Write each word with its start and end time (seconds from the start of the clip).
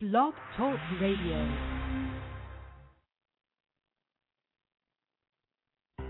Blog 0.00 0.32
Talk 0.56 0.78
Radio. 0.98 1.46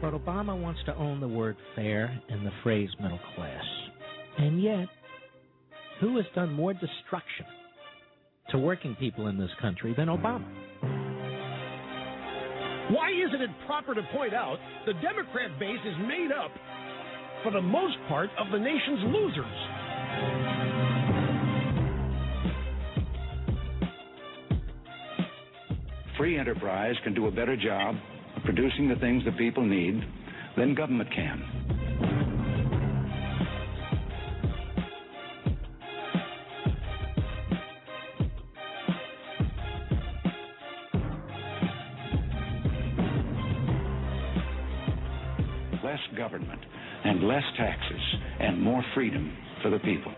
But 0.00 0.14
Obama 0.14 0.56
wants 0.56 0.78
to 0.86 0.94
own 0.94 1.18
the 1.18 1.26
word 1.26 1.56
fair 1.74 2.22
and 2.28 2.46
the 2.46 2.52
phrase 2.62 2.88
middle 3.02 3.18
class. 3.34 3.64
And 4.38 4.62
yet, 4.62 4.86
who 6.00 6.16
has 6.18 6.26
done 6.36 6.52
more 6.52 6.72
destruction 6.72 7.46
to 8.50 8.58
working 8.58 8.94
people 8.94 9.26
in 9.26 9.36
this 9.36 9.50
country 9.60 9.92
than 9.98 10.06
Obama? 10.06 10.46
Why 12.92 13.10
isn't 13.10 13.42
it 13.42 13.50
proper 13.66 13.96
to 13.96 14.02
point 14.14 14.34
out 14.34 14.58
the 14.86 14.92
Democrat 15.02 15.58
base 15.58 15.80
is 15.84 15.96
made 16.06 16.30
up, 16.30 16.52
for 17.42 17.50
the 17.50 17.60
most 17.60 17.96
part, 18.06 18.30
of 18.38 18.52
the 18.52 18.58
nation's 18.60 19.02
losers? 19.12 20.69
Free 26.20 26.38
enterprise 26.38 26.96
can 27.02 27.14
do 27.14 27.28
a 27.28 27.30
better 27.30 27.56
job 27.56 27.94
of 28.36 28.42
producing 28.44 28.90
the 28.90 28.96
things 28.96 29.24
that 29.24 29.38
people 29.38 29.64
need 29.64 30.02
than 30.54 30.74
government 30.74 31.08
can. 31.14 31.40
Less 45.82 46.00
government 46.18 46.60
and 47.06 47.26
less 47.26 47.44
taxes 47.56 48.14
and 48.40 48.60
more 48.60 48.84
freedom 48.94 49.34
for 49.62 49.70
the 49.70 49.78
people. 49.78 50.12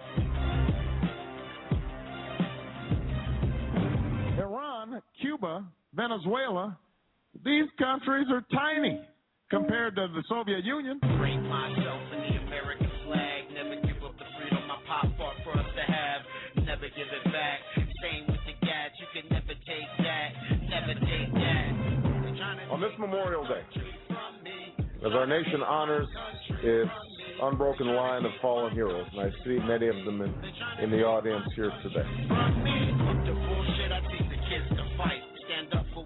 Venezuela, 5.94 6.78
these 7.44 7.68
countries 7.78 8.26
are 8.32 8.44
tiny 8.52 9.00
compared 9.50 9.94
to 9.96 10.08
the 10.08 10.22
Soviet 10.28 10.64
Union. 10.64 10.98
Break 11.20 11.40
myself 11.44 12.00
in 12.16 12.20
the 12.32 12.36
American 12.48 12.90
flag. 13.04 13.52
Never 13.52 13.76
give 13.76 14.00
up 14.02 14.16
the 14.16 14.24
freedom 14.40 14.66
my 14.66 14.80
pop 14.88 15.04
fought 15.18 15.36
for 15.44 15.52
us 15.52 15.68
to 15.76 15.92
have. 15.92 16.64
Never 16.64 16.88
give 16.96 17.08
it 17.12 17.24
back. 17.32 17.60
Same 17.76 18.24
with 18.26 18.40
the 18.48 18.56
gas. 18.64 18.90
You 18.96 19.06
can 19.12 19.28
never 19.30 19.52
take 19.68 19.90
that. 20.00 20.28
Never 20.68 20.94
take 20.94 21.32
that. 21.34 21.52
On 22.72 22.80
this 22.80 22.92
Memorial 22.98 23.44
Day, 23.44 23.62
as 25.06 25.12
our 25.12 25.26
nation 25.26 25.62
honors 25.62 26.08
its 26.62 26.90
unbroken 27.42 27.88
line 27.88 28.24
of 28.24 28.32
fallen 28.40 28.72
heroes, 28.72 29.06
and 29.12 29.20
I 29.20 29.30
see 29.44 29.58
many 29.66 29.88
of 29.88 29.96
them 30.06 30.22
in, 30.22 30.34
in 30.82 30.90
the 30.90 31.04
audience 31.04 31.44
here 31.54 31.70
today. 31.82 32.08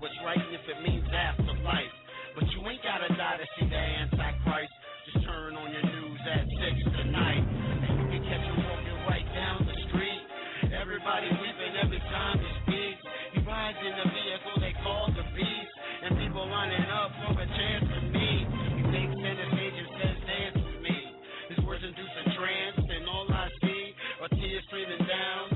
What's 0.06 0.22
right, 0.22 0.38
if 0.54 0.62
it 0.70 0.78
means 0.86 1.02
afterlife. 1.10 1.94
But 2.38 2.46
you 2.54 2.62
ain't 2.62 2.78
gotta 2.86 3.10
die 3.18 3.42
to 3.42 3.46
see 3.58 3.66
the 3.66 3.74
Antichrist. 3.74 4.70
Just 5.10 5.26
turn 5.26 5.58
on 5.58 5.66
your 5.66 5.82
news 5.82 6.22
at 6.30 6.46
six 6.62 6.74
tonight, 6.94 7.42
and 7.42 7.90
you 7.98 8.06
can 8.14 8.22
catch 8.22 8.46
him 8.46 8.54
walking 8.54 8.98
right 9.10 9.26
down 9.34 9.66
the 9.66 9.74
street. 9.90 10.22
Everybody 10.78 11.26
weeping 11.42 11.74
every 11.82 11.98
time 12.06 12.38
he 12.38 12.50
speaks. 12.62 13.02
He 13.34 13.42
rides 13.50 13.82
in 13.82 13.94
the 13.98 14.06
vehicle 14.14 14.54
they 14.62 14.74
call 14.78 15.10
the 15.10 15.26
beast, 15.34 15.74
and 16.06 16.14
people 16.22 16.46
lining 16.46 16.86
up 16.86 17.10
for 17.26 17.34
a 17.42 17.48
chance 17.50 17.86
to 17.90 18.00
meet. 18.06 18.46
He 18.78 18.82
thinks 18.86 19.10
center 19.10 19.48
stage 19.58 19.74
and 19.74 19.90
says 19.90 20.18
dance 20.22 20.58
with 20.62 20.78
me. 20.86 20.98
His 21.50 21.58
words 21.66 21.82
induce 21.82 22.14
a 22.14 22.24
trance, 22.38 22.78
and 22.78 23.10
all 23.10 23.26
I 23.26 23.50
see 23.58 23.82
are 24.22 24.30
tears 24.38 24.62
streaming 24.70 25.02
down 25.02 25.55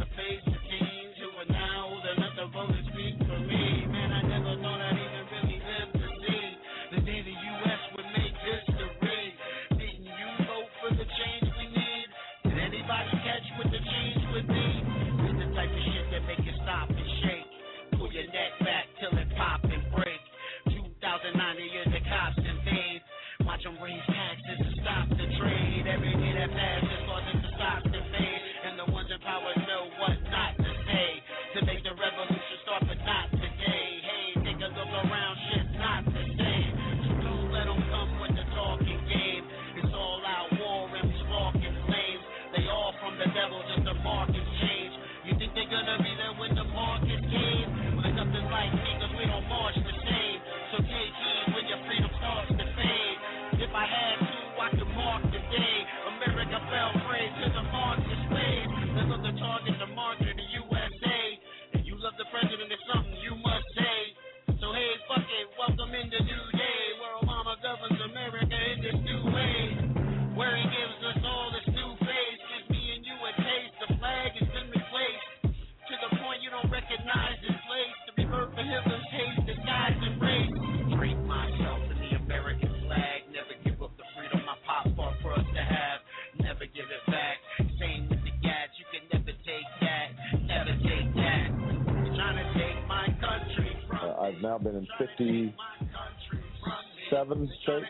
Seventh 97.10 97.50
states. 97.62 97.84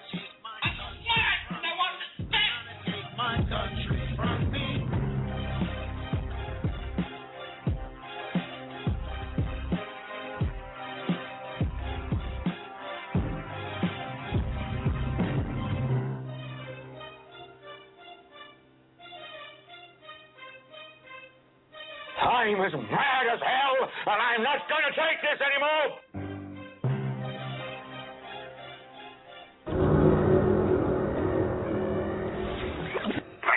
I'm 22.20 22.60
as 22.60 22.72
mad 22.72 23.26
as 23.32 23.38
hell, 23.38 23.88
and 24.06 24.20
I'm 24.20 24.42
not 24.42 24.68
going 24.68 24.82
to 24.82 24.94
take 24.98 25.22
this 25.22 25.38
anymore! 25.40 26.09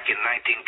Back 0.04 0.20
in 0.20 0.20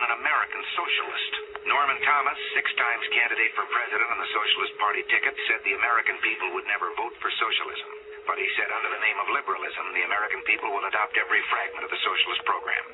an 0.00 0.16
American 0.16 0.62
socialist, 0.72 1.32
Norman 1.68 2.00
Thomas, 2.08 2.40
six 2.56 2.72
times 2.80 3.04
candidate 3.12 3.52
for 3.52 3.68
president 3.68 4.08
on 4.08 4.16
the 4.16 4.32
Socialist 4.32 4.72
Party 4.80 5.04
ticket, 5.12 5.36
said 5.44 5.60
the 5.60 5.76
American 5.76 6.16
people 6.24 6.56
would 6.56 6.64
never 6.64 6.88
vote 6.96 7.12
for 7.20 7.28
socialism. 7.36 7.90
But 8.24 8.40
he 8.40 8.48
said 8.56 8.72
under 8.72 8.88
the 8.88 9.04
name 9.04 9.20
of 9.20 9.28
liberalism, 9.28 9.92
the 9.92 10.08
American 10.08 10.40
people 10.48 10.72
will 10.72 10.88
adopt 10.88 11.20
every 11.20 11.44
fragment 11.52 11.84
of 11.84 11.92
the 11.92 12.00
socialist 12.00 12.48
program. 12.48 12.84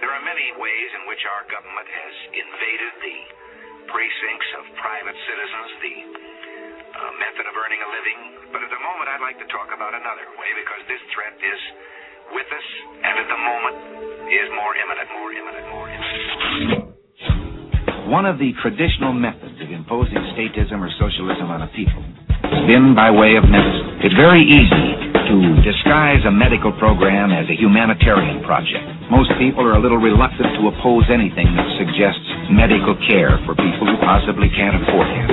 There 0.00 0.08
are 0.08 0.24
many 0.24 0.56
ways 0.56 0.88
in 0.96 1.04
which 1.04 1.20
our 1.28 1.44
government 1.52 1.88
has 1.92 2.14
invaded 2.32 2.92
the 3.04 3.18
precincts 3.92 4.50
of 4.56 4.72
private 4.80 5.18
citizens, 5.28 5.68
the 5.84 5.96
uh, 6.96 7.12
method 7.20 7.44
of 7.44 7.52
earning 7.60 7.84
a 7.84 7.90
living. 7.92 8.20
But 8.56 8.64
at 8.64 8.72
the 8.72 8.80
moment, 8.80 9.12
I'd 9.12 9.20
like 9.20 9.36
to 9.36 9.48
talk 9.52 9.68
about 9.68 9.92
another 9.92 10.32
way 10.40 10.48
because 10.56 10.80
this 10.88 11.04
threat 11.12 11.36
is 11.44 11.60
with 12.32 12.48
us, 12.48 12.68
and 13.04 13.14
at 13.18 13.28
the 13.28 13.40
moment 13.40 13.76
is 14.28 14.48
more 14.52 14.72
imminent, 14.76 15.08
more 15.16 15.30
imminent, 15.32 15.64
more 15.72 15.88
imminent. 15.88 16.88
One 18.08 18.24
of 18.24 18.40
the 18.40 18.56
traditional 18.64 19.12
methods 19.12 19.60
of 19.60 19.68
imposing 19.68 20.20
statism 20.32 20.80
or 20.80 20.88
socialism 20.96 21.52
on 21.52 21.60
a 21.60 21.68
people 21.76 22.00
has 22.48 22.64
been 22.64 22.96
by 22.96 23.12
way 23.12 23.36
of 23.36 23.44
medicine. 23.44 24.00
It's 24.00 24.16
very 24.16 24.40
easy 24.44 24.88
to 25.28 25.36
disguise 25.60 26.24
a 26.24 26.32
medical 26.32 26.72
program 26.80 27.36
as 27.36 27.44
a 27.52 27.56
humanitarian 27.56 28.40
project. 28.48 28.80
Most 29.12 29.28
people 29.36 29.60
are 29.60 29.76
a 29.76 29.82
little 29.82 30.00
reluctant 30.00 30.56
to 30.56 30.72
oppose 30.72 31.04
anything 31.12 31.52
that 31.52 31.68
suggests 31.76 32.24
medical 32.48 32.96
care 33.04 33.36
for 33.44 33.52
people 33.52 33.84
who 33.84 33.96
possibly 34.00 34.48
can't 34.56 34.80
afford 34.80 35.04
it. 35.04 35.28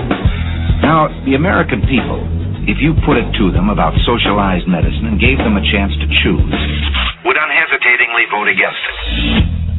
Now, 0.84 1.08
the 1.24 1.40
American 1.40 1.80
people, 1.88 2.20
if 2.66 2.82
you 2.82 2.98
put 3.06 3.22
it 3.22 3.30
to 3.38 3.54
them 3.54 3.70
about 3.70 3.94
socialized 4.10 4.66
medicine 4.66 5.06
and 5.06 5.22
gave 5.22 5.38
them 5.38 5.54
a 5.54 5.64
chance 5.70 5.94
to 6.02 6.08
choose, 6.26 6.58
would 7.22 7.38
unhesitatingly 7.38 8.26
vote 8.34 8.50
against 8.50 8.82
it. 8.82 8.98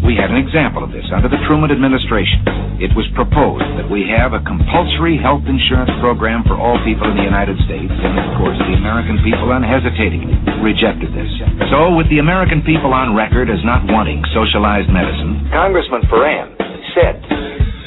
We 0.06 0.14
had 0.14 0.30
an 0.30 0.38
example 0.38 0.86
of 0.86 0.94
this 0.94 1.02
under 1.10 1.26
the 1.26 1.42
Truman 1.50 1.74
administration. 1.74 2.46
It 2.78 2.94
was 2.94 3.10
proposed 3.18 3.66
that 3.74 3.90
we 3.90 4.06
have 4.06 4.38
a 4.38 4.42
compulsory 4.46 5.18
health 5.18 5.42
insurance 5.50 5.90
program 5.98 6.46
for 6.46 6.54
all 6.54 6.78
people 6.86 7.10
in 7.10 7.18
the 7.18 7.26
United 7.26 7.58
States, 7.66 7.90
and 7.90 8.14
of 8.14 8.38
course 8.38 8.54
the 8.70 8.78
American 8.78 9.18
people 9.26 9.50
unhesitatingly 9.50 10.38
rejected 10.62 11.10
this. 11.10 11.26
So, 11.74 11.98
with 11.98 12.06
the 12.06 12.22
American 12.22 12.62
people 12.62 12.94
on 12.94 13.18
record 13.18 13.50
as 13.50 13.58
not 13.66 13.82
wanting 13.90 14.22
socialized 14.30 14.86
medicine, 14.94 15.50
Congressman 15.50 16.06
Forand 16.06 16.54
said, 16.94 17.18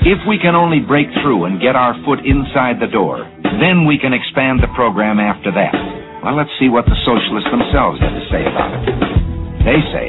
if 0.03 0.19
we 0.27 0.39
can 0.39 0.55
only 0.55 0.79
break 0.79 1.07
through 1.23 1.43
and 1.43 1.59
get 1.59 1.75
our 1.75 1.91
foot 2.07 2.23
inside 2.23 2.79
the 2.79 2.87
door, 2.87 3.27
then 3.57 3.89
we 3.89 3.97
can 3.97 4.13
expand 4.13 4.61
the 4.61 4.69
program 4.77 5.17
after 5.17 5.49
that. 5.49 5.73
Well, 6.21 6.37
let's 6.37 6.53
see 6.61 6.69
what 6.69 6.85
the 6.85 6.99
socialists 7.01 7.49
themselves 7.49 7.97
have 7.97 8.13
to 8.13 8.25
say 8.29 8.45
about 8.45 8.69
it. 8.77 8.85
They 9.65 9.79
say 9.89 10.07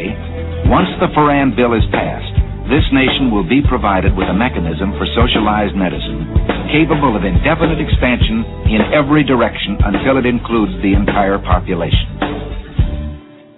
once 0.68 0.92
the 1.00 1.08
Forand 1.16 1.56
bill 1.56 1.72
is 1.72 1.86
passed, 1.88 2.36
this 2.68 2.84
nation 2.92 3.32
will 3.32 3.48
be 3.48 3.64
provided 3.64 4.12
with 4.14 4.28
a 4.28 4.36
mechanism 4.36 4.92
for 5.00 5.08
socialized 5.16 5.74
medicine 5.74 6.28
capable 6.70 7.18
of 7.18 7.26
indefinite 7.26 7.82
expansion 7.82 8.46
in 8.70 8.78
every 8.94 9.26
direction 9.26 9.74
until 9.82 10.22
it 10.22 10.26
includes 10.26 10.70
the 10.86 10.94
entire 10.94 11.38
population. 11.42 12.06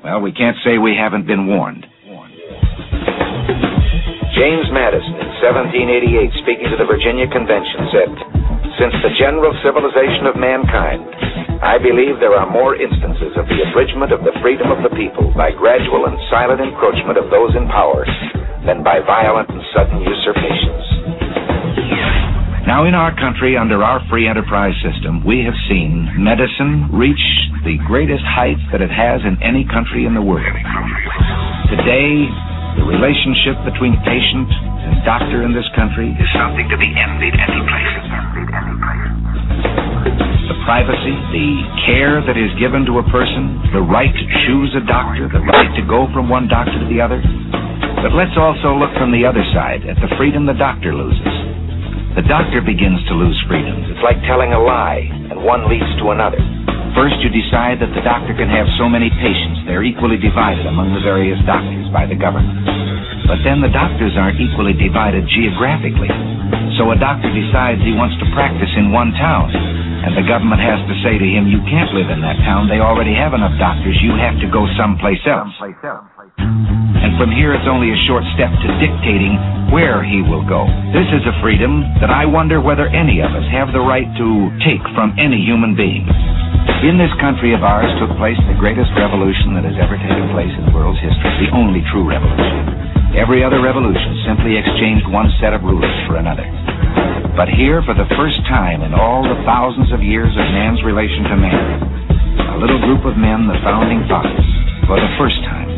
Well, 0.01 0.25
we 0.25 0.33
can't 0.33 0.57
say 0.65 0.81
we 0.81 0.97
haven't 0.97 1.29
been 1.29 1.47
warned. 1.47 1.87
James 4.33 4.65
Madison, 4.73 5.13
in 5.21 5.29
1788, 5.45 6.41
speaking 6.41 6.69
to 6.73 6.81
the 6.81 6.89
Virginia 6.89 7.29
Convention, 7.29 7.85
said, 7.93 8.42
Since 8.83 8.99
the 8.99 9.15
general 9.15 9.55
civilization 9.63 10.27
of 10.27 10.35
mankind 10.35 11.07
I 11.63 11.79
believe 11.79 12.19
there 12.19 12.35
are 12.35 12.51
more 12.51 12.75
instances 12.75 13.31
of 13.39 13.47
the 13.47 13.63
abridgment 13.71 14.11
of 14.11 14.27
the 14.27 14.35
freedom 14.43 14.75
of 14.75 14.83
the 14.83 14.91
people 14.99 15.31
by 15.39 15.55
gradual 15.55 16.11
and 16.11 16.19
silent 16.27 16.59
encroachment 16.59 17.15
of 17.15 17.31
those 17.31 17.55
in 17.55 17.71
power 17.71 18.03
than 18.67 18.83
by 18.83 18.99
violent 19.07 19.47
and 19.55 19.63
sudden 19.71 20.03
usurpations. 20.03 20.83
Now, 22.67 22.83
in 22.91 22.99
our 22.99 23.15
country, 23.15 23.55
under 23.55 23.87
our 23.87 24.03
free 24.11 24.27
enterprise 24.27 24.75
system, 24.83 25.23
we 25.23 25.47
have 25.47 25.55
seen 25.71 26.11
medicine 26.19 26.91
reach 26.91 27.23
the 27.63 27.79
greatest 27.87 28.27
heights 28.27 28.67
that 28.75 28.83
it 28.83 28.91
has 28.91 29.23
in 29.23 29.39
any 29.47 29.63
country 29.63 30.11
in 30.11 30.19
the 30.19 30.27
world. 30.27 30.59
Today, 31.71 32.27
the 32.83 32.87
relationship 32.91 33.63
between 33.63 33.95
patient 34.03 34.51
and 34.51 35.07
doctor 35.07 35.47
in 35.47 35.55
this 35.55 35.71
country 35.79 36.11
is 36.19 36.29
something 36.35 36.67
to 36.67 36.75
be 36.75 36.91
envied 36.91 37.39
any 37.39 37.63
place 37.71 38.32
privacy, 40.65 41.15
the 41.35 41.49
care 41.85 42.25
that 42.25 42.39
is 42.39 42.49
given 42.57 42.87
to 42.87 43.03
a 43.03 43.07
person, 43.11 43.61
the 43.77 43.83
right 43.83 44.09
to 44.09 44.25
choose 44.47 44.73
a 44.79 44.85
doctor, 44.87 45.29
the 45.29 45.43
right 45.43 45.69
to 45.77 45.83
go 45.85 46.09
from 46.15 46.33
one 46.33 46.49
doctor 46.49 46.73
to 46.73 46.89
the 46.89 46.97
other. 46.97 47.21
But 48.01 48.17
let's 48.17 48.35
also 48.41 48.75
look 48.75 48.91
from 48.99 49.13
the 49.13 49.27
other 49.29 49.43
side 49.53 49.85
at 49.85 50.01
the 50.01 50.11
freedom 50.17 50.47
the 50.47 50.57
doctor 50.57 50.95
loses. 50.95 51.35
The 52.17 52.25
doctor 52.25 52.65
begins 52.65 53.01
to 53.09 53.15
lose 53.17 53.37
freedom. 53.49 53.85
It's 53.89 54.05
like 54.05 54.21
telling 54.25 54.53
a 54.53 54.61
lie, 54.61 55.07
and 55.07 55.45
one 55.45 55.69
leads 55.69 55.89
to 56.01 56.13
another. 56.13 56.41
First, 56.93 57.21
you 57.25 57.33
decide 57.33 57.81
that 57.81 57.93
the 57.97 58.05
doctor 58.05 58.37
can 58.37 58.53
have 58.53 58.69
so 58.77 58.85
many 58.85 59.09
patients. 59.09 59.65
They're 59.65 59.85
equally 59.85 60.21
divided 60.21 60.69
among 60.69 60.93
the 60.93 61.01
various 61.01 61.41
doctors 61.49 61.89
by 61.89 62.05
the 62.05 62.19
government. 62.19 62.69
But 63.25 63.41
then 63.49 63.65
the 63.65 63.73
doctors 63.73 64.13
aren't 64.13 64.37
equally 64.37 64.77
divided 64.77 65.25
geographically. 65.25 66.13
So 66.83 66.91
a 66.91 66.99
doctor 66.99 67.31
decides 67.31 67.79
he 67.87 67.95
wants 67.95 68.19
to 68.19 68.27
practice 68.35 68.75
in 68.75 68.91
one 68.91 69.15
town 69.15 69.55
and 70.03 70.19
the 70.19 70.27
government 70.27 70.59
has 70.59 70.83
to 70.91 70.95
say 71.07 71.15
to 71.15 71.29
him, 71.29 71.47
you 71.47 71.63
can't 71.71 71.95
live 71.95 72.11
in 72.11 72.19
that 72.27 72.35
town. 72.43 72.67
They 72.67 72.83
already 72.83 73.15
have 73.15 73.39
enough 73.39 73.55
doctors. 73.63 73.95
You 74.03 74.19
have 74.19 74.35
to 74.43 74.49
go 74.51 74.67
someplace 74.75 75.23
else. 75.31 75.55
And 77.03 77.15
from 77.19 77.31
here, 77.31 77.55
it's 77.55 77.67
only 77.71 77.91
a 77.95 77.99
short 78.11 78.27
step 78.35 78.51
to 78.51 78.69
dictating 78.83 79.39
where 79.71 80.03
he 80.03 80.23
will 80.23 80.43
go. 80.43 80.67
This 80.91 81.07
is 81.15 81.23
a 81.23 81.35
freedom 81.39 81.87
that 82.03 82.11
I 82.11 82.27
wonder 82.27 82.59
whether 82.59 82.91
any 82.91 83.23
of 83.23 83.31
us 83.31 83.47
have 83.55 83.71
the 83.71 83.83
right 83.83 84.07
to 84.07 84.29
take 84.67 84.83
from 84.99 85.15
any 85.23 85.39
human 85.39 85.79
being. 85.79 86.07
In 86.83 86.99
this 86.99 87.15
country 87.23 87.55
of 87.55 87.63
ours 87.63 87.91
took 88.03 88.11
place 88.19 88.39
the 88.51 88.59
greatest 88.59 88.91
revolution 88.99 89.55
that 89.55 89.63
has 89.63 89.79
ever 89.79 89.95
taken 89.95 90.35
place 90.35 90.51
in 90.51 90.67
the 90.67 90.75
world's 90.75 90.99
history, 90.99 91.47
the 91.47 91.55
only 91.55 91.83
true 91.95 92.03
revolution. 92.03 93.15
Every 93.15 93.45
other 93.45 93.63
revolution 93.63 94.19
simply 94.27 94.59
exchanged 94.59 95.07
one 95.07 95.31
set 95.39 95.55
of 95.55 95.63
rulers 95.63 95.95
for 96.11 96.19
another. 96.19 96.47
But 97.37 97.49
here, 97.49 97.81
for 97.85 97.95
the 97.95 98.09
first 98.17 98.41
time 98.49 98.83
in 98.83 98.93
all 98.93 99.23
the 99.25 99.41
thousands 99.45 99.92
of 99.93 100.01
years 100.01 100.33
of 100.33 100.47
man's 100.57 100.81
relation 100.89 101.29
to 101.29 101.37
man, 101.37 101.69
a 102.57 102.59
little 102.59 102.81
group 102.81 103.05
of 103.05 103.13
men, 103.21 103.45
the 103.45 103.61
founding 103.61 104.01
fathers, 104.09 104.49
for 104.89 104.97
the 104.97 105.13
first 105.21 105.37
time, 105.45 105.69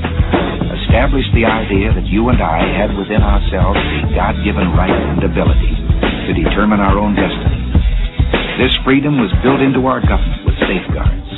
established 0.86 1.34
the 1.34 1.42
idea 1.42 1.90
that 1.90 2.06
you 2.06 2.30
and 2.30 2.38
I 2.38 2.62
had 2.78 2.94
within 2.94 3.26
ourselves 3.26 3.74
the 4.06 4.14
God 4.14 4.38
given 4.46 4.70
right 4.78 4.94
and 4.94 5.18
ability 5.18 5.74
to 6.30 6.30
determine 6.30 6.78
our 6.78 6.94
own 6.94 7.18
destiny. 7.18 7.58
This 8.62 8.70
freedom 8.86 9.18
was 9.18 9.34
built 9.42 9.58
into 9.58 9.82
our 9.90 9.98
government 9.98 10.46
with 10.46 10.54
safeguards. 10.62 11.30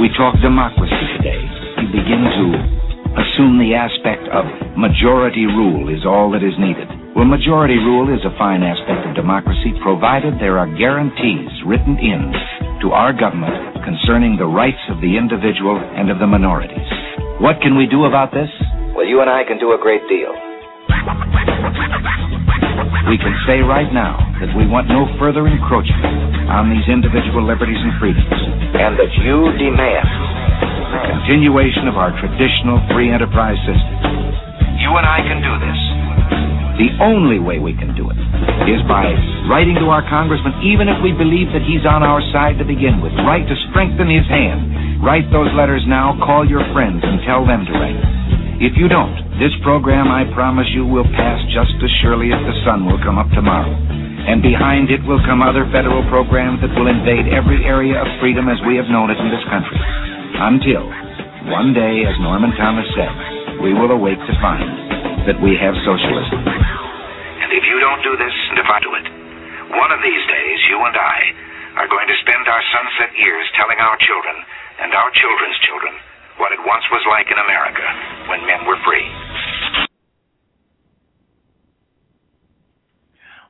We 0.00 0.08
talk 0.16 0.40
democracy 0.40 1.04
today. 1.20 1.44
We 1.84 2.00
begin 2.00 2.24
to 2.24 2.44
assume 3.20 3.60
the 3.60 3.76
aspect 3.76 4.24
of 4.32 4.48
majority 4.72 5.44
rule 5.44 5.92
is 5.92 6.08
all 6.08 6.32
that 6.32 6.40
is 6.40 6.56
needed. 6.56 6.88
Well, 7.16 7.24
majority 7.24 7.80
rule 7.80 8.12
is 8.12 8.20
a 8.28 8.36
fine 8.36 8.60
aspect 8.60 9.08
of 9.08 9.16
democracy, 9.16 9.72
provided 9.80 10.36
there 10.36 10.60
are 10.60 10.68
guarantees 10.68 11.48
written 11.64 11.96
in 11.96 12.28
to 12.84 12.92
our 12.92 13.16
government 13.16 13.56
concerning 13.88 14.36
the 14.36 14.44
rights 14.44 14.84
of 14.92 15.00
the 15.00 15.16
individual 15.16 15.80
and 15.80 16.12
of 16.12 16.20
the 16.20 16.28
minorities. 16.28 16.84
What 17.40 17.64
can 17.64 17.72
we 17.72 17.88
do 17.88 18.04
about 18.04 18.36
this? 18.36 18.52
Well, 18.92 19.08
you 19.08 19.24
and 19.24 19.32
I 19.32 19.48
can 19.48 19.56
do 19.56 19.72
a 19.72 19.80
great 19.80 20.04
deal. 20.12 20.28
We 23.08 23.16
can 23.16 23.32
say 23.48 23.64
right 23.64 23.88
now 23.96 24.20
that 24.44 24.52
we 24.52 24.68
want 24.68 24.92
no 24.92 25.08
further 25.16 25.48
encroachment 25.48 26.52
on 26.52 26.68
these 26.68 26.84
individual 26.84 27.40
liberties 27.40 27.80
and 27.80 27.96
freedoms, 27.96 28.28
and 28.76 28.92
that 29.00 29.08
you 29.24 29.56
demand 29.56 30.04
the 30.92 31.00
continuation 31.16 31.88
of 31.88 31.96
our 31.96 32.12
traditional 32.20 32.76
free 32.92 33.08
enterprise 33.08 33.56
system. 33.64 34.04
You 34.84 34.92
and 35.00 35.08
I 35.08 35.24
can 35.24 35.40
do 35.40 35.56
this. 35.64 35.95
The 36.76 36.92
only 37.00 37.40
way 37.40 37.56
we 37.56 37.72
can 37.72 37.96
do 37.96 38.12
it 38.12 38.20
is 38.68 38.84
by 38.84 39.08
writing 39.48 39.80
to 39.80 39.88
our 39.88 40.04
congressman, 40.12 40.60
even 40.60 40.92
if 40.92 41.00
we 41.00 41.16
believe 41.16 41.48
that 41.56 41.64
he's 41.64 41.88
on 41.88 42.04
our 42.04 42.20
side 42.36 42.60
to 42.60 42.68
begin 42.68 43.00
with. 43.00 43.16
Write 43.24 43.48
to 43.48 43.56
strengthen 43.72 44.12
his 44.12 44.28
hand. 44.28 45.00
Write 45.00 45.24
those 45.32 45.48
letters 45.56 45.80
now, 45.88 46.12
call 46.20 46.44
your 46.44 46.60
friends, 46.76 47.00
and 47.00 47.24
tell 47.24 47.48
them 47.48 47.64
to 47.64 47.72
write. 47.80 47.96
If 48.60 48.76
you 48.76 48.92
don't, 48.92 49.16
this 49.40 49.56
program, 49.64 50.12
I 50.12 50.28
promise 50.36 50.68
you, 50.76 50.84
will 50.84 51.08
pass 51.16 51.40
just 51.48 51.80
as 51.80 51.92
surely 52.04 52.28
as 52.36 52.44
the 52.44 52.56
sun 52.68 52.84
will 52.84 53.00
come 53.00 53.16
up 53.16 53.32
tomorrow. 53.32 53.72
And 54.28 54.44
behind 54.44 54.92
it 54.92 55.00
will 55.08 55.20
come 55.24 55.40
other 55.40 55.64
federal 55.72 56.04
programs 56.12 56.60
that 56.60 56.76
will 56.76 56.92
invade 56.92 57.32
every 57.32 57.64
area 57.64 57.96
of 57.96 58.20
freedom 58.20 58.52
as 58.52 58.60
we 58.68 58.76
have 58.76 58.92
known 58.92 59.08
it 59.08 59.16
in 59.16 59.32
this 59.32 59.44
country. 59.48 59.80
Until, 60.44 60.84
one 61.48 61.72
day, 61.72 62.04
as 62.04 62.20
Norman 62.20 62.52
Thomas 62.52 62.88
said, 62.92 63.64
we 63.64 63.72
will 63.72 63.96
awake 63.96 64.20
to 64.20 64.34
find 64.44 64.86
that 65.26 65.42
we 65.42 65.58
have 65.58 65.74
socialism. 65.82 66.38
And 66.38 67.50
if 67.50 67.66
you 67.66 67.82
don't 67.82 68.02
do 68.06 68.14
this, 68.14 68.34
and 68.54 68.58
if 68.62 68.68
I 68.70 68.78
do 68.78 68.94
it, 68.94 69.06
one 69.74 69.90
of 69.90 69.98
these 69.98 70.24
days, 70.30 70.58
you 70.70 70.78
and 70.86 70.94
I 70.94 71.18
are 71.82 71.90
going 71.90 72.06
to 72.06 72.16
spend 72.22 72.46
our 72.46 72.62
sunset 72.70 73.10
years 73.18 73.46
telling 73.58 73.76
our 73.82 73.98
children 74.06 74.36
and 74.86 74.94
our 74.94 75.10
children's 75.18 75.58
children 75.66 75.92
what 76.38 76.54
it 76.54 76.62
once 76.62 76.86
was 76.94 77.02
like 77.10 77.26
in 77.26 77.38
America 77.42 77.86
when 78.30 78.40
men 78.46 78.62
were 78.70 78.78
free. 78.86 79.06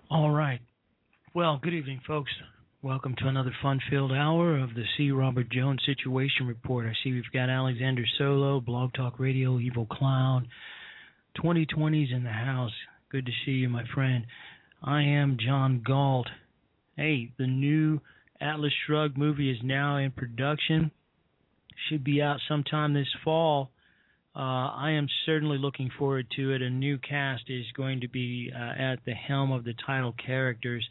All 0.08 0.30
right. 0.32 0.60
Well, 1.34 1.60
good 1.60 1.74
evening, 1.74 2.00
folks. 2.06 2.32
Welcome 2.80 3.16
to 3.18 3.28
another 3.28 3.52
fun 3.60 3.80
filled 3.90 4.12
hour 4.12 4.56
of 4.56 4.72
the 4.74 4.84
C. 4.96 5.10
Robert 5.10 5.50
Jones 5.50 5.82
Situation 5.84 6.46
Report. 6.46 6.86
I 6.86 6.92
see 7.04 7.12
we've 7.12 7.24
got 7.34 7.50
Alexander 7.50 8.04
Solo, 8.16 8.60
Blog 8.60 8.94
Talk 8.94 9.18
Radio, 9.18 9.58
Evil 9.58 9.86
Clown, 9.86 10.48
2020's 11.42 12.12
in 12.12 12.24
the 12.24 12.30
house. 12.30 12.72
Good 13.10 13.26
to 13.26 13.32
see 13.44 13.52
you, 13.52 13.68
my 13.68 13.84
friend. 13.94 14.26
I 14.82 15.02
am 15.02 15.38
John 15.40 15.82
Galt. 15.86 16.28
Hey, 16.96 17.32
the 17.38 17.46
new 17.46 18.00
Atlas 18.40 18.72
Shrugged 18.86 19.16
movie 19.16 19.50
is 19.50 19.58
now 19.62 19.96
in 19.96 20.10
production. 20.10 20.90
Should 21.88 22.04
be 22.04 22.22
out 22.22 22.40
sometime 22.48 22.94
this 22.94 23.08
fall. 23.24 23.70
Uh, 24.34 24.68
I 24.76 24.90
am 24.90 25.08
certainly 25.24 25.56
looking 25.56 25.90
forward 25.98 26.26
to 26.36 26.52
it. 26.52 26.60
A 26.60 26.68
new 26.68 26.98
cast 26.98 27.44
is 27.48 27.64
going 27.74 28.00
to 28.00 28.08
be 28.08 28.52
uh, 28.54 28.58
at 28.58 28.96
the 29.06 29.14
helm 29.14 29.50
of 29.50 29.64
the 29.64 29.74
title 29.86 30.14
characters. 30.24 30.86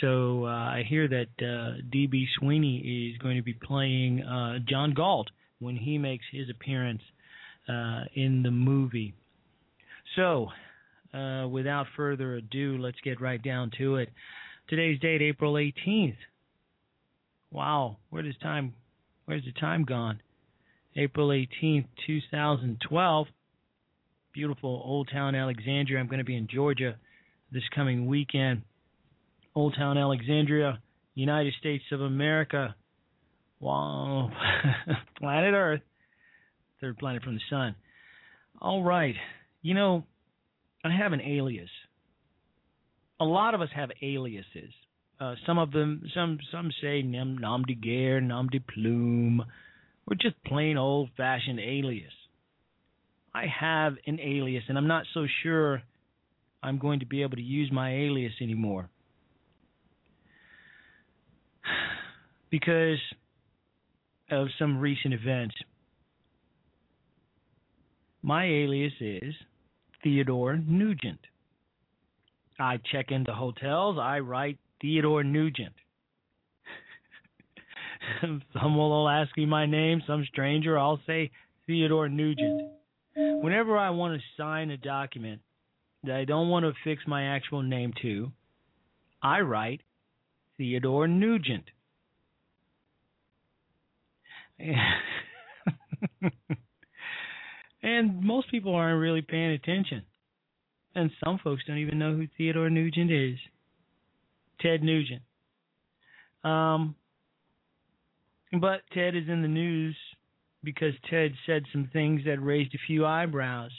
So 0.00 0.44
uh, 0.44 0.48
I 0.48 0.84
hear 0.88 1.08
that 1.08 1.44
uh, 1.44 1.80
D.B. 1.90 2.26
Sweeney 2.38 3.12
is 3.12 3.18
going 3.18 3.36
to 3.36 3.42
be 3.42 3.54
playing 3.54 4.22
uh, 4.22 4.58
John 4.68 4.92
Galt 4.94 5.28
when 5.60 5.76
he 5.76 5.98
makes 5.98 6.24
his 6.32 6.48
appearance 6.50 7.02
uh, 7.68 8.04
in 8.14 8.42
the 8.42 8.50
movie. 8.50 9.14
So, 10.16 10.48
uh, 11.14 11.48
without 11.48 11.86
further 11.96 12.34
ado, 12.34 12.78
let's 12.78 12.98
get 13.02 13.20
right 13.20 13.42
down 13.42 13.70
to 13.78 13.96
it. 13.96 14.10
Today's 14.68 15.00
date, 15.00 15.22
April 15.22 15.54
18th, 15.54 16.16
Wow, 17.52 17.96
where 18.10 18.22
does 18.22 18.36
time? 18.40 18.74
Where's 19.24 19.44
the 19.44 19.52
time 19.52 19.84
gone? 19.84 20.20
April 20.96 21.32
eighteenth, 21.32 21.86
two 22.06 22.20
thousand 22.30 22.80
twelve. 22.88 23.26
Beautiful 24.32 24.80
Old 24.84 25.08
Town 25.12 25.34
Alexandria. 25.34 25.98
I'm 25.98 26.06
going 26.06 26.18
to 26.18 26.24
be 26.24 26.36
in 26.36 26.46
Georgia 26.46 26.96
this 27.50 27.64
coming 27.74 28.06
weekend. 28.06 28.62
Old 29.56 29.74
Town 29.76 29.98
Alexandria, 29.98 30.80
United 31.14 31.54
States 31.58 31.82
of 31.90 32.00
America. 32.00 32.76
Wow, 33.58 34.30
planet 35.18 35.52
Earth, 35.52 35.82
third 36.80 36.98
planet 36.98 37.24
from 37.24 37.34
the 37.34 37.40
sun. 37.50 37.74
All 38.60 38.84
right, 38.84 39.16
you 39.62 39.74
know, 39.74 40.04
I 40.84 40.90
have 40.96 41.12
an 41.12 41.20
alias. 41.20 41.68
A 43.20 43.24
lot 43.24 43.54
of 43.54 43.60
us 43.60 43.68
have 43.74 43.90
aliases. 44.02 44.72
Uh, 45.20 45.34
some 45.46 45.58
of 45.58 45.72
them, 45.72 46.02
some 46.14 46.38
some 46.50 46.70
say 46.80 47.02
nom, 47.02 47.36
nom 47.36 47.62
de 47.64 47.74
guerre, 47.74 48.22
nom 48.22 48.48
de 48.48 48.58
plume, 48.58 49.44
or 50.06 50.16
just 50.18 50.42
plain 50.44 50.78
old-fashioned 50.78 51.60
alias. 51.60 52.12
I 53.34 53.44
have 53.46 53.94
an 54.06 54.18
alias, 54.18 54.64
and 54.68 54.78
I'm 54.78 54.86
not 54.88 55.04
so 55.12 55.26
sure 55.42 55.82
I'm 56.62 56.78
going 56.78 57.00
to 57.00 57.06
be 57.06 57.20
able 57.22 57.36
to 57.36 57.42
use 57.42 57.70
my 57.70 57.94
alias 57.94 58.32
anymore 58.40 58.88
because 62.50 62.98
of 64.30 64.48
some 64.58 64.78
recent 64.78 65.12
events. 65.12 65.54
My 68.22 68.46
alias 68.46 68.92
is 69.00 69.34
Theodore 70.02 70.56
Nugent. 70.56 71.20
I 72.58 72.78
check 72.92 73.10
into 73.10 73.32
hotels, 73.32 73.98
I 74.00 74.20
write 74.20 74.58
Theodore 74.80 75.24
Nugent. 75.24 75.74
Someone 78.20 78.90
will 78.90 79.08
ask 79.08 79.36
me 79.36 79.46
my 79.46 79.66
name, 79.66 80.02
some 80.06 80.24
stranger, 80.26 80.78
I'll 80.78 81.00
say 81.06 81.30
Theodore 81.66 82.08
Nugent. 82.08 82.70
Whenever 83.14 83.76
I 83.76 83.90
want 83.90 84.18
to 84.18 84.26
sign 84.36 84.70
a 84.70 84.76
document 84.76 85.40
that 86.04 86.16
I 86.16 86.24
don't 86.24 86.48
want 86.48 86.64
to 86.64 86.72
fix 86.84 87.02
my 87.06 87.34
actual 87.34 87.62
name 87.62 87.92
to, 88.02 88.32
I 89.22 89.40
write 89.40 89.82
Theodore 90.56 91.08
Nugent. 91.08 91.64
and 97.82 98.22
most 98.22 98.50
people 98.50 98.74
aren't 98.74 99.00
really 99.00 99.22
paying 99.22 99.52
attention. 99.52 100.02
And 100.94 101.10
some 101.24 101.38
folks 101.42 101.62
don't 101.66 101.78
even 101.78 101.98
know 101.98 102.14
who 102.14 102.26
Theodore 102.36 102.70
Nugent 102.70 103.10
is. 103.10 103.38
Ted 104.60 104.82
Nugent. 104.82 105.22
Um, 106.44 106.94
but 108.52 108.80
Ted 108.92 109.14
is 109.16 109.28
in 109.28 109.42
the 109.42 109.48
news 109.48 109.96
because 110.62 110.92
Ted 111.08 111.32
said 111.46 111.62
some 111.72 111.88
things 111.92 112.22
that 112.26 112.42
raised 112.42 112.74
a 112.74 112.86
few 112.86 113.06
eyebrows. 113.06 113.70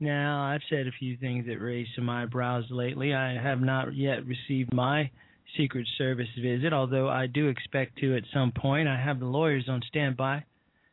Now, 0.00 0.42
I've 0.42 0.62
said 0.68 0.86
a 0.86 0.98
few 0.98 1.16
things 1.16 1.46
that 1.46 1.58
raised 1.58 1.90
some 1.94 2.08
eyebrows 2.08 2.64
lately. 2.70 3.14
I 3.14 3.34
have 3.34 3.60
not 3.60 3.94
yet 3.94 4.26
received 4.26 4.72
my 4.72 5.10
Secret 5.56 5.86
Service 5.98 6.28
visit, 6.40 6.72
although 6.72 7.08
I 7.08 7.26
do 7.26 7.48
expect 7.48 7.98
to 7.98 8.16
at 8.16 8.22
some 8.32 8.52
point. 8.52 8.88
I 8.88 8.98
have 8.98 9.20
the 9.20 9.26
lawyers 9.26 9.68
on 9.68 9.82
standby, 9.88 10.44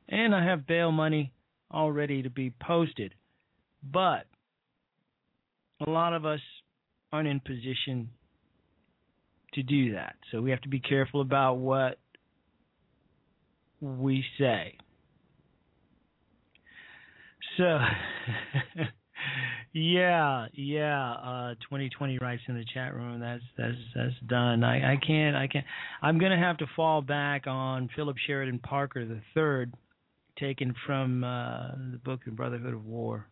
and 0.09 0.36
I 0.36 0.43
have 0.43 0.67
bail 0.67 0.91
money 0.91 1.31
all 1.71 1.91
ready 1.91 2.24
to 2.24 2.29
be 2.29 2.53
posted. 2.62 3.13
But 3.83 4.25
a 5.86 5.89
lot 5.89 6.13
of 6.13 6.25
us 6.25 6.39
aren't 7.12 7.27
in 7.27 7.39
position 7.39 8.09
to 9.53 9.63
do 9.63 9.93
that. 9.93 10.15
So 10.31 10.41
we 10.41 10.51
have 10.51 10.62
to 10.62 10.69
be 10.69 10.79
careful 10.79 11.21
about 11.21 11.55
what 11.55 12.00
we 13.81 14.24
say. 14.39 14.77
So, 17.57 17.79
yeah, 19.74 20.47
yeah. 20.53 21.12
Uh, 21.13 21.53
2020 21.55 22.19
writes 22.19 22.41
in 22.47 22.55
the 22.55 22.65
chat 22.74 22.93
room. 22.93 23.19
That's 23.19 23.43
that's 23.57 23.77
that's 23.95 24.13
done. 24.27 24.63
I 24.63 24.93
I 24.93 24.97
can't 25.05 25.36
I 25.36 25.47
can't. 25.47 25.65
I'm 26.01 26.19
gonna 26.19 26.38
have 26.38 26.57
to 26.57 26.65
fall 26.75 27.01
back 27.01 27.47
on 27.47 27.89
Philip 27.95 28.17
Sheridan 28.25 28.59
Parker 28.59 29.05
the 29.05 29.21
third, 29.33 29.74
taken 30.38 30.74
from 30.86 31.24
uh, 31.24 31.72
the 31.91 32.00
book 32.03 32.22
The 32.25 32.32
Brotherhood 32.32 32.74
of 32.74 32.86
War. 32.86 33.27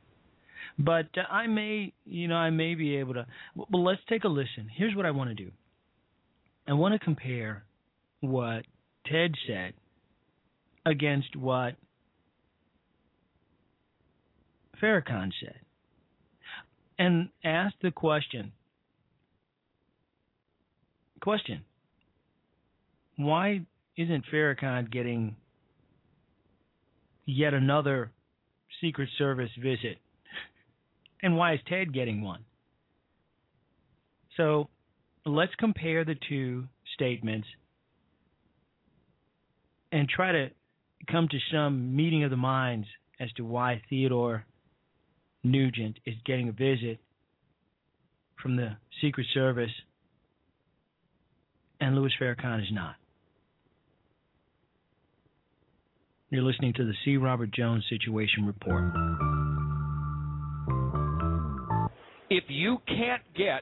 But 0.77 1.07
uh, 1.17 1.31
I 1.31 1.47
may, 1.47 1.93
you 2.05 2.27
know, 2.27 2.35
I 2.35 2.49
may 2.49 2.75
be 2.75 2.97
able 2.97 3.13
to. 3.15 3.25
Well, 3.55 3.83
let's 3.83 4.01
take 4.09 4.23
a 4.23 4.27
listen. 4.27 4.69
Here's 4.75 4.95
what 4.95 5.05
I 5.05 5.11
want 5.11 5.29
to 5.29 5.35
do. 5.35 5.51
I 6.67 6.73
want 6.73 6.93
to 6.93 6.99
compare 6.99 7.65
what 8.21 8.65
Ted 9.05 9.33
said 9.47 9.73
against 10.85 11.35
what 11.35 11.75
Farrakhan 14.81 15.31
said 15.39 15.59
and 16.97 17.29
ask 17.43 17.75
the 17.81 17.91
question 17.91 18.51
question 21.21 21.63
why 23.17 23.61
isn't 23.97 24.25
Farrakhan 24.31 24.91
getting 24.91 25.35
yet 27.25 27.53
another 27.53 28.11
Secret 28.81 29.09
Service 29.17 29.51
visit? 29.61 29.97
And 31.23 31.37
why 31.37 31.53
is 31.53 31.59
Ted 31.67 31.91
getting 31.91 32.21
one? 32.21 32.45
So 34.37 34.69
let's 35.25 35.55
compare 35.57 36.05
the 36.05 36.15
two 36.29 36.65
statements 36.93 37.47
and 39.91 40.07
try 40.07 40.33
to 40.33 40.49
come 41.09 41.27
to 41.29 41.37
some 41.51 41.95
meeting 41.95 42.23
of 42.23 42.31
the 42.31 42.37
minds 42.37 42.85
as 43.19 43.31
to 43.37 43.45
why 43.45 43.81
Theodore 43.89 44.45
Nugent 45.43 45.99
is 46.05 46.15
getting 46.25 46.49
a 46.49 46.51
visit 46.51 46.99
from 48.41 48.55
the 48.55 48.75
Secret 49.01 49.25
Service 49.33 49.71
and 51.79 51.95
Louis 51.95 52.11
Farrakhan 52.19 52.61
is 52.61 52.71
not. 52.71 52.95
You're 56.31 56.43
listening 56.43 56.73
to 56.73 56.85
the 56.85 56.93
C. 57.03 57.17
Robert 57.17 57.51
Jones 57.51 57.83
Situation 57.87 58.47
Report. 58.47 58.91
If 62.31 62.45
you 62.47 62.77
can't 62.87 63.21
get 63.37 63.61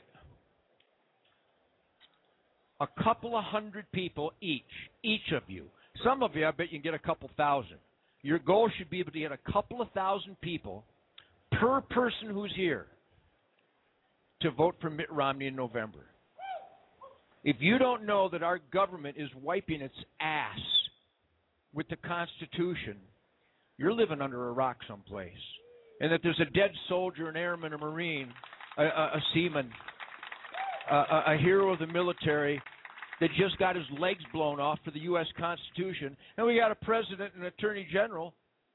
a 2.79 2.87
couple 3.03 3.35
of 3.37 3.43
hundred 3.43 3.85
people 3.91 4.31
each, 4.39 4.63
each 5.03 5.33
of 5.35 5.43
you, 5.47 5.65
some 6.05 6.23
of 6.23 6.35
you, 6.35 6.47
I 6.47 6.51
bet 6.51 6.71
you 6.71 6.79
can 6.79 6.83
get 6.89 6.93
a 6.93 7.05
couple 7.05 7.29
thousand. 7.35 7.77
Your 8.21 8.39
goal 8.39 8.71
should 8.77 8.89
be 8.89 9.01
able 9.01 9.11
to 9.11 9.19
get 9.19 9.33
a 9.33 9.51
couple 9.51 9.81
of 9.81 9.91
thousand 9.91 10.39
people 10.39 10.85
per 11.51 11.81
person 11.81 12.29
who's 12.31 12.53
here 12.55 12.85
to 14.41 14.51
vote 14.51 14.75
for 14.79 14.89
Mitt 14.89 15.11
Romney 15.11 15.47
in 15.47 15.55
November. 15.55 16.05
If 17.43 17.57
you 17.59 17.77
don't 17.77 18.05
know 18.05 18.29
that 18.29 18.41
our 18.41 18.59
government 18.71 19.17
is 19.19 19.29
wiping 19.41 19.81
its 19.81 19.95
ass 20.21 20.59
with 21.73 21.87
the 21.89 21.95
Constitution, 21.97 22.97
you're 23.77 23.93
living 23.93 24.21
under 24.21 24.49
a 24.49 24.51
rock 24.51 24.77
someplace. 24.87 25.31
And 25.99 26.11
that 26.11 26.21
there's 26.23 26.39
a 26.39 26.51
dead 26.51 26.71
soldier, 26.89 27.29
an 27.29 27.37
airman, 27.37 27.73
a 27.73 27.77
marine, 27.77 28.31
a, 28.77 28.83
a, 28.83 28.85
a 28.85 29.21
seaman, 29.33 29.69
a, 30.89 30.95
a 31.27 31.37
hero 31.39 31.71
of 31.71 31.79
the 31.79 31.87
military 31.87 32.61
that 33.21 33.29
just 33.37 33.57
got 33.57 33.75
his 33.75 33.85
legs 33.99 34.23
blown 34.33 34.59
off 34.59 34.79
for 34.83 34.91
the 34.91 34.99
U.S. 35.01 35.27
Constitution, 35.37 36.17
and 36.37 36.45
we 36.45 36.57
got 36.57 36.71
a 36.71 36.75
president 36.75 37.33
and 37.35 37.45
attorney 37.45 37.87
general 37.91 38.33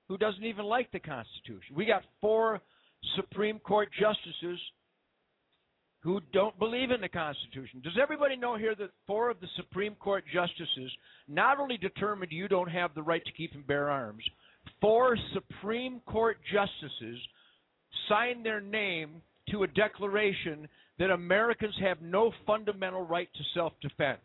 who 0.08 0.16
doesn't 0.16 0.44
even 0.44 0.64
like 0.64 0.90
the 0.90 1.00
Constitution. 1.00 1.76
We 1.76 1.84
got 1.84 2.02
four 2.20 2.60
Supreme 3.16 3.58
Court 3.58 3.88
justices 3.98 4.58
who 6.00 6.20
don't 6.32 6.58
believe 6.58 6.90
in 6.90 7.00
the 7.00 7.08
Constitution. 7.08 7.80
Does 7.82 7.98
everybody 8.00 8.36
know 8.36 8.56
here 8.56 8.74
that 8.76 8.90
four 9.06 9.30
of 9.30 9.40
the 9.40 9.48
Supreme 9.56 9.94
Court 9.96 10.24
justices 10.32 10.92
not 11.26 11.58
only 11.58 11.76
determined 11.76 12.30
you 12.30 12.48
don't 12.48 12.70
have 12.70 12.94
the 12.94 13.02
right 13.02 13.24
to 13.24 13.32
keep 13.32 13.54
and 13.54 13.66
bear 13.66 13.90
arms, 13.90 14.22
four 14.80 15.16
Supreme 15.34 16.00
Court 16.06 16.38
justices 16.52 17.18
signed 18.08 18.44
their 18.44 18.60
name 18.60 19.22
to 19.50 19.64
a 19.64 19.66
declaration 19.68 20.68
that 20.98 21.10
Americans 21.10 21.74
have 21.80 22.00
no 22.00 22.32
fundamental 22.46 23.02
right 23.02 23.28
to 23.34 23.42
self 23.54 23.72
defense. 23.80 24.20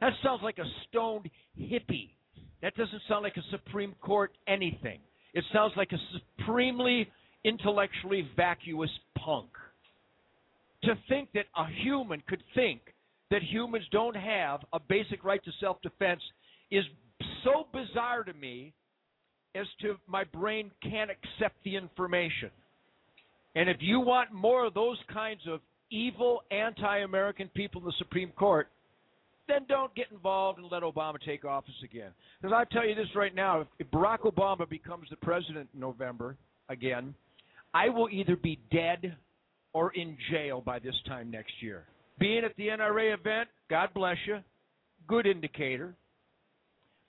That 0.00 0.12
sounds 0.22 0.40
like 0.42 0.58
a 0.58 0.64
stoned 0.88 1.30
hippie. 1.58 2.10
That 2.62 2.74
doesn't 2.76 3.02
sound 3.08 3.22
like 3.22 3.36
a 3.36 3.42
Supreme 3.50 3.94
Court 4.00 4.32
anything. 4.46 5.00
It 5.34 5.44
sounds 5.52 5.72
like 5.76 5.92
a 5.92 5.98
supremely 6.38 7.08
intellectually 7.44 8.28
vacuous 8.36 8.90
punk. 9.18 9.48
To 10.84 10.94
think 11.08 11.30
that 11.34 11.46
a 11.56 11.66
human 11.82 12.22
could 12.28 12.42
think 12.54 12.80
that 13.30 13.42
humans 13.42 13.84
don't 13.90 14.16
have 14.16 14.60
a 14.72 14.80
basic 14.80 15.24
right 15.24 15.42
to 15.44 15.50
self 15.60 15.80
defense 15.82 16.20
is 16.70 16.84
so 17.42 17.66
bizarre 17.72 18.24
to 18.24 18.34
me 18.34 18.72
as 19.54 19.66
to 19.80 19.96
my 20.06 20.24
brain 20.24 20.70
can't 20.82 21.10
accept 21.10 21.56
the 21.64 21.76
information. 21.76 22.50
And 23.54 23.68
if 23.68 23.76
you 23.80 24.00
want 24.00 24.32
more 24.32 24.66
of 24.66 24.74
those 24.74 24.98
kinds 25.12 25.42
of 25.48 25.60
evil 25.90 26.42
anti 26.50 26.98
American 26.98 27.48
people 27.54 27.80
in 27.80 27.86
the 27.86 27.94
Supreme 27.98 28.32
Court, 28.32 28.68
then 29.46 29.64
don't 29.68 29.94
get 29.94 30.06
involved 30.10 30.58
and 30.58 30.70
let 30.70 30.82
Obama 30.82 31.16
take 31.24 31.44
office 31.44 31.74
again. 31.84 32.10
Because 32.40 32.54
I 32.54 32.64
tell 32.72 32.86
you 32.86 32.94
this 32.94 33.08
right 33.14 33.34
now, 33.34 33.60
if, 33.60 33.68
if 33.78 33.86
Barack 33.90 34.20
Obama 34.20 34.68
becomes 34.68 35.08
the 35.10 35.16
president 35.16 35.68
in 35.74 35.80
November 35.80 36.36
again, 36.68 37.14
I 37.72 37.88
will 37.88 38.08
either 38.10 38.36
be 38.36 38.58
dead 38.72 39.16
or 39.74 39.92
in 39.92 40.16
jail 40.30 40.62
by 40.64 40.78
this 40.78 40.94
time 41.06 41.30
next 41.30 41.52
year. 41.60 41.84
Being 42.18 42.44
at 42.44 42.56
the 42.56 42.68
NRA 42.68 43.12
event, 43.12 43.48
God 43.68 43.90
bless 43.92 44.16
you, 44.26 44.38
good 45.06 45.26
indicator. 45.26 45.94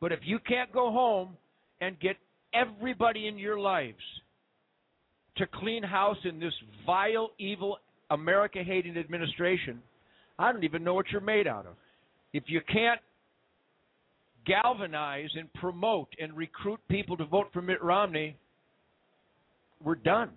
But 0.02 0.12
if 0.12 0.20
you 0.24 0.40
can't 0.40 0.72
go 0.74 0.92
home 0.92 1.38
and 1.80 2.00
get 2.00 2.18
everybody 2.54 3.28
in 3.28 3.38
your 3.38 3.60
lives 3.60 3.98
to 5.38 5.46
clean 5.48 5.84
house 5.84 6.18
in 6.24 6.40
this 6.40 6.54
vile, 6.86 7.32
evil, 7.38 7.78
America 8.10 8.64
hating 8.64 8.98
administration, 8.98 9.82
I 10.40 10.52
don't 10.52 10.64
even 10.64 10.84
know 10.84 10.94
what 10.94 11.06
you're 11.12 11.22
made 11.22 11.48
out 11.48 11.66
of. 11.66 11.76
If 12.34 12.44
you 12.48 12.62
can't 12.72 13.00
galvanize 14.46 15.30
and 15.36 15.52
promote 15.54 16.10
and 16.20 16.36
recruit 16.36 16.80
people 16.90 17.16
to 17.18 17.26
vote 17.26 17.48
for 17.54 17.62
Mitt 17.62 17.82
Romney, 17.82 18.36
we're 19.84 19.96
done. 19.96 20.32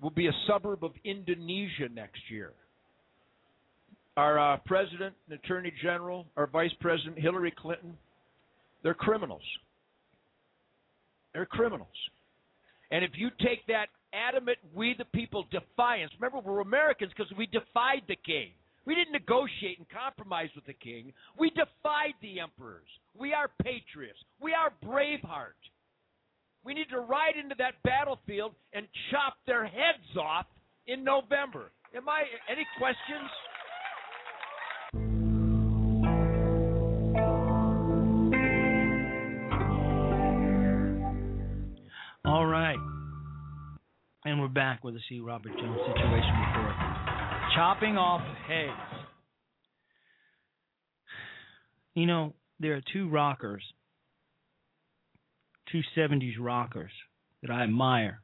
We'll 0.00 0.10
be 0.10 0.28
a 0.28 0.34
suburb 0.46 0.84
of 0.84 0.92
Indonesia 1.04 1.88
next 1.92 2.20
year. 2.30 2.52
Our 4.16 4.38
uh, 4.38 4.56
president 4.66 5.14
and 5.28 5.38
attorney 5.38 5.72
general, 5.82 6.26
our 6.36 6.46
vice 6.46 6.72
president, 6.80 7.18
Hillary 7.18 7.52
Clinton, 7.56 7.96
they're 8.82 8.94
criminals. 8.94 9.42
They're 11.32 11.46
criminals. 11.46 11.88
And 12.90 13.04
if 13.04 13.12
you 13.14 13.30
take 13.40 13.66
that 13.68 13.86
adamant, 14.12 14.58
we 14.74 14.94
the 14.98 15.04
people 15.04 15.46
defiance, 15.50 16.10
remember, 16.18 16.40
we're 16.40 16.60
Americans 16.60 17.12
because 17.16 17.32
we 17.36 17.46
defied 17.46 18.02
the 18.08 18.16
king. 18.16 18.50
We 18.86 18.94
didn't 18.94 19.12
negotiate 19.12 19.78
and 19.78 19.86
compromise 19.88 20.48
with 20.54 20.66
the 20.66 20.72
king. 20.72 21.12
We 21.38 21.50
defied 21.50 22.14
the 22.22 22.40
emperors. 22.40 22.88
We 23.16 23.32
are 23.34 23.50
patriots. 23.62 24.18
We 24.40 24.54
are 24.54 24.72
Braveheart. 24.84 25.60
We 26.64 26.74
need 26.74 26.88
to 26.90 27.00
ride 27.00 27.36
into 27.42 27.54
that 27.58 27.74
battlefield 27.84 28.52
and 28.74 28.86
chop 29.10 29.34
their 29.46 29.64
heads 29.64 30.16
off 30.18 30.46
in 30.86 31.02
November. 31.02 31.70
Am 31.96 32.08
I 32.08 32.22
any 32.50 32.66
questions? 32.78 33.30
All 42.26 42.46
right. 42.46 42.76
And 44.26 44.38
we're 44.38 44.48
back 44.48 44.84
with 44.84 44.94
the 44.94 45.00
C. 45.08 45.20
Robert 45.20 45.52
Jones 45.56 45.80
situation 45.86 46.34
report. 46.48 46.74
Chopping 47.56 47.96
off 47.96 48.20
heads. 48.46 49.06
You 51.94 52.06
know, 52.06 52.34
there 52.60 52.74
are 52.74 52.82
two 52.92 53.08
rockers, 53.08 53.64
two 55.70 55.82
70s 55.96 56.34
rockers 56.38 56.92
that 57.42 57.50
I 57.50 57.62
admire. 57.62 58.20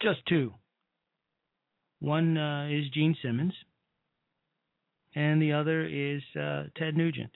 Just 0.00 0.20
two. 0.28 0.52
One 2.00 2.36
uh, 2.36 2.68
is 2.68 2.90
Gene 2.92 3.16
Simmons, 3.22 3.54
and 5.14 5.40
the 5.40 5.52
other 5.52 5.84
is 5.86 6.22
uh, 6.38 6.64
Ted 6.76 6.96
Nugent. 6.96 7.30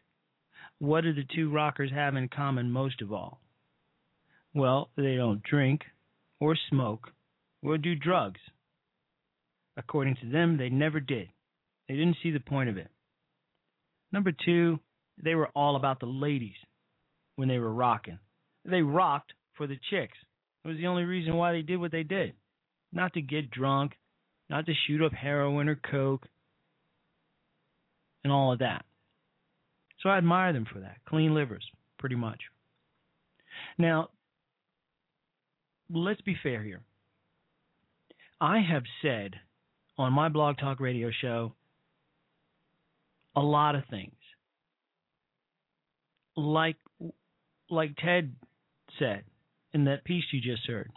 What 0.78 1.02
do 1.02 1.14
the 1.14 1.24
two 1.34 1.50
rockers 1.50 1.90
have 1.92 2.16
in 2.16 2.28
common 2.28 2.70
most 2.70 3.00
of 3.00 3.12
all? 3.12 3.40
Well, 4.54 4.90
they 4.96 5.16
don't 5.16 5.42
drink 5.42 5.82
or 6.40 6.56
smoke 6.68 7.08
or 7.62 7.78
do 7.78 7.94
drugs. 7.94 8.40
According 9.76 10.16
to 10.16 10.30
them, 10.30 10.58
they 10.58 10.68
never 10.68 11.00
did. 11.00 11.28
They 11.88 11.94
didn't 11.94 12.16
see 12.22 12.30
the 12.30 12.40
point 12.40 12.68
of 12.68 12.76
it. 12.76 12.88
Number 14.12 14.32
two, 14.32 14.78
they 15.22 15.34
were 15.34 15.48
all 15.48 15.76
about 15.76 16.00
the 16.00 16.06
ladies 16.06 16.56
when 17.36 17.48
they 17.48 17.58
were 17.58 17.72
rocking. 17.72 18.18
They 18.70 18.82
rocked 18.82 19.32
for 19.56 19.66
the 19.66 19.78
chicks. 19.90 20.16
It 20.64 20.68
was 20.68 20.76
the 20.76 20.86
only 20.86 21.04
reason 21.04 21.36
why 21.36 21.52
they 21.52 21.62
did 21.62 21.78
what 21.78 21.92
they 21.92 22.02
did. 22.02 22.34
Not 22.92 23.14
to 23.14 23.22
get 23.22 23.50
drunk, 23.50 23.92
not 24.48 24.66
to 24.66 24.72
shoot 24.86 25.02
up 25.02 25.12
heroin 25.12 25.68
or 25.68 25.76
coke, 25.76 26.26
and 28.24 28.32
all 28.32 28.52
of 28.52 28.58
that. 28.58 28.84
So 30.02 30.08
I 30.08 30.18
admire 30.18 30.52
them 30.52 30.66
for 30.70 30.80
that. 30.80 30.96
Clean 31.08 31.34
livers, 31.34 31.64
pretty 31.98 32.16
much. 32.16 32.40
Now, 33.78 34.10
let's 35.92 36.20
be 36.22 36.36
fair 36.42 36.62
here. 36.62 36.80
I 38.40 38.60
have 38.60 38.84
said 39.02 39.34
on 39.98 40.12
my 40.12 40.28
blog 40.28 40.58
talk 40.58 40.80
radio 40.80 41.10
show 41.20 41.52
a 43.36 43.40
lot 43.40 43.74
of 43.74 43.82
things. 43.90 44.14
Like 46.36 46.76
like 47.68 47.94
Ted 47.96 48.34
said 48.98 49.24
in 49.72 49.84
that 49.84 50.04
piece 50.04 50.24
you 50.32 50.40
just 50.40 50.66
heard. 50.66 50.90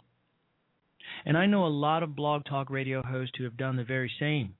And 1.24 1.36
I 1.36 1.46
know 1.46 1.66
a 1.66 1.68
lot 1.68 2.02
of 2.02 2.16
blog 2.16 2.44
talk 2.44 2.70
radio 2.70 3.02
hosts 3.02 3.34
who 3.38 3.44
have 3.44 3.56
done 3.56 3.76
the 3.76 3.84
very 3.84 4.10
same. 4.18 4.54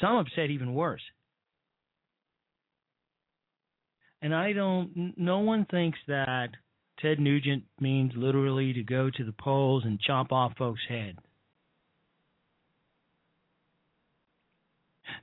Some 0.00 0.16
have 0.16 0.26
said 0.34 0.50
even 0.50 0.74
worse. 0.74 1.02
And 4.20 4.34
I 4.34 4.52
don't 4.52 5.14
no 5.16 5.40
one 5.40 5.66
thinks 5.68 5.98
that 6.06 6.50
Ted 7.00 7.18
Nugent 7.18 7.64
means 7.80 8.12
literally 8.14 8.72
to 8.74 8.84
go 8.84 9.10
to 9.10 9.24
the 9.24 9.32
polls 9.32 9.82
and 9.84 10.00
chop 10.00 10.30
off 10.30 10.56
folks' 10.56 10.80
heads. 10.88 11.18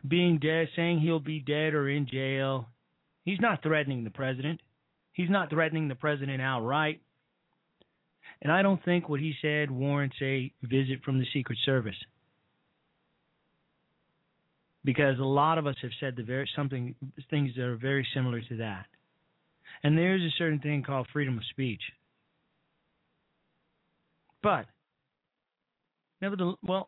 Being 0.08 0.40
dead, 0.40 0.68
saying 0.76 1.00
he'll 1.00 1.20
be 1.20 1.40
dead 1.40 1.74
or 1.74 1.90
in 1.90 2.08
jail, 2.08 2.68
he's 3.24 3.40
not 3.40 3.64
threatening 3.64 4.04
the 4.04 4.10
president. 4.10 4.62
He's 5.14 5.30
not 5.30 5.50
threatening 5.50 5.88
the 5.88 5.96
president 5.96 6.42
outright. 6.42 7.02
And 8.42 8.52
I 8.52 8.62
don't 8.62 8.84
think 8.86 9.10
what 9.10 9.20
he 9.20 9.34
said 9.42 9.70
warrants 9.70 10.16
a 10.22 10.52
visit 10.64 11.04
from 11.04 11.20
the 11.20 11.26
Secret 11.34 11.58
Service. 11.66 11.96
Because 14.86 15.20
a 15.20 15.24
lot 15.24 15.58
of 15.58 15.68
us 15.68 15.76
have 15.82 15.92
said 16.00 16.16
the 16.16 16.24
very 16.24 16.50
something 16.56 16.96
things 17.30 17.52
that 17.56 17.64
are 17.64 17.76
very 17.76 18.08
similar 18.14 18.42
to 18.42 18.58
that. 18.58 18.86
And 19.84 19.98
there's 19.98 20.22
a 20.22 20.34
certain 20.38 20.60
thing 20.60 20.84
called 20.84 21.08
freedom 21.12 21.38
of 21.38 21.44
speech. 21.50 21.82
But 24.42 24.68
nevertheless, 26.22 26.58
well, 26.64 26.88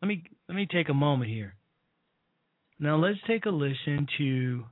let 0.00 0.08
me 0.08 0.22
let 0.48 0.54
me 0.54 0.68
take 0.70 0.88
a 0.88 0.94
moment 0.94 1.30
here. 1.30 1.54
Now 2.78 2.96
let's 2.96 3.18
take 3.26 3.44
a 3.44 3.50
listen 3.50 4.06
to 4.18 4.64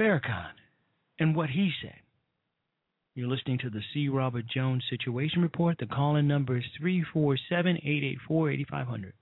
Farrakhan 0.00 0.54
and 1.18 1.36
what 1.36 1.50
he 1.50 1.70
said. 1.82 1.98
You're 3.14 3.28
listening 3.28 3.58
to 3.58 3.68
the 3.70 3.82
C. 3.92 4.08
Robert 4.08 4.46
Jones 4.52 4.82
Situation 4.90 5.42
Report. 5.42 5.76
The 5.78 5.86
call-in 5.86 6.26
number 6.26 6.56
is 6.56 6.64
347-884-8500. 6.82 9.12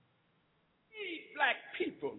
Black 1.35 1.57
people 1.77 2.15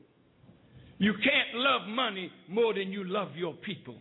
you 0.98 1.14
can't 1.14 1.54
love 1.54 1.88
money 1.88 2.30
more 2.48 2.74
than 2.74 2.92
you 2.92 3.04
love 3.04 3.36
your 3.36 3.54
people. 3.54 3.96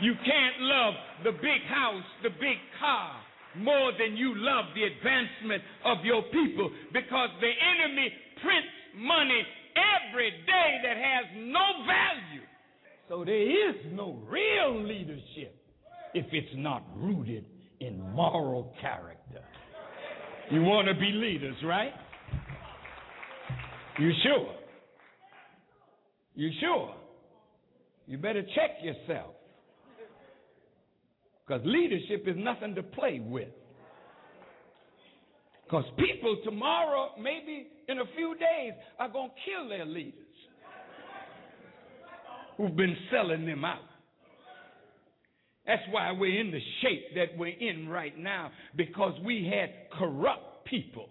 You 0.00 0.14
can't 0.24 0.60
love 0.60 0.94
the 1.24 1.32
big 1.32 1.62
house, 1.66 2.04
the 2.22 2.30
big 2.30 2.58
car, 2.78 3.16
more 3.56 3.90
than 3.98 4.16
you 4.16 4.34
love 4.36 4.66
the 4.74 4.84
advancement 4.84 5.62
of 5.84 6.04
your 6.04 6.22
people 6.30 6.70
because 6.92 7.30
the 7.40 7.50
enemy 7.50 8.12
prints 8.40 8.68
money 8.94 9.42
every 9.74 10.30
day 10.46 10.78
that 10.84 10.96
has 10.96 11.26
no 11.36 11.66
value. 11.84 12.46
So 13.08 13.24
there 13.24 13.70
is 13.70 13.76
no 13.92 14.18
real 14.28 14.86
leadership 14.86 15.56
if 16.12 16.26
it's 16.30 16.54
not 16.56 16.84
rooted 16.94 17.46
in 17.80 18.00
moral 18.12 18.74
character. 18.80 19.42
You 20.50 20.62
want 20.62 20.88
to 20.88 20.94
be 20.94 21.10
leaders, 21.12 21.56
right? 21.64 21.92
You 23.98 24.12
sure? 24.22 24.54
You 26.34 26.50
sure? 26.60 26.94
You 28.06 28.18
better 28.18 28.42
check 28.42 28.82
yourself. 28.82 29.34
Because 31.46 31.62
leadership 31.64 32.24
is 32.26 32.36
nothing 32.36 32.74
to 32.74 32.82
play 32.82 33.20
with. 33.24 33.48
Because 35.64 35.84
people 35.98 36.38
tomorrow, 36.44 37.10
maybe 37.18 37.68
in 37.88 37.98
a 37.98 38.04
few 38.16 38.34
days, 38.34 38.72
are 38.98 39.08
going 39.08 39.30
to 39.30 39.34
kill 39.44 39.68
their 39.68 39.86
leaders 39.86 40.27
who've 42.58 42.76
been 42.76 42.96
selling 43.10 43.46
them 43.46 43.64
out. 43.64 43.78
That's 45.66 45.82
why 45.90 46.12
we're 46.12 46.38
in 46.38 46.50
the 46.50 46.60
shape 46.82 47.14
that 47.14 47.38
we're 47.38 47.56
in 47.58 47.88
right 47.88 48.18
now, 48.18 48.50
because 48.76 49.12
we 49.24 49.50
had 49.50 49.70
corrupt 49.98 50.66
people 50.66 51.08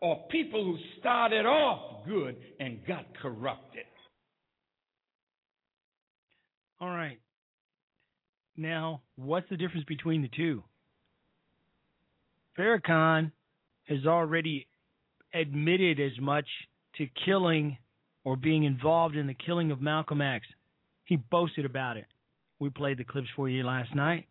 or 0.00 0.26
people 0.30 0.64
who 0.64 0.76
started 0.98 1.46
off 1.46 2.06
good 2.06 2.36
and 2.58 2.78
got 2.86 3.04
corrupted. 3.20 3.84
All 6.80 6.88
right. 6.88 7.20
Now, 8.56 9.02
what's 9.16 9.48
the 9.50 9.56
difference 9.56 9.84
between 9.84 10.22
the 10.22 10.30
two? 10.34 10.62
Farrakhan 12.58 13.32
has 13.84 14.06
already 14.06 14.66
admitted 15.34 16.00
as 16.00 16.18
much 16.20 16.46
to 16.96 17.06
killing 17.24 17.76
or 18.24 18.36
being 18.36 18.64
involved 18.64 19.16
in 19.16 19.26
the 19.26 19.34
killing 19.34 19.70
of 19.70 19.80
Malcolm 19.80 20.20
X. 20.20 20.46
He 21.10 21.16
boasted 21.16 21.64
about 21.64 21.96
it. 21.96 22.06
We 22.60 22.70
played 22.70 22.98
the 22.98 23.04
clips 23.04 23.26
for 23.34 23.48
you 23.48 23.64
last 23.64 23.92
night. 23.96 24.28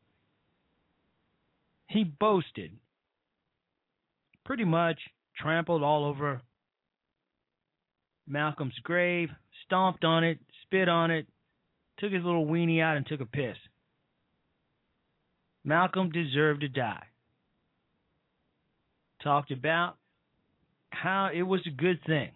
He 1.87 2.05
boasted, 2.05 2.71
pretty 4.45 4.63
much 4.63 4.97
trampled 5.37 5.83
all 5.83 6.05
over 6.05 6.41
Malcolm's 8.25 8.79
grave, 8.81 9.27
stomped 9.65 10.05
on 10.05 10.23
it, 10.23 10.39
spit 10.63 10.87
on 10.87 11.11
it, 11.11 11.27
took 11.97 12.13
his 12.13 12.23
little 12.23 12.45
weenie 12.45 12.81
out 12.81 12.95
and 12.95 13.05
took 13.05 13.19
a 13.19 13.25
piss. 13.25 13.57
Malcolm 15.65 16.11
deserved 16.11 16.61
to 16.61 16.69
die. 16.69 17.03
Talked 19.21 19.51
about 19.51 19.97
how 20.91 21.29
it 21.33 21.41
was 21.41 21.59
a 21.67 21.71
good 21.71 21.99
thing, 22.07 22.29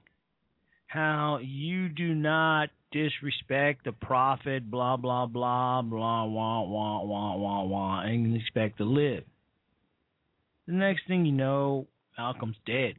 how 0.88 1.40
you 1.42 1.88
do 1.88 2.14
not 2.14 2.70
disrespect 2.94 3.84
the 3.84 3.92
prophet, 3.92 4.70
blah, 4.70 4.96
blah, 4.96 5.26
blah, 5.26 5.82
blah, 5.82 6.24
wah, 6.24 6.62
wah, 6.64 7.04
wah, 7.04 7.36
wah, 7.36 7.64
wah, 7.64 8.02
and 8.04 8.36
expect 8.38 8.78
to 8.78 8.86
live. 8.86 9.24
The 10.68 10.74
next 10.74 11.08
thing 11.08 11.26
you 11.26 11.34
know, 11.34 11.88
Malcolm's 12.18 12.56
dead. 12.66 12.94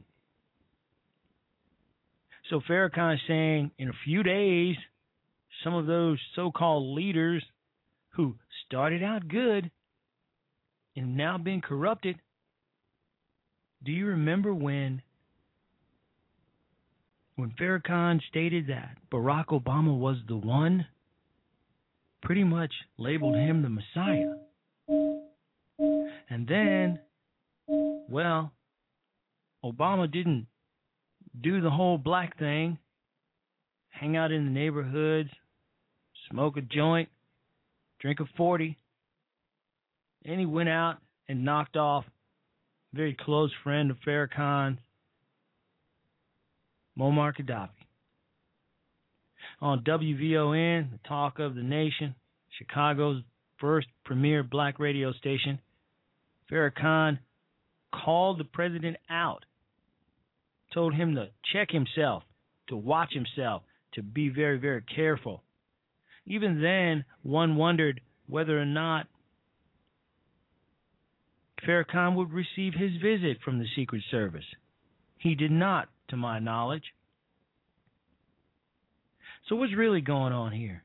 So 2.49 2.61
Farrakhan 2.69 3.15
is 3.15 3.21
saying 3.27 3.71
in 3.79 3.89
a 3.89 3.99
few 4.03 4.21
days, 4.21 4.75
some 5.63 5.73
of 5.73 5.87
those 5.87 6.19
so 6.35 6.51
called 6.51 6.95
leaders 6.95 7.43
who 8.09 8.35
started 8.67 9.01
out 9.01 9.27
good 9.27 9.71
and 10.95 11.17
now 11.17 11.37
been 11.37 11.61
corrupted. 11.61 12.17
Do 13.83 13.91
you 13.91 14.07
remember 14.07 14.53
when 14.53 15.01
when 17.35 17.51
Farrakhan 17.59 18.21
stated 18.29 18.67
that 18.67 18.97
Barack 19.11 19.47
Obama 19.47 19.97
was 19.97 20.17
the 20.27 20.37
one? 20.37 20.85
Pretty 22.21 22.43
much 22.43 22.73
labeled 22.97 23.35
him 23.35 23.61
the 23.61 23.69
Messiah. 23.69 24.33
And 26.29 26.47
then, 26.47 26.99
well, 27.67 28.51
Obama 29.63 30.11
didn't 30.11 30.47
do 31.41 31.61
the 31.61 31.69
whole 31.69 31.97
black 31.97 32.39
thing, 32.39 32.77
hang 33.89 34.15
out 34.15 34.31
in 34.31 34.45
the 34.45 34.51
neighborhoods, 34.51 35.29
smoke 36.31 36.57
a 36.57 36.61
joint, 36.61 37.09
drink 37.99 38.19
a 38.19 38.25
40. 38.37 38.77
And 40.25 40.39
he 40.39 40.45
went 40.45 40.69
out 40.69 40.97
and 41.27 41.43
knocked 41.43 41.75
off 41.75 42.05
a 42.05 42.95
very 42.95 43.15
close 43.19 43.51
friend 43.63 43.91
of 43.91 43.97
Farrakhan, 44.07 44.77
Muammar 46.97 47.33
Gaddafi. 47.35 47.69
On 49.61 49.83
WVON, 49.83 50.91
the 50.91 50.99
talk 51.07 51.39
of 51.39 51.55
the 51.55 51.63
nation, 51.63 52.15
Chicago's 52.57 53.21
first 53.59 53.87
premier 54.03 54.43
black 54.43 54.79
radio 54.79 55.13
station, 55.13 55.59
Farrakhan 56.51 57.19
called 57.93 58.39
the 58.39 58.43
president 58.43 58.97
out, 59.09 59.45
told 60.73 60.93
him 60.93 61.15
to 61.15 61.29
check 61.53 61.71
himself, 61.71 62.23
to 62.67 62.75
watch 62.75 63.13
himself, 63.13 63.63
to 63.93 64.03
be 64.03 64.29
very, 64.29 64.57
very 64.57 64.81
careful. 64.81 65.41
Even 66.25 66.61
then, 66.61 67.05
one 67.23 67.55
wondered 67.55 68.01
whether 68.27 68.59
or 68.59 68.65
not 68.65 69.07
Farrakhan 71.65 72.15
would 72.15 72.31
receive 72.31 72.73
his 72.73 72.91
visit 73.01 73.37
from 73.43 73.59
the 73.59 73.67
Secret 73.75 74.03
Service. 74.11 74.45
He 75.17 75.35
did 75.35 75.51
not, 75.51 75.87
to 76.09 76.17
my 76.17 76.39
knowledge. 76.39 76.83
So, 79.47 79.55
what's 79.55 79.75
really 79.75 80.01
going 80.01 80.33
on 80.33 80.51
here? 80.51 80.83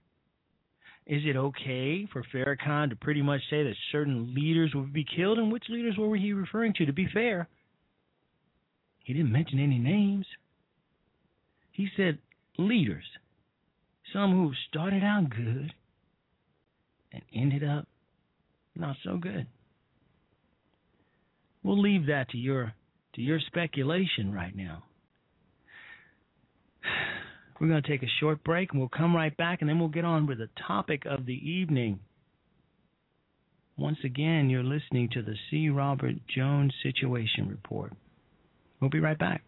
Is 1.06 1.22
it 1.24 1.36
okay 1.36 2.06
for 2.12 2.22
Farrakhan 2.32 2.90
to 2.90 2.96
pretty 2.96 3.22
much 3.22 3.40
say 3.50 3.64
that 3.64 3.74
certain 3.90 4.34
leaders 4.34 4.72
will 4.74 4.82
be 4.82 5.04
killed? 5.16 5.38
And 5.38 5.50
which 5.50 5.64
leaders 5.68 5.96
were 5.98 6.16
he 6.16 6.32
referring 6.32 6.74
to? 6.74 6.86
To 6.86 6.92
be 6.92 7.08
fair, 7.12 7.48
he 9.04 9.12
didn't 9.12 9.32
mention 9.32 9.58
any 9.58 9.78
names. 9.78 10.26
He 11.72 11.88
said 11.96 12.18
leaders, 12.58 13.04
some 14.12 14.32
who 14.32 14.52
started 14.68 15.02
out 15.02 15.30
good 15.30 15.72
and 17.12 17.22
ended 17.34 17.64
up 17.64 17.86
not 18.76 18.96
so 19.02 19.16
good. 19.16 19.46
We'll 21.62 21.80
leave 21.80 22.06
that 22.06 22.28
to 22.30 22.38
your 22.38 22.72
to 23.14 23.20
your 23.20 23.40
speculation 23.40 24.32
right 24.32 24.54
now. 24.54 24.84
We're 27.60 27.68
going 27.68 27.82
to 27.82 27.88
take 27.88 28.02
a 28.02 28.10
short 28.20 28.42
break 28.42 28.72
and 28.72 28.80
we'll 28.80 28.88
come 28.88 29.14
right 29.14 29.36
back 29.36 29.60
and 29.60 29.68
then 29.68 29.78
we'll 29.78 29.88
get 29.88 30.04
on 30.04 30.26
with 30.26 30.38
the 30.38 30.48
topic 30.66 31.02
of 31.04 31.26
the 31.26 31.34
evening. 31.34 32.00
Once 33.76 33.98
again, 34.02 34.48
you're 34.48 34.62
listening 34.64 35.10
to 35.12 35.22
the 35.22 35.34
C. 35.50 35.68
Robert 35.68 36.14
Jones 36.34 36.72
Situation 36.82 37.48
Report. 37.48 37.92
We'll 38.80 38.90
be 38.90 39.00
right 39.00 39.18
back. 39.18 39.42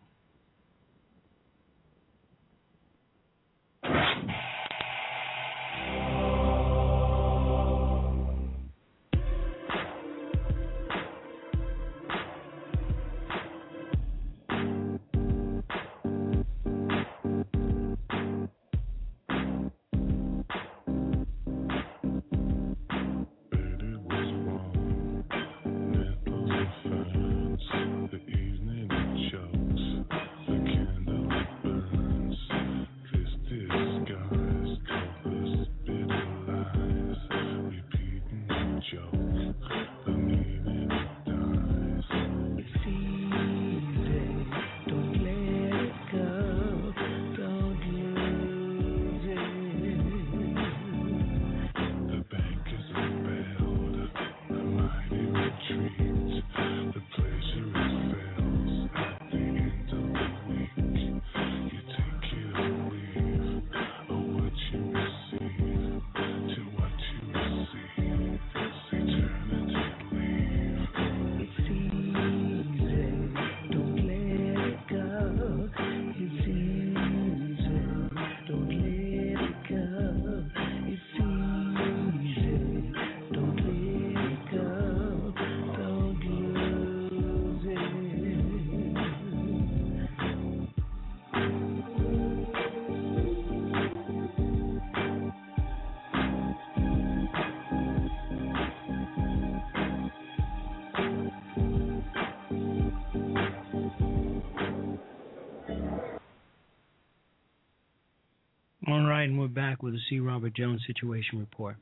Back 109.72 109.82
with 109.82 109.94
the 109.94 110.00
C. 110.10 110.20
Robert 110.20 110.54
Jones 110.54 110.82
Situation 110.86 111.38
Report. 111.38 111.76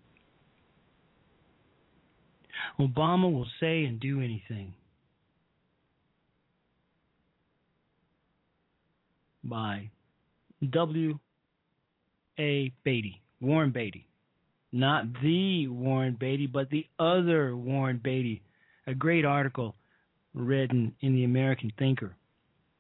Obama 2.79 3.33
will 3.33 3.49
say 3.59 3.85
and 3.85 3.99
do 3.99 4.21
anything. 4.21 4.75
By 9.43 9.91
W. 10.71 11.19
A. 12.39 12.73
Beatty, 12.85 13.21
Warren 13.41 13.73
Beatty. 13.73 14.07
Not 14.73 15.07
the 15.21 15.67
Warren 15.67 16.17
Beatty, 16.21 16.47
but 16.47 16.71
the 16.71 16.87
other 16.99 17.57
Warren 17.57 18.01
Beatty. 18.03 18.43
A 18.87 18.95
great 18.95 19.25
article 19.25 19.75
written 20.33 20.95
in 21.01 21.15
the 21.15 21.25
American 21.25 21.73
Thinker. 21.77 22.15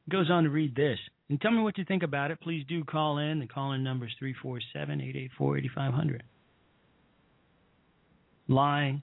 Goes 0.09 0.31
on 0.31 0.45
to 0.45 0.51
read 0.51 0.75
this. 0.75 0.99
And 1.29 1.41
tell 1.41 1.53
me 1.53 1.63
what 1.63 1.79
you 1.79 1.85
think 1.85 2.03
about 2.03 2.31
it. 2.31 2.41
Please 2.41 2.65
do 2.69 2.85
call 2.85 3.19
in. 3.19 3.39
The 3.39 3.47
call 3.47 3.73
in 3.73 3.85
number 3.85 4.07
is 4.07 4.13
347 4.19 5.01
884 5.01 5.59
8500. 5.59 6.23
Lying, 8.49 9.03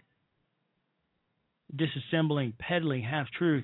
disassembling, 1.74 2.58
peddling 2.58 3.04
half 3.04 3.28
truth, 3.38 3.64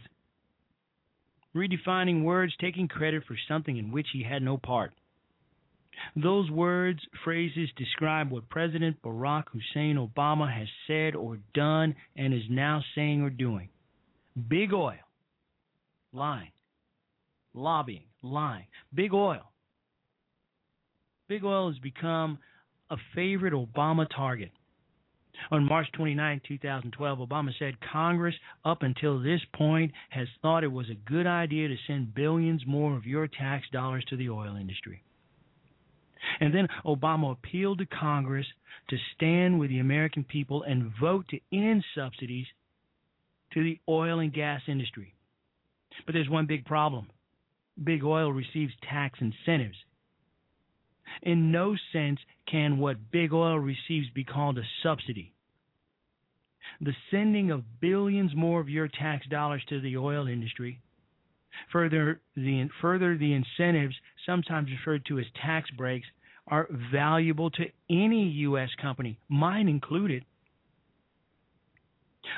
redefining 1.53 2.23
words, 2.23 2.53
taking 2.59 2.87
credit 2.87 3.23
for 3.27 3.37
something 3.47 3.75
in 3.77 3.91
which 3.91 4.07
he 4.13 4.23
had 4.23 4.41
no 4.41 4.57
part. 4.57 4.93
Those 6.15 6.49
words, 6.49 6.99
phrases 7.23 7.69
describe 7.77 8.31
what 8.31 8.49
President 8.49 9.01
Barack 9.03 9.45
Hussein 9.51 9.97
Obama 9.97 10.51
has 10.51 10.67
said 10.87 11.15
or 11.15 11.37
done 11.53 11.95
and 12.15 12.33
is 12.33 12.43
now 12.49 12.81
saying 12.95 13.21
or 13.21 13.29
doing. 13.29 13.69
Big 14.47 14.73
oil, 14.73 14.95
lying, 16.11 16.51
lobbying, 17.53 18.05
lying. 18.21 18.65
Big 18.93 19.13
oil. 19.13 19.51
Big 21.27 21.43
oil 21.43 21.69
has 21.69 21.79
become 21.79 22.37
a 22.89 22.97
favorite 23.15 23.53
Obama 23.53 24.05
target. 24.15 24.51
On 25.51 25.65
March 25.65 25.87
29, 25.93 26.41
2012, 26.47 27.19
Obama 27.19 27.49
said 27.57 27.73
Congress, 27.91 28.35
up 28.63 28.83
until 28.83 29.19
this 29.19 29.41
point, 29.55 29.91
has 30.09 30.27
thought 30.41 30.63
it 30.63 30.71
was 30.71 30.89
a 30.89 31.09
good 31.09 31.25
idea 31.25 31.67
to 31.67 31.75
send 31.87 32.13
billions 32.13 32.61
more 32.67 32.95
of 32.95 33.05
your 33.05 33.27
tax 33.27 33.65
dollars 33.71 34.05
to 34.09 34.15
the 34.15 34.29
oil 34.29 34.55
industry. 34.55 35.03
And 36.39 36.53
then 36.53 36.67
Obama 36.85 37.31
appealed 37.31 37.79
to 37.79 37.85
Congress 37.85 38.45
to 38.89 38.97
stand 39.15 39.59
with 39.59 39.69
the 39.69 39.79
American 39.79 40.23
people 40.23 40.63
and 40.63 40.91
vote 41.01 41.25
to 41.29 41.39
end 41.51 41.83
subsidies 41.95 42.45
to 43.53 43.63
the 43.63 43.79
oil 43.89 44.19
and 44.19 44.33
gas 44.33 44.61
industry. 44.67 45.15
But 46.05 46.13
there's 46.13 46.29
one 46.29 46.45
big 46.45 46.65
problem 46.65 47.07
big 47.81 48.03
oil 48.03 48.31
receives 48.31 48.73
tax 48.89 49.19
incentives. 49.21 49.77
In 51.21 51.51
no 51.51 51.75
sense 51.91 52.19
can 52.49 52.77
what 52.77 53.12
big 53.12 53.33
oil 53.33 53.59
receives 53.59 54.09
be 54.09 54.23
called 54.23 54.57
a 54.57 54.63
subsidy. 54.81 55.33
The 56.81 56.95
sending 57.12 57.51
of 57.51 57.79
billions 57.79 58.36
more 58.36 58.59
of 58.59 58.69
your 58.69 58.88
tax 58.88 59.27
dollars 59.27 59.63
to 59.69 59.79
the 59.79 59.97
oil 59.97 60.27
industry, 60.27 60.79
further 61.71 62.21
the 62.36 62.69
further 62.81 63.17
the 63.17 63.33
incentives, 63.33 63.95
sometimes 64.25 64.71
referred 64.71 65.05
to 65.05 65.19
as 65.19 65.25
tax 65.36 65.69
breaks, 65.71 66.07
are 66.47 66.67
valuable 66.91 67.49
to 67.51 67.65
any 67.89 68.27
U.S. 68.29 68.69
company, 68.81 69.19
mine 69.29 69.67
included. 69.69 70.25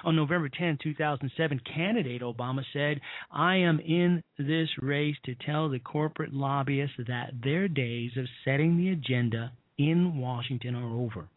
On 0.04 0.16
November 0.16 0.50
10, 0.50 0.80
2007, 0.82 1.62
candidate 1.74 2.22
Obama 2.22 2.64
said, 2.74 3.00
I 3.32 3.58
am 3.58 3.80
in 3.80 4.24
this 4.38 4.70
race 4.82 5.16
to 5.26 5.36
tell 5.36 5.70
the 5.70 5.80
corporate 5.80 6.34
lobbyists 6.34 6.98
that 7.08 7.34
their 7.44 7.68
days 7.68 8.12
of 8.18 8.26
setting 8.44 8.78
the 8.78 8.90
agenda 8.90 9.52
in 9.78 10.18
Washington 10.18 10.76
are 10.76 10.98
over. 10.98 11.28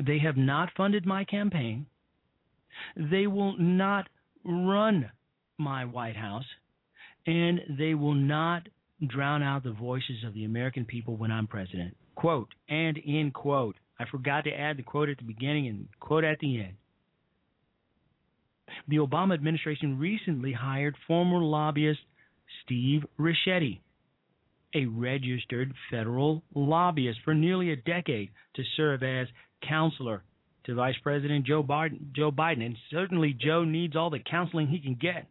They 0.00 0.18
have 0.18 0.36
not 0.36 0.70
funded 0.76 1.04
my 1.04 1.24
campaign. 1.24 1.86
They 2.96 3.26
will 3.26 3.56
not 3.58 4.08
run 4.44 5.10
my 5.58 5.84
White 5.84 6.16
House. 6.16 6.46
And 7.26 7.60
they 7.78 7.94
will 7.94 8.14
not 8.14 8.68
drown 9.06 9.42
out 9.42 9.64
the 9.64 9.72
voices 9.72 10.24
of 10.24 10.32
the 10.34 10.44
American 10.44 10.84
people 10.84 11.16
when 11.16 11.32
I'm 11.32 11.46
president. 11.46 11.96
Quote, 12.14 12.48
and 12.68 12.96
in 12.98 13.30
quote. 13.32 13.76
I 13.98 14.04
forgot 14.10 14.44
to 14.44 14.50
add 14.50 14.76
the 14.76 14.82
quote 14.82 15.08
at 15.08 15.18
the 15.18 15.24
beginning 15.24 15.68
and 15.68 15.88
quote 16.00 16.24
at 16.24 16.38
the 16.40 16.60
end. 16.60 16.74
The 18.88 18.96
Obama 18.96 19.34
administration 19.34 19.98
recently 19.98 20.52
hired 20.52 20.96
former 21.06 21.38
lobbyist 21.38 22.00
Steve 22.64 23.04
Ricchetti, 23.18 23.80
a 24.74 24.86
registered 24.86 25.72
federal 25.90 26.42
lobbyist 26.54 27.20
for 27.24 27.34
nearly 27.34 27.70
a 27.70 27.76
decade, 27.76 28.30
to 28.54 28.62
serve 28.76 29.02
as 29.02 29.28
counselor 29.66 30.22
to 30.64 30.74
Vice 30.74 30.96
President 31.02 31.46
Joe 31.46 31.62
Biden. 31.62 32.12
Joe 32.12 32.30
Biden, 32.30 32.64
and 32.64 32.76
certainly 32.90 33.32
Joe 33.32 33.64
needs 33.64 33.96
all 33.96 34.10
the 34.10 34.18
counseling 34.18 34.66
he 34.66 34.80
can 34.80 34.94
get. 34.94 35.26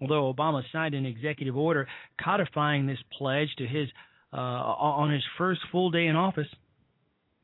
Although 0.00 0.32
Obama 0.32 0.62
signed 0.72 0.94
an 0.94 1.06
executive 1.06 1.56
order 1.56 1.88
codifying 2.22 2.86
this 2.86 2.98
pledge 3.16 3.48
to 3.56 3.66
his 3.66 3.88
uh, 4.32 4.36
on 4.36 5.10
his 5.12 5.24
first 5.38 5.60
full 5.70 5.90
day 5.90 6.06
in 6.06 6.16
office, 6.16 6.48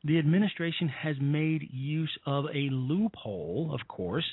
the 0.05 0.19
administration 0.19 0.89
has 0.89 1.17
made 1.21 1.69
use 1.71 2.17
of 2.27 2.47
a 2.47 2.69
loophole, 2.71 3.71
of 3.73 3.87
course, 3.89 4.25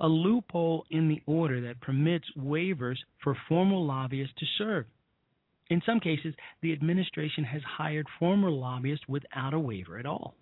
a 0.00 0.08
loophole 0.08 0.84
in 0.90 1.08
the 1.08 1.20
order 1.26 1.60
that 1.62 1.80
permits 1.80 2.26
waivers 2.38 2.96
for 3.22 3.36
former 3.48 3.76
lobbyists 3.76 4.34
to 4.38 4.46
serve. 4.56 4.86
In 5.70 5.82
some 5.84 6.00
cases, 6.00 6.34
the 6.62 6.72
administration 6.72 7.44
has 7.44 7.60
hired 7.62 8.06
former 8.18 8.50
lobbyists 8.50 9.06
without 9.06 9.52
a 9.52 9.58
waiver 9.58 9.98
at 9.98 10.06
all. 10.06 10.34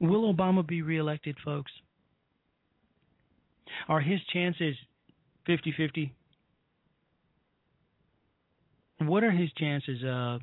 Will 0.00 0.32
Obama 0.32 0.66
be 0.66 0.82
reelected, 0.82 1.36
folks? 1.44 1.72
Are 3.88 4.00
his 4.00 4.20
chances 4.32 4.74
50 5.46 5.72
50? 5.76 6.14
What 9.00 9.22
are 9.22 9.30
his 9.30 9.50
chances 9.56 10.02
of 10.06 10.40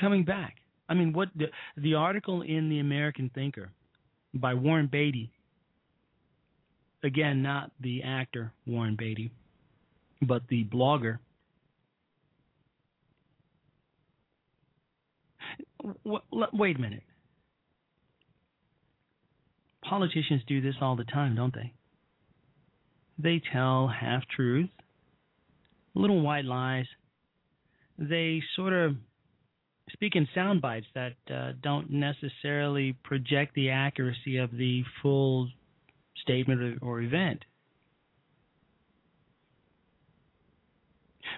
coming 0.00 0.24
back? 0.24 0.56
I 0.88 0.94
mean, 0.94 1.12
what 1.12 1.28
the, 1.36 1.46
the 1.76 1.94
article 1.94 2.42
in 2.42 2.68
the 2.68 2.78
American 2.80 3.30
Thinker 3.34 3.70
by 4.34 4.54
Warren 4.54 4.88
Beatty, 4.90 5.30
again, 7.02 7.42
not 7.42 7.70
the 7.80 8.02
actor 8.02 8.52
Warren 8.66 8.96
Beatty, 8.98 9.30
but 10.22 10.42
the 10.48 10.64
blogger. 10.64 11.18
Wait 16.04 16.76
a 16.76 16.80
minute. 16.80 17.02
Politicians 19.88 20.42
do 20.46 20.60
this 20.60 20.74
all 20.82 20.96
the 20.96 21.04
time, 21.04 21.34
don't 21.34 21.54
they? 21.54 21.72
They 23.18 23.40
tell 23.52 23.88
half 23.88 24.22
truths, 24.28 24.70
little 25.94 26.20
white 26.20 26.44
lies. 26.44 26.84
They 27.98 28.42
sort 28.54 28.74
of 28.74 28.96
speak 29.92 30.14
in 30.14 30.28
sound 30.34 30.60
bites 30.60 30.86
that 30.94 31.14
uh, 31.34 31.52
don't 31.62 31.90
necessarily 31.90 32.92
project 33.02 33.54
the 33.54 33.70
accuracy 33.70 34.36
of 34.36 34.50
the 34.50 34.84
full 35.00 35.48
statement 36.20 36.60
or, 36.60 36.76
or 36.82 37.00
event. 37.00 37.44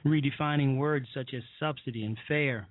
Redefining 0.05 0.77
words 0.77 1.07
such 1.15 1.35
as 1.35 1.43
subsidy 1.61 2.05
and 2.05 2.19
fair. 2.27 2.67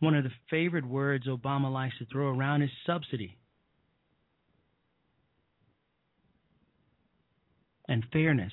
One 0.00 0.16
of 0.16 0.24
the 0.24 0.30
favorite 0.50 0.86
words 0.86 1.26
Obama 1.26 1.72
likes 1.72 1.96
to 1.98 2.06
throw 2.06 2.36
around 2.36 2.62
is 2.62 2.70
subsidy. 2.84 3.36
And 7.88 8.04
fairness 8.12 8.52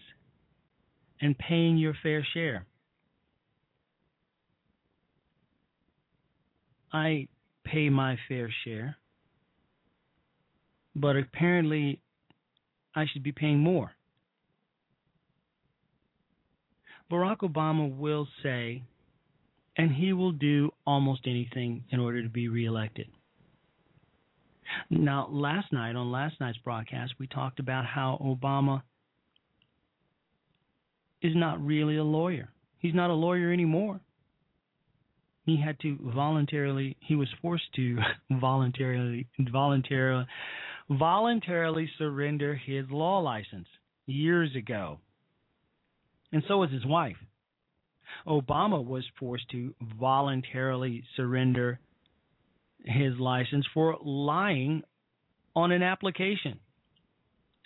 and 1.21 1.37
paying 1.37 1.77
your 1.77 1.95
fair 2.03 2.25
share. 2.33 2.65
I 6.91 7.27
pay 7.63 7.89
my 7.89 8.17
fair 8.27 8.53
share, 8.63 8.97
but 10.95 11.15
apparently 11.15 12.01
I 12.95 13.05
should 13.11 13.23
be 13.23 13.31
paying 13.31 13.59
more. 13.59 13.91
Barack 17.11 17.39
Obama 17.39 17.95
will 17.95 18.27
say, 18.41 18.83
and 19.77 19.91
he 19.91 20.13
will 20.13 20.31
do 20.31 20.71
almost 20.85 21.21
anything 21.25 21.83
in 21.89 21.99
order 21.99 22.21
to 22.21 22.29
be 22.29 22.47
reelected. 22.47 23.07
Now, 24.89 25.27
last 25.29 25.71
night, 25.71 25.95
on 25.95 26.11
last 26.11 26.39
night's 26.39 26.57
broadcast, 26.59 27.13
we 27.19 27.27
talked 27.27 27.59
about 27.59 27.85
how 27.85 28.19
Obama 28.23 28.81
is 31.23 31.33
not 31.35 31.65
really 31.65 31.97
a 31.97 32.03
lawyer. 32.03 32.49
He's 32.77 32.93
not 32.93 33.09
a 33.09 33.13
lawyer 33.13 33.51
anymore. 33.51 34.01
He 35.45 35.59
had 35.59 35.79
to 35.79 35.97
voluntarily 36.13 36.97
he 36.99 37.15
was 37.15 37.29
forced 37.41 37.73
to 37.75 37.97
voluntarily 38.31 39.27
voluntarily 39.51 40.25
voluntarily 40.89 41.89
surrender 41.97 42.55
his 42.55 42.85
law 42.89 43.19
license 43.19 43.67
years 44.05 44.55
ago. 44.55 44.99
And 46.31 46.43
so 46.47 46.57
was 46.57 46.71
his 46.71 46.85
wife. 46.85 47.15
Obama 48.27 48.83
was 48.83 49.03
forced 49.19 49.49
to 49.51 49.73
voluntarily 49.99 51.03
surrender 51.15 51.79
his 52.83 53.17
license 53.17 53.65
for 53.73 53.97
lying 54.03 54.83
on 55.55 55.71
an 55.71 55.83
application. 55.83 56.59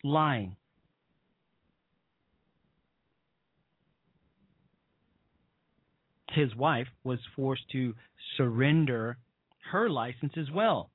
Lying. 0.04 0.57
His 6.38 6.56
wife 6.56 6.88
was 7.04 7.18
forced 7.36 7.68
to 7.72 7.96
surrender 8.38 9.18
her 9.72 9.90
license 9.90 10.34
as 10.38 10.52
well 10.54 10.92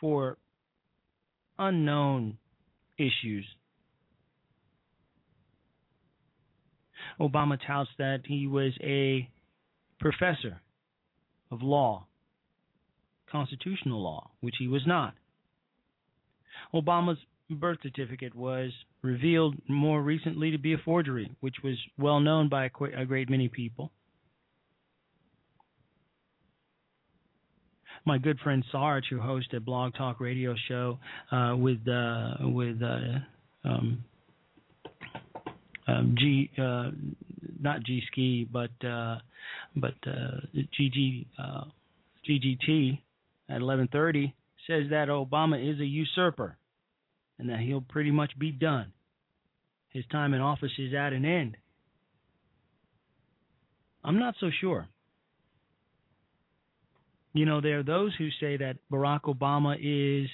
for 0.00 0.38
unknown 1.58 2.38
issues. 2.96 3.44
Obama 7.20 7.58
touts 7.66 7.90
that 7.98 8.20
he 8.24 8.46
was 8.46 8.72
a 8.80 9.28
professor 9.98 10.60
of 11.50 11.62
law, 11.62 12.06
constitutional 13.30 14.00
law, 14.00 14.30
which 14.40 14.54
he 14.58 14.68
was 14.68 14.82
not. 14.86 15.14
Obama's 16.72 17.18
birth 17.50 17.78
certificate 17.82 18.34
was 18.36 18.70
revealed 19.02 19.56
more 19.68 20.00
recently 20.00 20.52
to 20.52 20.58
be 20.58 20.72
a 20.72 20.78
forgery, 20.78 21.30
which 21.40 21.56
was 21.64 21.76
well 21.98 22.20
known 22.20 22.48
by 22.48 22.66
a, 22.66 23.04
great 23.04 23.28
many 23.28 23.48
people. 23.48 23.90
My 28.06 28.18
good 28.18 28.38
friend 28.40 28.64
Sarge, 28.72 29.04
who 29.10 29.20
hosts 29.20 29.50
a 29.54 29.60
blog 29.60 29.94
talk 29.94 30.20
radio 30.20 30.54
show 30.68 30.98
uh, 31.30 31.54
with 31.56 31.86
uh, 31.86 32.34
with 32.40 32.82
uh, 32.82 33.68
um, 33.68 34.04
um, 35.86 36.14
G, 36.18 36.50
uh, 36.58 36.90
not 37.60 37.82
G 37.84 38.02
Ski, 38.10 38.48
but 38.50 38.70
uh, 38.86 39.18
but 39.76 39.94
uh, 40.06 40.40
uh, 41.38 41.64
at 43.48 43.60
11:30 43.60 44.32
says 44.66 44.84
that 44.90 45.08
Obama 45.08 45.72
is 45.72 45.80
a 45.80 45.84
usurper 45.84 46.56
and 47.38 47.48
that 47.48 47.60
he'll 47.60 47.80
pretty 47.80 48.10
much 48.10 48.38
be 48.38 48.52
done. 48.52 48.92
His 49.90 50.04
time 50.12 50.34
in 50.34 50.40
office 50.40 50.70
is 50.78 50.94
at 50.94 51.12
an 51.12 51.24
end. 51.24 51.56
I'm 54.04 54.18
not 54.18 54.34
so 54.40 54.50
sure. 54.60 54.88
You 57.32 57.46
know, 57.46 57.60
there 57.60 57.78
are 57.78 57.84
those 57.84 58.12
who 58.16 58.28
say 58.40 58.56
that 58.56 58.78
Barack 58.92 59.22
Obama 59.22 59.76
is 59.78 60.28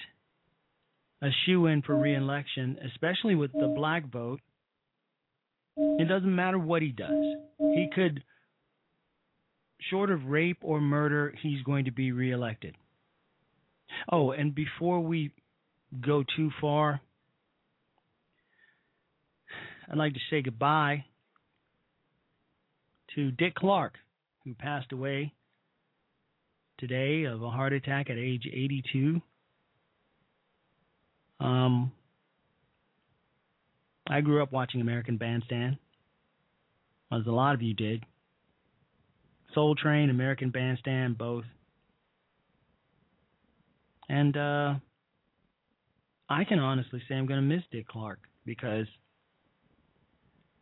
a 1.22 1.28
shoe 1.44 1.66
in 1.66 1.82
for 1.82 1.94
reelection, 1.94 2.78
especially 2.92 3.35
with 3.35 3.52
the 3.52 3.72
black 3.76 4.11
vote. 4.11 4.40
It 5.76 6.09
doesn't 6.09 6.35
matter 6.35 6.59
what 6.59 6.80
he 6.80 6.88
does. 6.88 7.24
He 7.59 7.88
could, 7.94 8.22
short 9.90 10.11
of 10.11 10.24
rape 10.24 10.59
or 10.62 10.80
murder, 10.80 11.35
he's 11.42 11.62
going 11.62 11.85
to 11.85 11.92
be 11.92 12.12
reelected. 12.12 12.76
Oh, 14.11 14.30
and 14.30 14.54
before 14.54 15.00
we 15.00 15.32
go 16.00 16.24
too 16.37 16.50
far, 16.61 17.00
I'd 19.90 19.98
like 19.98 20.14
to 20.14 20.20
say 20.30 20.42
goodbye 20.42 21.04
to 23.14 23.30
Dick 23.30 23.54
Clark, 23.54 23.94
who 24.44 24.54
passed 24.54 24.92
away 24.92 25.32
today 26.78 27.24
of 27.24 27.42
a 27.42 27.50
heart 27.50 27.72
attack 27.72 28.10
at 28.10 28.18
age 28.18 28.46
82. 28.46 29.20
Um, 31.40 31.92
I 34.08 34.20
grew 34.20 34.42
up 34.42 34.52
watching 34.52 34.80
American 34.80 35.16
Bandstand, 35.16 35.78
as 37.12 37.26
a 37.26 37.30
lot 37.30 37.54
of 37.54 37.62
you 37.62 37.74
did. 37.74 38.04
Soul 39.54 39.74
Train, 39.74 40.10
American 40.10 40.50
Bandstand, 40.50 41.18
both. 41.18 41.44
And 44.08 44.36
uh, 44.36 44.74
I 46.28 46.44
can 46.44 46.58
honestly 46.58 47.02
say 47.08 47.14
I'm 47.14 47.26
going 47.26 47.40
to 47.40 47.54
miss 47.54 47.64
Dick 47.72 47.88
Clark 47.88 48.20
because 48.44 48.86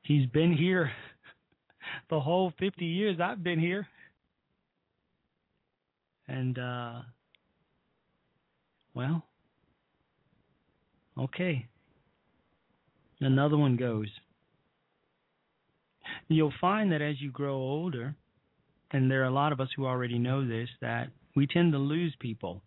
he's 0.03 0.27
been 0.27 0.53
here 0.53 0.90
the 2.11 2.20
whole 2.20 2.53
50 2.59 2.85
years 2.85 3.18
I've 3.20 3.42
been 3.42 3.59
here. 3.59 3.87
And, 6.29 6.59
uh, 6.59 7.03
well, 8.95 9.25
okay. 11.19 11.67
Another 13.21 13.57
one 13.57 13.77
goes. 13.77 14.09
You'll 16.29 16.53
find 16.61 16.93
that 16.93 17.03
as 17.03 17.21
you 17.21 17.31
grow 17.31 17.55
older, 17.55 18.15
and 18.91 19.11
there 19.11 19.23
are 19.23 19.27
a 19.27 19.31
lot 19.31 19.53
of 19.53 19.61
us 19.61 19.69
who 19.77 19.87
already 19.87 20.19
know 20.19 20.47
this, 20.47 20.69
that 20.81 21.09
we 21.35 21.47
tend 21.47 21.73
to 21.73 21.79
lose 21.79 22.15
people 22.21 22.63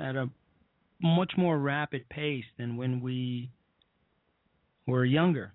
at 0.00 0.16
a 0.16 0.28
much 1.00 1.32
more 1.36 1.58
rapid 1.58 2.08
pace 2.08 2.44
than 2.58 2.76
when 2.76 3.00
we 3.00 3.50
were 4.86 5.04
younger. 5.04 5.52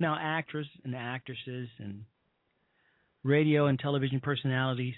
Now, 0.00 0.16
actors 0.20 0.66
and 0.84 0.94
actresses 0.94 1.68
and 1.78 2.04
radio 3.24 3.66
and 3.66 3.78
television 3.78 4.20
personalities, 4.20 4.94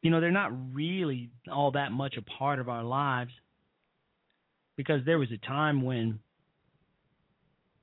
you 0.00 0.10
know, 0.10 0.20
they're 0.20 0.30
not 0.30 0.52
really 0.74 1.30
all 1.52 1.72
that 1.72 1.92
much 1.92 2.16
a 2.16 2.22
part 2.22 2.58
of 2.58 2.68
our 2.68 2.84
lives 2.84 3.32
because 4.76 5.00
there 5.04 5.18
was 5.18 5.28
a 5.32 5.46
time 5.46 5.82
when 5.82 6.20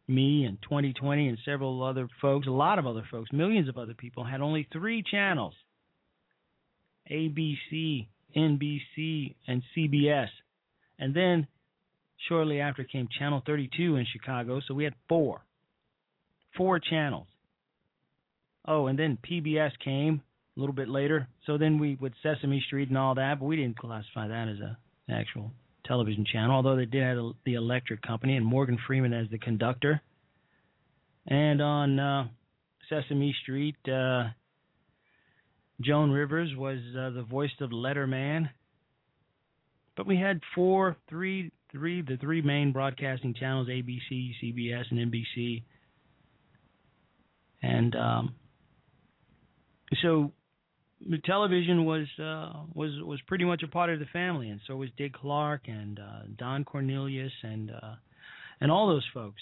me 0.08 0.46
and 0.46 0.62
2020 0.62 1.28
and 1.28 1.38
several 1.46 1.84
other 1.84 2.08
folks, 2.22 2.48
a 2.48 2.52
lot 2.52 2.80
of 2.80 2.88
other 2.88 3.04
folks, 3.10 3.32
millions 3.32 3.70
of 3.70 3.78
other 3.78 3.94
people 3.94 4.24
had 4.24 4.42
only 4.42 4.68
three 4.72 5.04
channels 5.04 5.54
ABC, 7.12 8.08
NBC, 8.36 9.36
and 9.48 9.62
CBS. 9.76 10.30
And 10.98 11.14
then 11.14 11.48
shortly 12.30 12.62
after 12.62 12.84
came 12.84 13.08
Channel 13.18 13.44
32 13.46 13.96
in 13.98 14.06
Chicago, 14.12 14.62
so 14.66 14.74
we 14.74 14.84
had 14.84 14.94
four. 15.10 15.42
Four 16.56 16.80
channels. 16.80 17.28
Oh, 18.66 18.88
and 18.88 18.98
then 18.98 19.18
PBS 19.30 19.72
came 19.84 20.22
a 20.56 20.60
little 20.60 20.76
bit 20.76 20.88
later. 20.88 21.28
So 21.46 21.58
then 21.58 21.80
we 21.80 21.96
with 21.96 22.14
Sesame 22.22 22.64
Street 22.66 22.90
and 22.90 22.98
all 22.98 23.16
that, 23.16 23.40
but 23.40 23.46
we 23.46 23.56
didn't 23.56 23.78
classify 23.78 24.28
that 24.28 24.48
as 24.48 24.60
a 24.60 24.78
an 25.08 25.16
actual 25.16 25.52
television 25.86 26.26
channel, 26.26 26.56
although 26.56 26.76
they 26.76 26.86
did 26.86 27.04
have 27.04 27.18
a, 27.18 27.32
the 27.46 27.56
Electric 27.56 28.02
Company 28.02 28.38
and 28.38 28.46
Morgan 28.46 28.78
Freeman 28.88 29.14
as 29.14 29.30
the 29.30 29.38
conductor. 29.38 30.02
And 31.28 31.62
on 31.62 32.00
uh, 32.00 32.28
Sesame 32.90 33.36
Street, 33.44 33.76
uh, 33.88 34.30
Joan 35.82 36.12
Rivers 36.12 36.52
was 36.56 36.80
uh, 36.98 37.10
the 37.12 37.24
voice 37.24 37.52
of 37.60 37.72
Letterman. 37.72 38.50
But 39.96 40.08
we 40.08 40.18
had 40.18 40.42
four, 40.56 40.98
three, 41.10 41.52
three, 41.72 42.02
the 42.02 42.18
three 42.18 42.42
main 42.42 42.72
broadcasting 42.72 43.34
channels: 43.34 43.68
ABC, 43.68 44.32
CBS, 44.42 44.86
and 44.90 45.12
NBC. 45.12 45.64
And 47.62 47.96
um, 47.96 48.36
so 50.02 50.32
television 51.26 51.86
was 51.86 52.08
uh, 52.20 52.64
was 52.74 52.92
was 53.04 53.20
pretty 53.28 53.46
much 53.46 53.64
a 53.64 53.68
part 53.68 53.90
of 53.90 54.00
the 54.00 54.06
family, 54.08 54.50
and 54.50 54.62
so 54.68 54.76
was 54.76 54.90
Dick 54.98 55.14
Clark 55.14 55.64
and 55.68 56.00
uh, 56.00 56.22
Don 56.38 56.64
Cornelius 56.64 57.34
and 57.44 57.72
uh, 57.72 57.96
and 58.62 58.72
all 58.72 58.88
those 58.88 59.08
folks. 59.14 59.42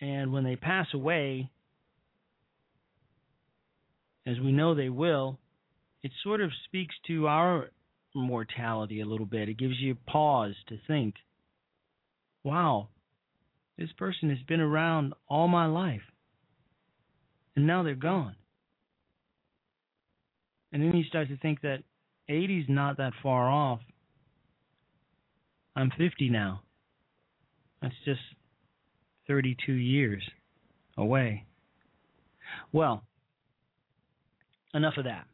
And 0.00 0.32
when 0.32 0.44
they 0.44 0.56
pass 0.56 0.86
away, 0.94 1.50
as 4.26 4.38
we 4.40 4.52
know 4.52 4.74
they 4.74 4.88
will, 4.88 5.38
it 6.02 6.10
sort 6.22 6.40
of 6.40 6.50
speaks 6.64 6.94
to 7.06 7.26
our 7.26 7.70
mortality 8.14 9.00
a 9.00 9.06
little 9.06 9.26
bit. 9.26 9.48
It 9.48 9.58
gives 9.58 9.78
you 9.78 9.96
pause 10.06 10.54
to 10.68 10.78
think, 10.86 11.16
wow, 12.42 12.88
this 13.78 13.92
person 13.98 14.30
has 14.30 14.38
been 14.48 14.60
around 14.60 15.12
all 15.28 15.48
my 15.48 15.66
life, 15.66 16.02
and 17.60 17.66
now 17.66 17.82
they're 17.82 17.94
gone. 17.94 18.34
And 20.72 20.82
then 20.82 20.96
you 20.96 21.04
start 21.04 21.28
to 21.28 21.36
think 21.36 21.60
that 21.60 21.82
80's 22.30 22.70
not 22.70 22.96
that 22.96 23.12
far 23.22 23.50
off. 23.50 23.80
I'm 25.76 25.90
50 25.98 26.30
now. 26.30 26.62
That's 27.82 27.94
just 28.06 28.20
32 29.28 29.72
years 29.72 30.22
away. 30.96 31.44
Well, 32.72 33.02
enough 34.72 34.94
of 34.96 35.04
that. 35.04 35.26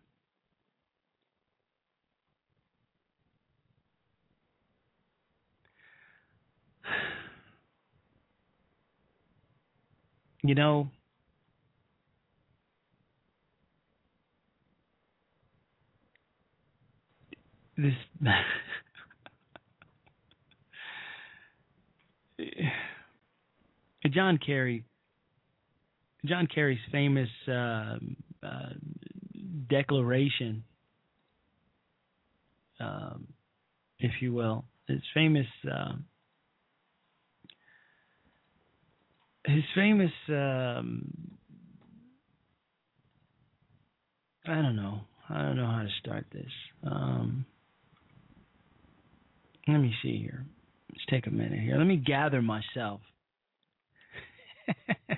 You 10.42 10.54
know, 10.54 10.90
this 17.76 17.94
John 24.12 24.38
Kerry 24.44 24.84
John 26.26 26.48
Kerry's 26.52 26.78
famous 26.90 27.28
uh, 27.46 27.98
uh, 28.42 28.70
declaration, 29.68 30.64
um, 32.80 33.28
if 33.98 34.10
you 34.20 34.32
will, 34.32 34.64
his 34.88 35.02
famous 35.14 35.46
uh, 35.70 35.92
his 39.44 39.62
famous 39.74 40.10
um, 40.28 41.12
I 44.46 44.56
don't 44.56 44.76
know. 44.76 45.00
I 45.28 45.42
don't 45.42 45.56
know 45.56 45.66
how 45.66 45.82
to 45.82 45.88
start 46.00 46.26
this. 46.32 46.52
Um, 46.84 47.46
let 49.68 49.78
me 49.78 49.94
see 50.02 50.18
here. 50.18 50.44
Let's 50.90 51.04
take 51.10 51.26
a 51.26 51.30
minute 51.30 51.60
here. 51.60 51.76
Let 51.76 51.86
me 51.86 51.96
gather 51.96 52.40
myself. 52.40 53.00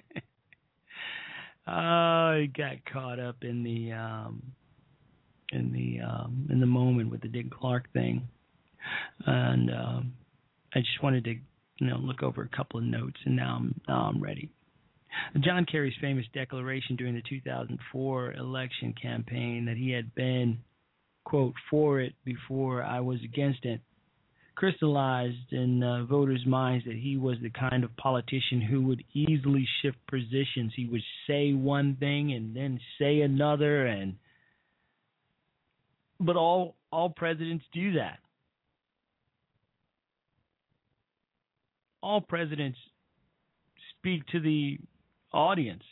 I 1.66 2.48
got 2.56 2.76
caught 2.90 3.20
up 3.20 3.36
in 3.42 3.62
the 3.62 3.92
um, 3.92 4.42
in 5.52 5.72
the 5.72 6.00
um, 6.04 6.48
in 6.50 6.60
the 6.60 6.66
moment 6.66 7.10
with 7.10 7.20
the 7.20 7.28
Dick 7.28 7.50
Clark 7.50 7.92
thing, 7.92 8.26
and 9.26 9.70
um, 9.70 10.14
I 10.74 10.80
just 10.80 11.02
wanted 11.02 11.24
to 11.24 11.34
you 11.78 11.86
know 11.86 11.98
look 11.98 12.22
over 12.22 12.42
a 12.42 12.56
couple 12.56 12.78
of 12.78 12.86
notes, 12.86 13.18
and 13.26 13.36
now 13.36 13.56
I'm 13.56 13.80
now 13.86 14.10
I'm 14.12 14.22
ready. 14.22 14.50
John 15.40 15.66
Kerry's 15.70 15.94
famous 16.00 16.26
declaration 16.32 16.96
during 16.96 17.14
the 17.14 17.22
2004 17.28 18.34
election 18.34 18.94
campaign 19.00 19.64
that 19.66 19.76
he 19.76 19.90
had 19.90 20.14
been 20.14 20.58
quote 21.24 21.54
for 21.70 22.00
it 22.00 22.14
before 22.24 22.82
I 22.82 23.00
was 23.00 23.18
against 23.24 23.64
it 23.64 23.80
crystallized 24.58 25.52
in 25.52 25.84
uh, 25.84 26.04
voters' 26.04 26.44
minds 26.44 26.84
that 26.84 26.96
he 26.96 27.16
was 27.16 27.36
the 27.40 27.50
kind 27.50 27.84
of 27.84 27.96
politician 27.96 28.60
who 28.60 28.82
would 28.82 29.04
easily 29.14 29.64
shift 29.80 29.96
positions. 30.10 30.72
He 30.74 30.86
would 30.86 31.02
say 31.28 31.52
one 31.52 31.96
thing 32.00 32.32
and 32.32 32.56
then 32.56 32.80
say 32.98 33.20
another, 33.20 33.86
and 33.86 34.16
but 36.18 36.34
all 36.34 36.74
all 36.90 37.10
presidents 37.10 37.64
do 37.72 37.92
that. 37.92 38.18
All 42.02 42.20
presidents 42.20 42.78
speak 43.96 44.26
to 44.32 44.40
the 44.40 44.78
audience. 45.32 45.84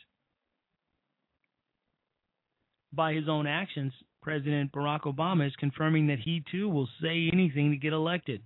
By 2.91 3.13
his 3.13 3.29
own 3.29 3.47
actions, 3.47 3.93
President 4.21 4.73
Barack 4.73 5.03
Obama 5.03 5.47
is 5.47 5.55
confirming 5.57 6.07
that 6.07 6.19
he 6.19 6.43
too 6.51 6.67
will 6.67 6.89
say 7.01 7.29
anything 7.31 7.71
to 7.71 7.77
get 7.77 7.93
elected 7.93 8.41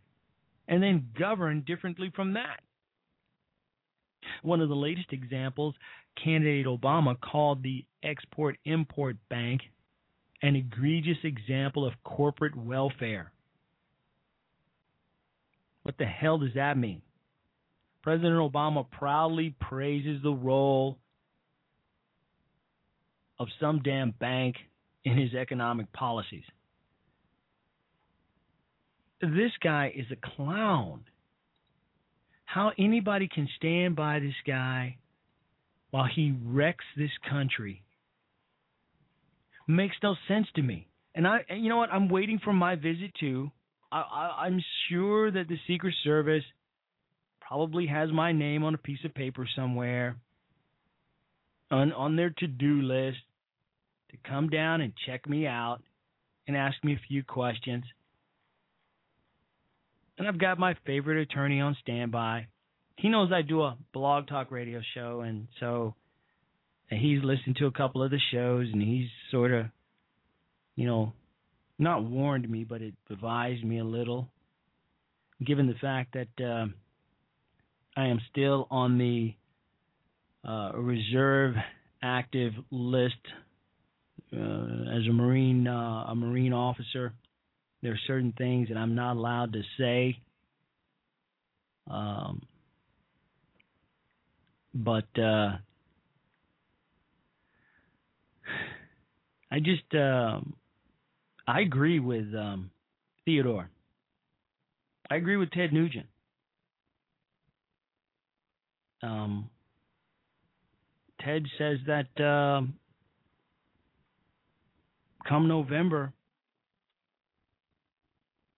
and 0.71 0.81
then 0.81 1.09
govern 1.19 1.61
differently 1.67 2.11
from 2.15 2.33
that. 2.33 2.61
One 4.41 4.61
of 4.61 4.69
the 4.69 4.75
latest 4.75 5.11
examples, 5.11 5.75
candidate 6.23 6.65
Obama 6.65 7.19
called 7.19 7.61
the 7.61 7.85
Export 8.01 8.57
Import 8.65 9.17
Bank 9.29 9.61
an 10.41 10.55
egregious 10.55 11.17
example 11.23 11.85
of 11.85 11.93
corporate 12.03 12.55
welfare. 12.55 13.31
What 15.83 15.97
the 15.99 16.05
hell 16.05 16.39
does 16.39 16.53
that 16.55 16.77
mean? 16.77 17.01
President 18.01 18.37
Obama 18.37 18.89
proudly 18.89 19.53
praises 19.59 20.23
the 20.23 20.31
role 20.31 20.97
of 23.37 23.49
some 23.59 23.81
damn 23.83 24.11
bank 24.11 24.55
in 25.03 25.17
his 25.17 25.33
economic 25.35 25.91
policies 25.93 26.43
this 29.21 29.51
guy 29.63 29.93
is 29.95 30.05
a 30.11 30.35
clown. 30.35 31.05
How 32.45 32.71
anybody 32.77 33.29
can 33.33 33.47
stand 33.57 33.95
by 33.95 34.19
this 34.19 34.35
guy 34.45 34.97
while 35.91 36.07
he 36.13 36.35
wrecks 36.45 36.85
this 36.97 37.11
country 37.29 37.83
makes 39.67 39.95
no 40.03 40.15
sense 40.27 40.47
to 40.55 40.61
me. 40.61 40.87
And 41.15 41.27
I, 41.27 41.39
you 41.55 41.69
know 41.69 41.77
what? 41.77 41.91
I'm 41.91 42.09
waiting 42.09 42.39
for 42.43 42.53
my 42.53 42.75
visit 42.75 43.11
too. 43.19 43.51
I, 43.91 44.45
I'm 44.45 44.61
sure 44.89 45.31
that 45.31 45.47
the 45.47 45.57
Secret 45.67 45.93
Service 46.03 46.43
probably 47.39 47.87
has 47.87 48.09
my 48.11 48.31
name 48.31 48.63
on 48.63 48.73
a 48.73 48.77
piece 48.77 49.03
of 49.03 49.13
paper 49.13 49.47
somewhere 49.55 50.15
on 51.69 51.91
on 51.93 52.15
their 52.15 52.29
to-do 52.29 52.81
list 52.81 53.17
to 54.11 54.17
come 54.27 54.49
down 54.49 54.81
and 54.81 54.93
check 55.05 55.27
me 55.27 55.47
out 55.47 55.79
and 56.47 56.55
ask 56.55 56.81
me 56.83 56.93
a 56.93 57.01
few 57.07 57.23
questions 57.23 57.83
and 60.17 60.27
I've 60.27 60.39
got 60.39 60.59
my 60.59 60.75
favorite 60.85 61.21
attorney 61.21 61.61
on 61.61 61.75
standby. 61.81 62.47
He 62.97 63.09
knows 63.09 63.31
I 63.31 63.41
do 63.41 63.61
a 63.61 63.77
blog 63.93 64.27
talk 64.27 64.51
radio 64.51 64.81
show, 64.93 65.21
and 65.21 65.47
so 65.59 65.95
he's 66.89 67.23
listened 67.23 67.55
to 67.57 67.65
a 67.65 67.71
couple 67.71 68.03
of 68.03 68.11
the 68.11 68.19
shows, 68.31 68.67
and 68.71 68.81
he's 68.81 69.07
sort 69.31 69.51
of, 69.51 69.65
you 70.75 70.85
know, 70.85 71.13
not 71.79 72.03
warned 72.03 72.47
me, 72.49 72.63
but 72.63 72.81
it 72.81 72.93
advised 73.09 73.63
me 73.63 73.79
a 73.79 73.83
little, 73.83 74.27
given 75.43 75.67
the 75.67 75.73
fact 75.81 76.13
that 76.13 76.43
uh, 76.43 76.67
I 77.97 78.07
am 78.07 78.19
still 78.29 78.67
on 78.69 78.97
the 78.97 79.33
uh, 80.47 80.71
reserve 80.75 81.55
active 82.03 82.53
list 82.69 83.15
uh, 84.33 84.37
as 84.37 85.07
a 85.07 85.13
marine 85.13 85.67
uh, 85.67 86.05
a 86.07 86.15
marine 86.15 86.53
officer 86.53 87.13
there 87.81 87.93
are 87.93 87.99
certain 88.07 88.33
things 88.37 88.69
that 88.69 88.77
I'm 88.77 88.95
not 88.95 89.15
allowed 89.15 89.53
to 89.53 89.61
say. 89.77 90.17
Um, 91.89 92.43
but 94.73 95.07
uh, 95.17 95.57
I 99.51 99.59
just 99.59 99.93
um, 99.93 100.53
I 101.47 101.61
agree 101.61 101.99
with 101.99 102.33
um, 102.35 102.71
Theodore. 103.25 103.69
I 105.09 105.15
agree 105.15 105.35
with 105.35 105.51
Ted 105.51 105.73
Nugent. 105.73 106.05
Um, 109.03 109.49
Ted 111.19 111.43
says 111.57 111.79
that 111.87 112.23
uh, 112.23 112.61
come 115.27 115.47
November, 115.47 116.13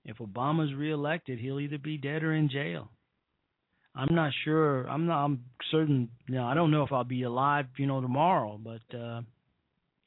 if 0.05 0.17
Obama's 0.17 0.73
reelected, 0.73 1.39
he'll 1.39 1.59
either 1.59 1.77
be 1.77 1.97
dead 1.97 2.23
or 2.23 2.33
in 2.33 2.49
jail. 2.49 2.89
I'm 3.95 4.13
not 4.13 4.31
sure. 4.43 4.87
I'm 4.89 5.05
not. 5.05 5.23
I'm 5.23 5.45
certain. 5.71 6.09
You 6.27 6.35
know, 6.35 6.45
I 6.45 6.55
don't 6.55 6.71
know 6.71 6.83
if 6.83 6.91
I'll 6.91 7.03
be 7.03 7.23
alive. 7.23 7.65
You 7.77 7.85
know, 7.85 8.01
tomorrow, 8.01 8.59
but 8.61 8.97
uh, 8.97 9.21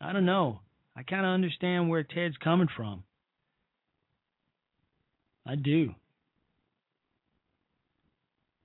I 0.01 0.13
don't 0.13 0.27
know. 0.27 0.61
I 0.97 1.03
kind 1.03 1.25
of 1.25 1.33
understand 1.33 1.89
where 1.89 2.03
Ted's 2.03 2.37
coming 2.43 2.69
from. 2.77 3.05
I 5.47 5.55
do. 5.55 5.95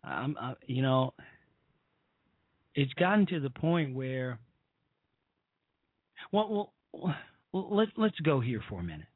I'm. 0.03 0.35
I, 0.39 0.53
you 0.65 0.81
know, 0.81 1.13
it's 2.73 2.93
gotten 2.93 3.27
to 3.27 3.39
the 3.39 3.51
point 3.51 3.95
where. 3.95 4.39
Well, 6.31 6.73
well, 6.93 7.13
let's 7.53 7.91
let's 7.95 8.19
go 8.21 8.39
here 8.39 8.63
for 8.69 8.79
a 8.79 8.83
minute. 8.83 9.07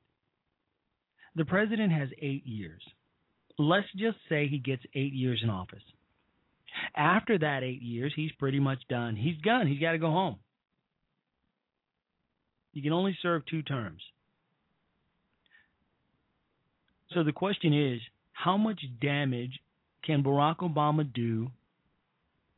The 1.36 1.46
president 1.46 1.92
has 1.92 2.10
eight 2.22 2.46
years. 2.46 2.82
Let's 3.58 3.88
just 3.96 4.18
say 4.30 4.48
he 4.48 4.58
gets 4.58 4.84
eight 4.94 5.14
years 5.14 5.42
in 5.44 5.50
office. 5.50 5.84
After 6.96 7.38
that 7.38 7.64
eight 7.64 7.82
years, 7.82 8.14
he's 8.16 8.32
pretty 8.34 8.60
much 8.60 8.80
done. 8.90 9.16
He's 9.16 9.38
done. 9.44 9.68
He's 9.68 9.80
got 9.80 9.94
to 9.94 9.98
go 9.98 10.12
home. 10.12 10.38
You 12.74 12.82
can 12.82 12.92
only 12.92 13.18
serve 13.22 13.46
two 13.46 13.62
terms. 13.62 14.02
So 17.14 17.24
the 17.24 17.32
question 17.32 17.74
is 17.74 18.02
how 18.34 18.58
much 18.58 18.82
damage 19.02 19.60
can 20.04 20.24
Barack 20.24 20.58
Obama 20.58 21.12
do 21.14 21.50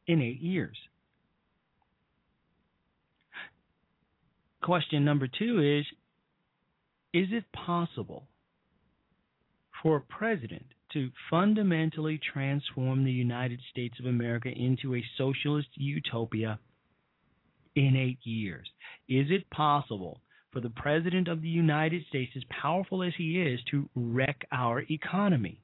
in 0.07 0.21
eight 0.21 0.41
years? 0.41 0.77
Question 4.63 5.05
number 5.05 5.27
two 5.27 5.61
is 5.61 5.85
Is 7.13 7.27
it 7.31 7.45
possible 7.53 8.23
for 9.81 9.97
a 9.97 10.01
president 10.01 10.65
to 10.93 11.09
fundamentally 11.29 12.19
transform 12.33 13.03
the 13.03 13.11
United 13.11 13.59
States 13.69 13.99
of 13.99 14.05
America 14.05 14.49
into 14.49 14.95
a 14.95 15.03
socialist 15.17 15.67
utopia 15.75 16.59
in 17.75 17.95
eight 17.95 18.19
years? 18.23 18.67
Is 19.07 19.27
it 19.29 19.49
possible 19.49 20.21
for 20.51 20.61
the 20.61 20.69
President 20.69 21.27
of 21.27 21.41
the 21.41 21.49
United 21.49 22.05
States, 22.07 22.31
as 22.35 22.43
powerful 22.49 23.03
as 23.03 23.13
he 23.17 23.41
is, 23.41 23.59
to 23.71 23.89
wreck 23.95 24.45
our 24.51 24.83
economy? 24.89 25.61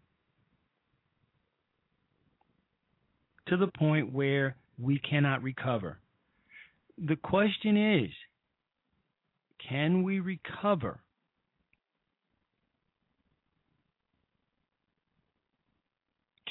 To 3.47 3.57
the 3.57 3.68
point 3.68 4.14
where 4.14 4.55
we 4.78 4.99
cannot 4.99 5.43
recover. 5.43 5.99
The 6.97 7.16
question 7.16 8.01
is 8.01 8.09
can 9.70 10.03
we 10.03 10.20
recover 10.20 11.03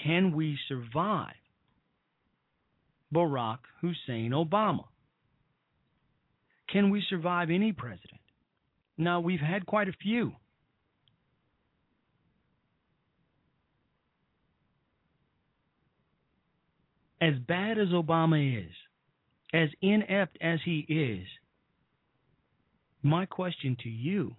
Can 0.02 0.32
we 0.34 0.58
survive 0.68 1.34
Barack 3.14 3.58
Hussein 3.80 4.32
Obama? 4.32 4.84
Can 6.68 6.90
we 6.90 7.02
survive 7.08 7.50
any 7.50 7.72
president? 7.72 8.20
Now, 8.96 9.20
we've 9.20 9.40
had 9.40 9.66
quite 9.66 9.88
a 9.88 9.92
few. 9.92 10.32
As 17.20 17.34
bad 17.46 17.78
as 17.78 17.88
Obama 17.88 18.64
is, 18.64 18.72
as 19.54 19.68
inept 19.80 20.38
as 20.40 20.58
he 20.64 20.80
is, 20.88 21.26
my 23.02 23.26
question 23.26 23.76
to 23.82 23.88
you 23.88 24.34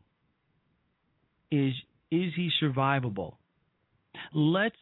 is 1.52 1.74
is 2.12 2.34
he 2.36 2.50
survivable? 2.62 3.36
Let's 4.34 4.76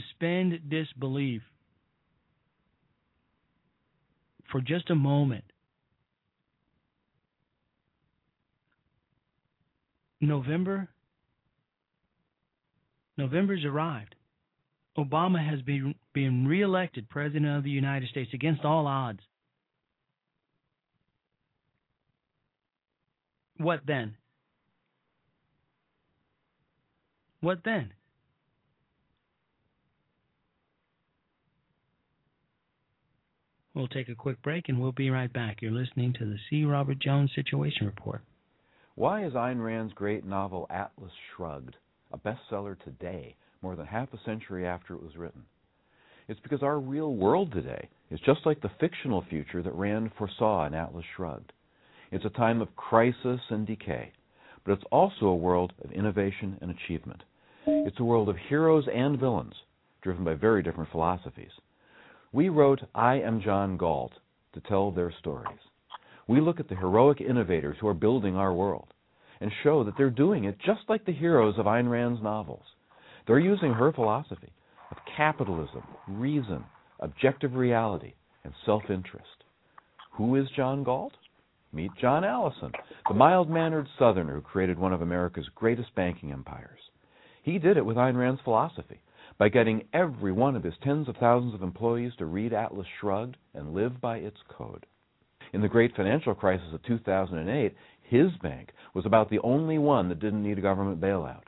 suspend 0.00 0.60
disbelief 0.68 1.42
for 4.50 4.60
just 4.60 4.90
a 4.90 4.94
moment. 4.94 5.44
November 10.20 10.88
November's 13.16 13.64
arrived. 13.64 14.14
Obama 14.98 15.44
has 15.44 15.60
been 15.62 15.94
been 16.12 16.46
reelected 16.46 17.08
president 17.08 17.46
of 17.46 17.64
the 17.64 17.70
United 17.70 18.08
States 18.08 18.30
against 18.32 18.64
all 18.64 18.86
odds. 18.86 19.20
What 23.58 23.80
then? 23.86 24.16
What 27.40 27.58
then? 27.64 27.92
We'll 33.74 33.88
take 33.88 34.08
a 34.08 34.14
quick 34.14 34.40
break 34.40 34.68
and 34.68 34.80
we'll 34.80 34.92
be 34.92 35.10
right 35.10 35.32
back. 35.32 35.60
You're 35.60 35.72
listening 35.72 36.12
to 36.18 36.24
the 36.24 36.38
C. 36.48 36.64
Robert 36.64 37.00
Jones 37.00 37.32
Situation 37.34 37.86
Report. 37.86 38.22
Why 38.94 39.26
is 39.26 39.32
Ayn 39.32 39.62
Rand's 39.64 39.92
great 39.94 40.24
novel 40.24 40.68
Atlas 40.70 41.10
Shrugged 41.36 41.74
a 42.12 42.18
bestseller 42.18 42.78
today, 42.84 43.34
more 43.62 43.74
than 43.74 43.86
half 43.86 44.12
a 44.12 44.18
century 44.24 44.64
after 44.64 44.94
it 44.94 45.02
was 45.02 45.16
written? 45.16 45.42
It's 46.28 46.38
because 46.38 46.62
our 46.62 46.78
real 46.78 47.16
world 47.16 47.50
today 47.52 47.88
is 48.12 48.20
just 48.24 48.46
like 48.46 48.60
the 48.62 48.70
fictional 48.78 49.24
future 49.28 49.60
that 49.60 49.74
Rand 49.74 50.12
foresaw 50.16 50.66
in 50.66 50.74
Atlas 50.74 51.04
Shrugged. 51.16 51.52
It's 52.12 52.24
a 52.24 52.30
time 52.30 52.62
of 52.62 52.76
crisis 52.76 53.40
and 53.50 53.66
decay, 53.66 54.12
but 54.64 54.72
it's 54.72 54.84
also 54.92 55.26
a 55.26 55.34
world 55.34 55.72
of 55.82 55.90
innovation 55.90 56.56
and 56.60 56.70
achievement. 56.70 57.24
It's 57.66 57.98
a 57.98 58.04
world 58.04 58.28
of 58.28 58.36
heroes 58.48 58.84
and 58.94 59.18
villains, 59.18 59.54
driven 60.00 60.22
by 60.22 60.34
very 60.34 60.62
different 60.62 60.92
philosophies. 60.92 61.50
We 62.34 62.48
wrote 62.48 62.80
I 62.96 63.20
Am 63.20 63.40
John 63.40 63.76
Galt 63.76 64.10
to 64.54 64.60
tell 64.62 64.90
their 64.90 65.14
stories. 65.20 65.60
We 66.26 66.40
look 66.40 66.58
at 66.58 66.68
the 66.68 66.74
heroic 66.74 67.20
innovators 67.20 67.76
who 67.80 67.86
are 67.86 67.94
building 67.94 68.34
our 68.34 68.52
world 68.52 68.88
and 69.40 69.52
show 69.62 69.84
that 69.84 69.96
they're 69.96 70.10
doing 70.10 70.42
it 70.42 70.58
just 70.66 70.80
like 70.88 71.04
the 71.04 71.12
heroes 71.12 71.54
of 71.58 71.66
Ayn 71.66 71.88
Rand's 71.88 72.20
novels. 72.20 72.64
They're 73.28 73.38
using 73.38 73.72
her 73.72 73.92
philosophy 73.92 74.52
of 74.90 74.96
capitalism, 75.16 75.84
reason, 76.08 76.64
objective 76.98 77.54
reality, 77.54 78.14
and 78.42 78.52
self 78.66 78.82
interest. 78.90 79.44
Who 80.14 80.34
is 80.34 80.48
John 80.56 80.82
Galt? 80.82 81.12
Meet 81.72 81.92
John 82.00 82.24
Allison, 82.24 82.72
the 83.06 83.14
mild 83.14 83.48
mannered 83.48 83.86
Southerner 83.96 84.34
who 84.34 84.40
created 84.40 84.76
one 84.76 84.92
of 84.92 85.02
America's 85.02 85.48
greatest 85.54 85.94
banking 85.94 86.32
empires. 86.32 86.80
He 87.44 87.60
did 87.60 87.76
it 87.76 87.86
with 87.86 87.96
Ayn 87.96 88.16
Rand's 88.16 88.40
philosophy 88.42 88.98
by 89.38 89.48
getting 89.48 89.84
every 89.92 90.32
one 90.32 90.56
of 90.56 90.62
his 90.62 90.74
tens 90.82 91.08
of 91.08 91.16
thousands 91.16 91.54
of 91.54 91.62
employees 91.62 92.12
to 92.18 92.26
read 92.26 92.52
Atlas 92.52 92.86
Shrugged 93.00 93.36
and 93.54 93.74
live 93.74 94.00
by 94.00 94.18
its 94.18 94.38
code. 94.48 94.86
In 95.52 95.60
the 95.60 95.68
great 95.68 95.94
financial 95.94 96.34
crisis 96.34 96.66
of 96.72 96.82
2008, 96.84 97.74
his 98.02 98.30
bank 98.42 98.70
was 98.94 99.06
about 99.06 99.30
the 99.30 99.40
only 99.40 99.78
one 99.78 100.08
that 100.08 100.20
didn't 100.20 100.42
need 100.42 100.58
a 100.58 100.62
government 100.62 101.00
bailout. 101.00 101.44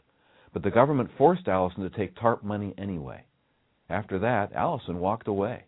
But 0.52 0.62
the 0.62 0.70
government 0.70 1.10
forced 1.18 1.48
Allison 1.48 1.82
to 1.82 1.90
take 1.90 2.16
TARP 2.16 2.42
money 2.42 2.74
anyway. 2.78 3.24
After 3.88 4.18
that, 4.20 4.52
Allison 4.52 4.98
walked 4.98 5.28
away, 5.28 5.64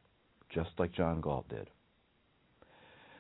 just 0.53 0.71
like 0.79 0.93
John 0.93 1.21
Galt 1.21 1.49
did. 1.49 1.69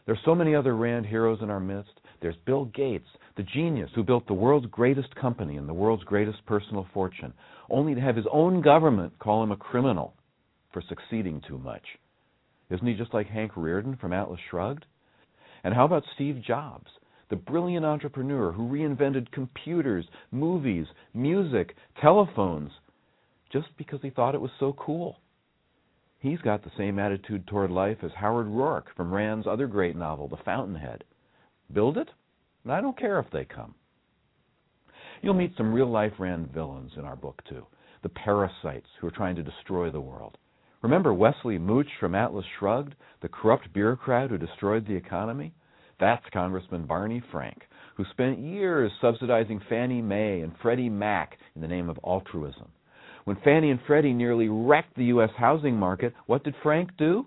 There's 0.06 0.18
so 0.24 0.34
many 0.34 0.54
other 0.54 0.74
Rand 0.74 1.06
heroes 1.06 1.40
in 1.42 1.50
our 1.50 1.60
midst. 1.60 2.00
There's 2.22 2.36
Bill 2.46 2.64
Gates, 2.64 3.08
the 3.38 3.44
genius 3.44 3.88
who 3.94 4.02
built 4.02 4.26
the 4.26 4.34
world's 4.34 4.66
greatest 4.66 5.14
company 5.14 5.56
and 5.56 5.68
the 5.68 5.72
world's 5.72 6.02
greatest 6.02 6.44
personal 6.44 6.88
fortune, 6.92 7.32
only 7.70 7.94
to 7.94 8.00
have 8.00 8.16
his 8.16 8.26
own 8.32 8.60
government 8.60 9.16
call 9.20 9.44
him 9.44 9.52
a 9.52 9.56
criminal 9.56 10.12
for 10.72 10.82
succeeding 10.88 11.40
too 11.46 11.56
much. 11.56 11.84
Isn't 12.68 12.86
he 12.86 12.94
just 12.94 13.14
like 13.14 13.28
Hank 13.28 13.52
Rearden 13.52 13.98
from 14.00 14.12
Atlas 14.12 14.40
Shrugged? 14.50 14.84
And 15.62 15.72
how 15.72 15.84
about 15.84 16.02
Steve 16.16 16.42
Jobs, 16.44 16.90
the 17.30 17.36
brilliant 17.36 17.86
entrepreneur 17.86 18.50
who 18.50 18.68
reinvented 18.68 19.30
computers, 19.30 20.04
movies, 20.32 20.86
music, 21.14 21.76
telephones, 22.02 22.72
just 23.52 23.68
because 23.78 24.00
he 24.02 24.10
thought 24.10 24.34
it 24.34 24.40
was 24.40 24.50
so 24.58 24.74
cool? 24.76 25.20
He's 26.18 26.40
got 26.40 26.64
the 26.64 26.72
same 26.76 26.98
attitude 26.98 27.46
toward 27.46 27.70
life 27.70 27.98
as 28.02 28.10
Howard 28.16 28.48
Roark 28.48 28.86
from 28.96 29.14
Rand's 29.14 29.46
other 29.46 29.68
great 29.68 29.94
novel, 29.94 30.26
The 30.26 30.38
Fountainhead. 30.44 31.04
Build 31.72 31.98
it, 31.98 32.08
and 32.68 32.76
I 32.76 32.82
don't 32.82 32.98
care 32.98 33.18
if 33.18 33.30
they 33.32 33.46
come. 33.46 33.74
You'll 35.22 35.32
meet 35.32 35.54
some 35.56 35.72
real 35.72 35.90
life 35.90 36.12
Rand 36.18 36.52
villains 36.52 36.92
in 36.98 37.04
our 37.04 37.16
book, 37.16 37.42
too 37.48 37.66
the 38.02 38.08
parasites 38.10 38.86
who 39.00 39.06
are 39.06 39.12
trying 39.12 39.34
to 39.34 39.42
destroy 39.42 39.90
the 39.90 40.00
world. 40.00 40.36
Remember 40.82 41.12
Wesley 41.12 41.58
Mooch 41.58 41.88
from 41.98 42.14
Atlas 42.14 42.44
Shrugged, 42.58 42.94
the 43.22 43.28
corrupt 43.28 43.72
bureaucrat 43.72 44.30
who 44.30 44.38
destroyed 44.38 44.86
the 44.86 44.94
economy? 44.94 45.52
That's 45.98 46.24
Congressman 46.32 46.86
Barney 46.86 47.20
Frank, 47.32 47.62
who 47.96 48.04
spent 48.12 48.38
years 48.38 48.92
subsidizing 49.00 49.60
Fannie 49.68 50.02
Mae 50.02 50.42
and 50.42 50.52
Freddie 50.62 50.90
Mac 50.90 51.38
in 51.56 51.60
the 51.60 51.66
name 51.66 51.88
of 51.90 51.98
altruism. 52.04 52.68
When 53.24 53.38
Fannie 53.42 53.72
and 53.72 53.80
Freddie 53.84 54.12
nearly 54.12 54.48
wrecked 54.48 54.94
the 54.94 55.06
U.S. 55.06 55.30
housing 55.36 55.74
market, 55.74 56.14
what 56.26 56.44
did 56.44 56.54
Frank 56.62 56.90
do? 56.96 57.26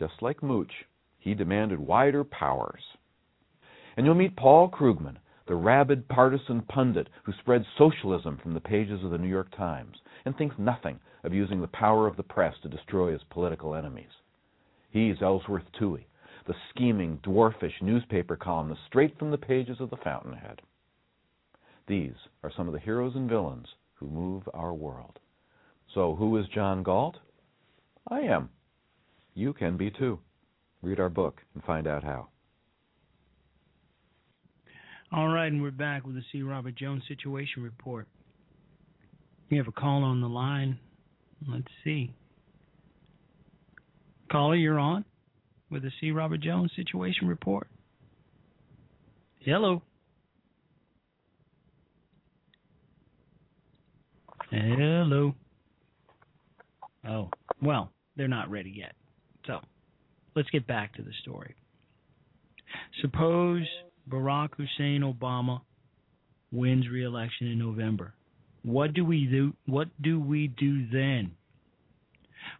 Just 0.00 0.14
like 0.22 0.42
Mooch, 0.42 0.72
he 1.18 1.34
demanded 1.34 1.78
wider 1.78 2.24
powers. 2.24 2.82
And 3.98 4.06
you'll 4.06 4.14
meet 4.14 4.36
Paul 4.36 4.70
Krugman, 4.70 5.16
the 5.48 5.56
rabid 5.56 6.06
partisan 6.06 6.62
pundit 6.62 7.08
who 7.24 7.32
spreads 7.32 7.64
socialism 7.76 8.38
from 8.40 8.54
the 8.54 8.60
pages 8.60 9.02
of 9.02 9.10
the 9.10 9.18
New 9.18 9.26
York 9.26 9.50
Times 9.56 9.96
and 10.24 10.36
thinks 10.36 10.54
nothing 10.56 11.00
of 11.24 11.34
using 11.34 11.60
the 11.60 11.66
power 11.66 12.06
of 12.06 12.16
the 12.16 12.22
press 12.22 12.54
to 12.62 12.68
destroy 12.68 13.10
his 13.10 13.22
political 13.28 13.74
enemies. 13.74 14.12
He's 14.92 15.20
Ellsworth 15.20 15.64
Toohey, 15.80 16.04
the 16.46 16.54
scheming, 16.70 17.18
dwarfish 17.24 17.82
newspaper 17.82 18.36
columnist 18.36 18.82
straight 18.86 19.18
from 19.18 19.32
the 19.32 19.36
pages 19.36 19.78
of 19.80 19.90
the 19.90 19.96
Fountainhead. 19.96 20.62
These 21.88 22.14
are 22.44 22.52
some 22.56 22.68
of 22.68 22.74
the 22.74 22.78
heroes 22.78 23.16
and 23.16 23.28
villains 23.28 23.66
who 23.94 24.06
move 24.06 24.44
our 24.54 24.74
world. 24.74 25.18
So, 25.92 26.14
who 26.14 26.36
is 26.36 26.46
John 26.54 26.84
Galt? 26.84 27.16
I 28.06 28.20
am. 28.20 28.50
You 29.34 29.52
can 29.52 29.76
be 29.76 29.90
too. 29.90 30.20
Read 30.82 31.00
our 31.00 31.08
book 31.08 31.40
and 31.52 31.64
find 31.64 31.88
out 31.88 32.04
how. 32.04 32.28
All 35.10 35.28
right, 35.28 35.50
and 35.50 35.62
we're 35.62 35.70
back 35.70 36.04
with 36.04 36.16
the 36.16 36.22
C. 36.30 36.42
Robert 36.42 36.74
Jones 36.74 37.02
Situation 37.08 37.62
Report. 37.62 38.06
We 39.50 39.56
have 39.56 39.66
a 39.66 39.72
call 39.72 40.04
on 40.04 40.20
the 40.20 40.28
line. 40.28 40.78
Let's 41.48 41.68
see. 41.82 42.12
Caller, 44.30 44.56
you're 44.56 44.78
on 44.78 45.06
with 45.70 45.82
the 45.82 45.90
C. 45.98 46.10
Robert 46.10 46.42
Jones 46.42 46.72
Situation 46.76 47.26
Report. 47.26 47.68
Hello. 49.38 49.82
Hello. 54.50 55.34
Oh, 57.08 57.30
well, 57.62 57.92
they're 58.16 58.28
not 58.28 58.50
ready 58.50 58.74
yet. 58.76 58.92
So, 59.46 59.60
let's 60.36 60.50
get 60.50 60.66
back 60.66 60.94
to 60.96 61.02
the 61.02 61.12
story. 61.22 61.54
Suppose 63.00 63.66
Barack 64.08 64.50
Hussein 64.56 65.02
Obama 65.02 65.60
wins 66.50 66.88
re-election 66.88 67.48
in 67.48 67.58
November. 67.58 68.14
What 68.62 68.94
do 68.94 69.04
we 69.04 69.26
do? 69.26 69.54
What 69.66 69.88
do 70.00 70.20
we 70.20 70.48
do 70.48 70.88
then? 70.90 71.32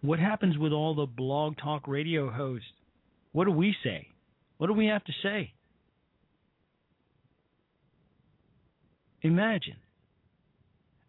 What 0.03 0.19
happens 0.19 0.59
with 0.59 0.73
all 0.73 0.95
the 0.95 1.07
blog 1.07 1.57
talk 1.57 1.89
radio 1.89 2.31
hosts? 2.31 2.67
What 3.33 3.47
do 3.47 3.53
we 3.53 3.75
say? 3.83 4.09
What 4.59 4.67
do 4.67 4.73
we 4.73 4.87
have 4.87 5.05
to 5.05 5.13
say? 5.23 5.53
Imagine 9.23 9.77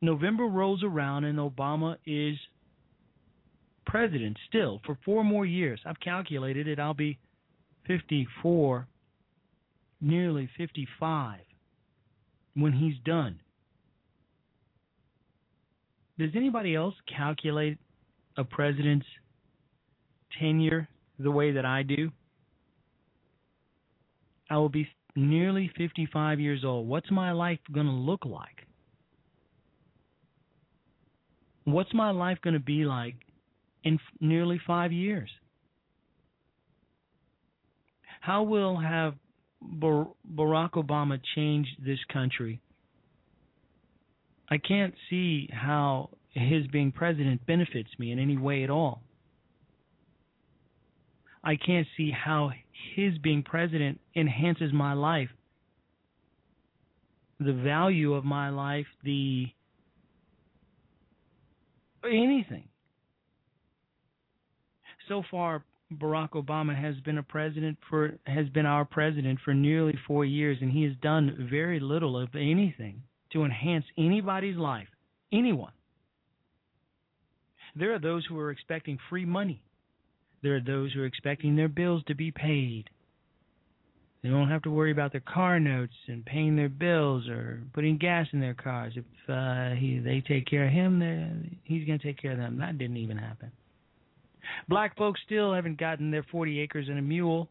November 0.02 0.46
rolls 0.46 0.84
around 0.84 1.26
and 1.26 1.38
Obama 1.38 1.98
is 2.06 2.36
president 3.86 4.38
still 4.48 4.82
for 4.86 4.98
four 5.04 5.24
more 5.24 5.46
years. 5.46 5.80
I've 5.86 6.00
calculated 6.00 6.68
it. 6.68 6.80
I'll 6.80 6.94
be 6.94 7.18
54 7.88 8.88
nearly 10.02 10.50
55 10.58 11.40
when 12.56 12.74
he's 12.74 12.96
done. 13.06 13.40
Does 16.18 16.32
anybody 16.36 16.76
else 16.76 16.96
calculate 17.16 17.78
a 18.38 18.44
president's 18.44 19.06
tenure 20.40 20.88
the 21.18 21.32
way 21.32 21.52
that 21.52 21.66
I 21.66 21.84
do? 21.84 22.12
I 24.50 24.58
will 24.58 24.70
be 24.70 24.88
nearly 25.16 25.72
55 25.78 26.40
years 26.40 26.64
old. 26.66 26.88
What's 26.88 27.12
my 27.12 27.32
life 27.32 27.60
going 27.72 27.86
to 27.86 27.92
look 27.92 28.26
like? 28.26 28.66
What's 31.66 31.94
my 31.94 32.10
life 32.10 32.40
going 32.42 32.56
to 32.56 32.60
be 32.60 32.84
like 32.86 33.16
in 33.84 33.96
f- 33.96 34.00
nearly 34.20 34.60
five 34.66 34.92
years. 34.92 35.30
How 38.22 38.44
will 38.44 38.78
have 38.78 39.16
Barack 39.64 40.72
Obama 40.72 41.20
changed 41.36 41.72
this 41.86 42.00
country? 42.12 42.62
I 44.50 44.58
can't 44.58 44.94
see 45.10 45.50
how 45.52 46.10
his 46.34 46.66
being 46.68 46.92
president 46.92 47.46
benefits 47.46 47.90
me 48.00 48.12
in 48.12 48.20
any 48.20 48.38
way 48.38 48.64
at 48.64 48.70
all. 48.70 49.02
I 51.44 51.56
can't 51.56 51.88
see 51.96 52.12
how 52.12 52.52
his 52.96 53.18
being 53.18 53.44
president 53.44 54.00
enhances 54.16 54.74
my 54.74 54.94
life, 54.94 55.30
the 57.40 57.54
value 57.54 58.14
of 58.14 58.26
my 58.26 58.50
life, 58.50 58.88
the 59.04 59.46
anything. 62.04 62.68
So 65.08 65.24
far, 65.30 65.64
Barack 65.92 66.32
Obama 66.32 66.80
has 66.80 66.96
been 67.00 67.18
a 67.18 67.24
president 67.24 67.78
for 67.90 68.20
has 68.28 68.48
been 68.50 68.68
our 68.68 68.86
president 68.86 69.40
for 69.44 69.56
nearly 69.56 69.98
four 70.06 70.24
years, 70.24 70.58
and 70.62 70.72
he 70.72 70.84
has 70.84 70.94
done 71.02 71.48
very 71.50 71.80
little 71.80 72.18
of 72.18 72.30
anything 72.36 73.02
to 73.32 73.44
enhance 73.44 73.86
anybody's 73.98 74.56
life, 74.56 74.88
anyone. 75.32 75.74
There 77.76 77.94
are 77.94 78.00
those 78.00 78.26
who 78.26 78.38
are 78.40 78.52
expecting 78.52 79.00
free 79.10 79.26
money. 79.26 79.64
There 80.44 80.56
are 80.56 80.62
those 80.62 80.94
who 80.94 81.02
are 81.02 81.06
expecting 81.06 81.56
their 81.56 81.68
bills 81.68 82.04
to 82.08 82.16
be 82.16 82.32
paid. 82.32 82.90
They 84.22 84.30
don't 84.30 84.50
have 84.50 84.64
to 84.64 84.72
worry 84.72 84.92
about 84.92 85.12
their 85.12 85.22
car 85.22 85.60
notes 85.60 85.94
and 86.08 86.26
paying 86.26 86.56
their 86.56 86.70
bills 86.70 87.28
or 87.28 87.64
putting 87.74 87.98
gas 87.98 88.28
in 88.34 88.42
their 88.42 88.54
cars. 88.54 88.94
If 88.96 89.06
uh, 89.30 89.76
he, 89.76 90.00
they 90.00 90.22
take 90.22 90.46
care 90.46 90.66
of 90.66 90.74
him, 90.74 91.58
he's 91.64 91.86
going 91.88 92.00
to 92.00 92.06
take 92.06 92.22
care 92.22 92.34
of 92.34 92.38
them. 92.38 92.58
That 92.58 92.78
didn't 92.78 92.98
even 92.98 93.18
happen. 93.18 93.52
Black 94.68 94.98
folks 94.98 95.20
still 95.26 95.54
haven't 95.54 95.80
gotten 95.80 96.12
their 96.12 96.26
40 96.32 96.60
acres 96.60 96.88
and 96.90 96.98
a 96.98 97.02
mule. 97.02 97.50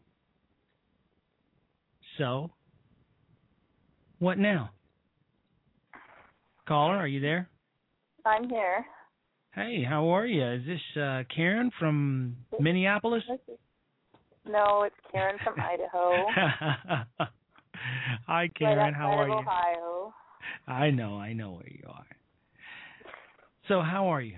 So, 2.17 2.51
what 4.19 4.37
now? 4.37 4.71
Caller, 6.67 6.95
are 6.97 7.07
you 7.07 7.19
there? 7.21 7.49
I'm 8.25 8.47
here. 8.49 8.85
Hey, 9.55 9.83
how 9.87 10.09
are 10.09 10.25
you? 10.25 10.45
Is 10.45 10.61
this 10.65 11.01
uh, 11.01 11.23
Karen 11.33 11.71
from 11.79 12.35
Minneapolis? 12.59 13.23
No, 14.47 14.83
it's 14.83 14.95
Karen 15.11 15.37
from 15.43 15.55
Idaho. 15.59 16.25
Hi, 18.27 18.49
Karen. 18.57 18.77
right 18.77 18.93
how 18.93 19.07
are 19.11 19.27
you? 19.27 19.33
Ohio. 19.33 20.13
I 20.67 20.91
know, 20.91 21.17
I 21.17 21.33
know 21.33 21.51
where 21.51 21.69
you 21.69 21.85
are. 21.87 22.05
So, 23.67 23.81
how 23.81 24.07
are 24.07 24.21
you? 24.21 24.37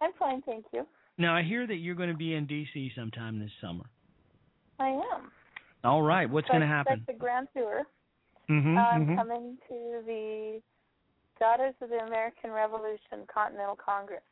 I'm 0.00 0.12
fine, 0.18 0.42
thank 0.42 0.66
you. 0.72 0.86
Now, 1.18 1.34
I 1.34 1.42
hear 1.42 1.66
that 1.66 1.76
you're 1.76 1.94
going 1.94 2.10
to 2.10 2.16
be 2.16 2.34
in 2.34 2.46
D.C. 2.46 2.92
sometime 2.94 3.38
this 3.38 3.50
summer. 3.60 3.84
I 4.78 4.88
am. 4.88 5.30
All 5.84 6.02
right, 6.02 6.28
what's 6.28 6.46
So 6.48 6.52
going 6.52 6.60
to 6.62 6.66
happen? 6.66 6.94
expect 6.94 7.06
the 7.18 7.18
grand 7.24 7.48
tour. 7.54 7.82
Mm-hmm, 8.50 8.78
I'm 8.78 9.06
mhm. 9.06 9.16
coming 9.16 9.58
to 9.68 10.02
the 10.06 10.60
Daughters 11.40 11.74
of 11.80 11.88
the 11.90 11.96
American 12.06 12.50
Revolution 12.50 13.26
Continental 13.32 13.76
Congress. 13.76 14.22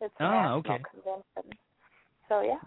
It's 0.00 0.12
a 0.20 0.24
Ah, 0.24 0.30
national 0.42 0.58
okay. 0.58 0.82
convention. 0.90 1.58
So 2.28 2.40
yeah, 2.42 2.58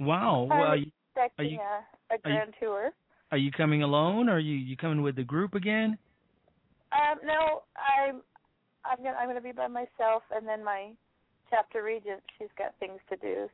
Wow. 0.00 0.42
I'm 0.50 0.58
Well, 0.58 0.66
are 0.68 0.76
you, 0.76 0.90
expecting 1.14 1.50
you- 1.52 1.60
a, 1.60 1.62
a 1.62 2.14
are 2.14 2.14
you- 2.14 2.20
grand 2.22 2.54
tour. 2.60 2.90
are 3.32 3.38
you 3.38 3.50
coming 3.52 3.82
alone, 3.82 4.28
or 4.28 4.34
are 4.34 4.38
you 4.38 4.54
you 4.54 4.76
coming 4.76 5.02
with 5.02 5.16
the 5.16 5.24
group 5.24 5.54
again? 5.54 5.96
Um, 6.92 7.18
no, 7.24 7.62
I'm 7.76 8.20
I'm 8.84 8.98
gonna 9.02 9.16
I'm 9.16 9.28
gonna 9.28 9.40
be 9.40 9.52
by 9.52 9.66
myself, 9.68 10.22
and 10.30 10.46
then 10.46 10.62
my 10.62 10.90
chapter 11.54 11.82
regent, 11.82 12.22
she's 12.38 12.48
got 12.58 12.74
things 12.80 13.00
to 13.10 13.16
do 13.16 13.48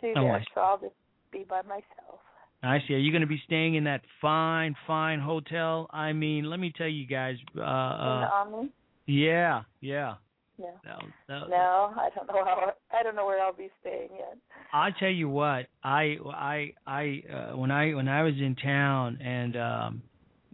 do 0.00 0.14
Oh, 0.16 0.22
there, 0.22 0.44
so 0.54 0.60
I'll 0.60 0.78
just 0.78 0.94
be 1.30 1.44
by 1.48 1.62
myself. 1.62 2.20
I 2.62 2.78
see. 2.86 2.94
Are 2.94 2.98
you 2.98 3.10
going 3.10 3.22
to 3.22 3.26
be 3.26 3.40
staying 3.46 3.74
in 3.74 3.84
that 3.84 4.02
fine, 4.20 4.74
fine 4.86 5.18
hotel? 5.18 5.88
I 5.92 6.12
mean, 6.12 6.44
let 6.44 6.60
me 6.60 6.72
tell 6.76 6.88
you 6.88 7.06
guys. 7.06 7.36
Uh, 7.56 7.60
in 7.60 7.66
uh, 7.66 8.20
the 8.20 8.32
Omni. 8.32 8.70
yeah, 9.06 9.62
yeah. 9.80 10.14
No. 10.58 10.68
No, 10.84 10.98
no, 11.28 11.46
No, 11.48 11.94
I 11.96 12.10
don't 12.14 12.26
know 12.26 12.44
how 12.44 12.72
I 12.92 13.02
don't 13.02 13.16
know 13.16 13.24
where 13.24 13.42
I'll 13.42 13.54
be 13.54 13.70
staying 13.80 14.10
yet. 14.12 14.36
I 14.74 14.90
tell 14.98 15.08
you 15.08 15.28
what, 15.28 15.68
I 15.82 16.18
I 16.26 16.74
I 16.86 17.22
uh, 17.32 17.56
when 17.56 17.70
I 17.70 17.94
when 17.94 18.08
I 18.08 18.22
was 18.22 18.34
in 18.34 18.56
town 18.56 19.18
and 19.22 19.56
um 19.56 20.02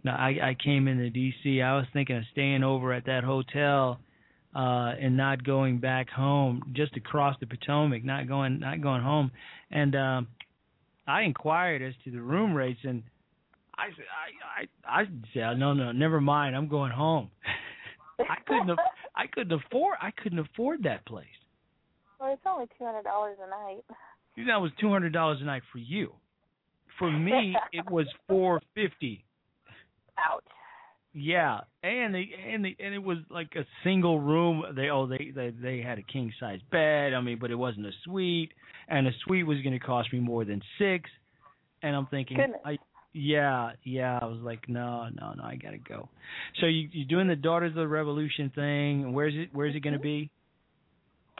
I 0.05 0.29
I 0.41 0.57
came 0.63 0.87
into 0.87 1.09
DC, 1.09 1.61
I 1.61 1.75
was 1.75 1.85
thinking 1.91 2.15
of 2.15 2.23
staying 2.31 2.63
over 2.63 2.93
at 2.93 3.05
that 3.05 3.25
hotel 3.25 3.99
uh 4.57 4.95
and 4.99 5.15
not 5.15 5.43
going 5.43 5.77
back 5.77 6.09
home 6.09 6.63
just 6.73 6.97
across 6.97 7.35
the 7.39 7.45
Potomac, 7.45 8.03
not 8.03 8.27
going 8.27 8.59
not 8.59 8.81
going 8.81 9.03
home. 9.03 9.31
And 9.71 9.95
um 9.95 10.27
I 11.07 11.21
inquired 11.21 11.81
as 11.81 11.93
to 12.03 12.11
the 12.11 12.21
room 12.21 12.53
rates 12.53 12.79
and 12.83 13.03
I 13.77 13.89
said 13.95 14.05
I 14.87 14.95
I 14.95 15.01
I 15.01 15.05
said 15.33 15.59
no 15.59 15.73
no 15.73 15.91
never 15.91 16.19
mind, 16.19 16.55
I'm 16.55 16.67
going 16.67 16.91
home. 16.91 17.29
I 18.19 18.37
couldn't 18.47 18.69
have, 18.69 18.79
I 19.15 19.27
couldn't 19.27 19.61
afford 19.67 19.97
I 20.01 20.09
couldn't 20.11 20.39
afford 20.39 20.83
that 20.83 21.05
place. 21.05 21.27
Well, 22.19 22.33
it's 22.33 22.41
only 22.47 22.65
two 22.79 22.85
hundred 22.85 23.03
dollars 23.03 23.37
a 23.45 23.49
night. 23.49 23.83
That 24.47 24.59
was 24.59 24.71
two 24.81 24.91
hundred 24.91 25.13
dollars 25.13 25.37
a 25.41 25.45
night 25.45 25.61
for 25.71 25.77
you. 25.77 26.13
For 26.97 27.11
me, 27.11 27.55
it 27.73 27.87
was 27.91 28.07
four 28.27 28.59
fifty. 28.73 29.23
Ouch. 30.17 30.43
Yeah, 31.13 31.61
and 31.83 32.13
they 32.13 32.29
and 32.47 32.63
they 32.63 32.75
and 32.79 32.93
it 32.93 33.01
was 33.01 33.17
like 33.29 33.49
a 33.55 33.65
single 33.83 34.19
room. 34.19 34.63
They 34.75 34.89
oh 34.89 35.07
they 35.07 35.31
they 35.33 35.49
they 35.49 35.81
had 35.81 35.97
a 35.97 36.03
king 36.03 36.31
size 36.39 36.59
bed. 36.71 37.13
I 37.13 37.21
mean, 37.21 37.39
but 37.39 37.49
it 37.49 37.55
wasn't 37.55 37.87
a 37.87 37.91
suite, 38.03 38.51
and 38.87 39.07
a 39.07 39.11
suite 39.25 39.47
was 39.47 39.59
going 39.61 39.73
to 39.73 39.83
cost 39.83 40.13
me 40.13 40.19
more 40.19 40.45
than 40.45 40.61
six. 40.77 41.09
And 41.81 41.95
I'm 41.95 42.05
thinking, 42.07 42.37
Goodness. 42.37 42.59
I 42.65 42.77
yeah 43.13 43.71
yeah. 43.83 44.19
I 44.21 44.25
was 44.25 44.39
like, 44.41 44.67
no 44.69 45.07
no 45.19 45.33
no, 45.33 45.43
I 45.43 45.55
gotta 45.55 45.79
go. 45.79 46.09
So 46.59 46.67
you 46.67 46.87
you're 46.91 47.07
doing 47.07 47.27
the 47.27 47.35
Daughters 47.35 47.71
of 47.71 47.75
the 47.77 47.87
Revolution 47.87 48.51
thing. 48.53 49.13
Where's 49.13 49.33
it 49.35 49.49
Where's 49.53 49.75
it 49.75 49.79
going 49.79 49.93
to 49.95 49.99
be? 49.99 50.29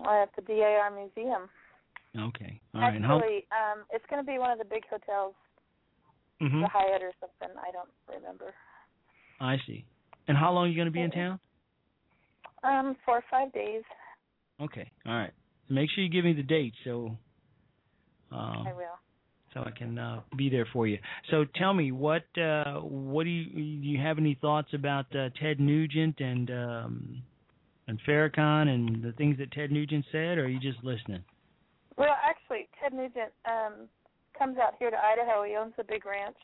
Uh, 0.03 0.24
at 0.24 0.30
the 0.36 0.41
DAR 0.43 0.91
Museum. 0.91 1.49
Okay, 2.18 2.59
all 2.74 2.82
right. 2.82 3.01
how- 3.01 3.18
Actually, 3.18 3.45
um, 3.51 3.84
it's 3.91 4.05
going 4.09 4.24
to 4.24 4.26
be 4.32 4.39
one 4.39 4.49
of 4.51 4.57
the 4.57 4.65
big 4.65 4.84
hotels, 4.89 5.34
Mhm. 6.41 6.61
the 6.61 6.68
Hyatt 6.68 7.01
or 7.03 7.11
something. 7.20 7.55
I 7.59 7.70
don't 7.72 7.89
remember. 8.07 8.53
I 9.39 9.57
see. 9.65 9.85
And 10.27 10.38
how 10.38 10.51
long 10.51 10.65
are 10.65 10.69
you 10.69 10.75
going 10.75 10.88
to 10.88 10.91
be 10.91 11.01
in 11.01 11.11
town? 11.11 11.39
Um, 12.63 12.95
four 13.05 13.17
or 13.17 13.23
five 13.29 13.51
days. 13.53 13.83
Okay. 14.61 14.89
All 15.05 15.13
right. 15.13 15.31
Make 15.69 15.89
sure 15.91 16.03
you 16.03 16.09
give 16.09 16.25
me 16.25 16.33
the 16.33 16.43
date 16.43 16.73
so 16.83 17.17
um, 18.31 18.67
I 18.67 18.73
will. 18.73 18.97
so 19.53 19.61
I 19.65 19.71
can 19.71 19.97
uh, 19.97 20.21
be 20.38 20.49
there 20.49 20.67
for 20.71 20.88
you. 20.88 20.97
So 21.29 21.45
tell 21.55 21.73
me 21.73 21.91
what 21.91 22.23
uh, 22.38 22.79
what 22.79 23.23
do 23.23 23.29
you 23.29 23.45
do 23.53 23.88
you 23.88 23.99
have 23.99 24.17
any 24.17 24.38
thoughts 24.41 24.69
about 24.73 25.05
uh, 25.15 25.29
Ted 25.41 25.59
Nugent 25.59 26.19
and 26.19 26.49
um, 26.49 27.21
and 27.88 27.99
Farrakhan 28.07 28.67
and 28.69 29.03
the 29.03 29.11
things 29.13 29.38
that 29.38 29.51
Ted 29.51 29.71
Nugent 29.71 30.05
said, 30.11 30.38
or 30.38 30.45
are 30.45 30.49
you 30.49 30.59
just 30.59 30.83
listening? 30.83 31.23
Well, 31.97 32.15
actually, 32.23 32.67
Ted 32.81 32.93
Nugent 32.93 33.31
um, 33.45 33.88
comes 34.38 34.57
out 34.57 34.73
here 34.79 34.89
to 34.89 34.97
Idaho. 34.97 35.43
He 35.43 35.55
owns 35.55 35.73
a 35.77 35.83
big 35.83 36.05
ranch 36.05 36.38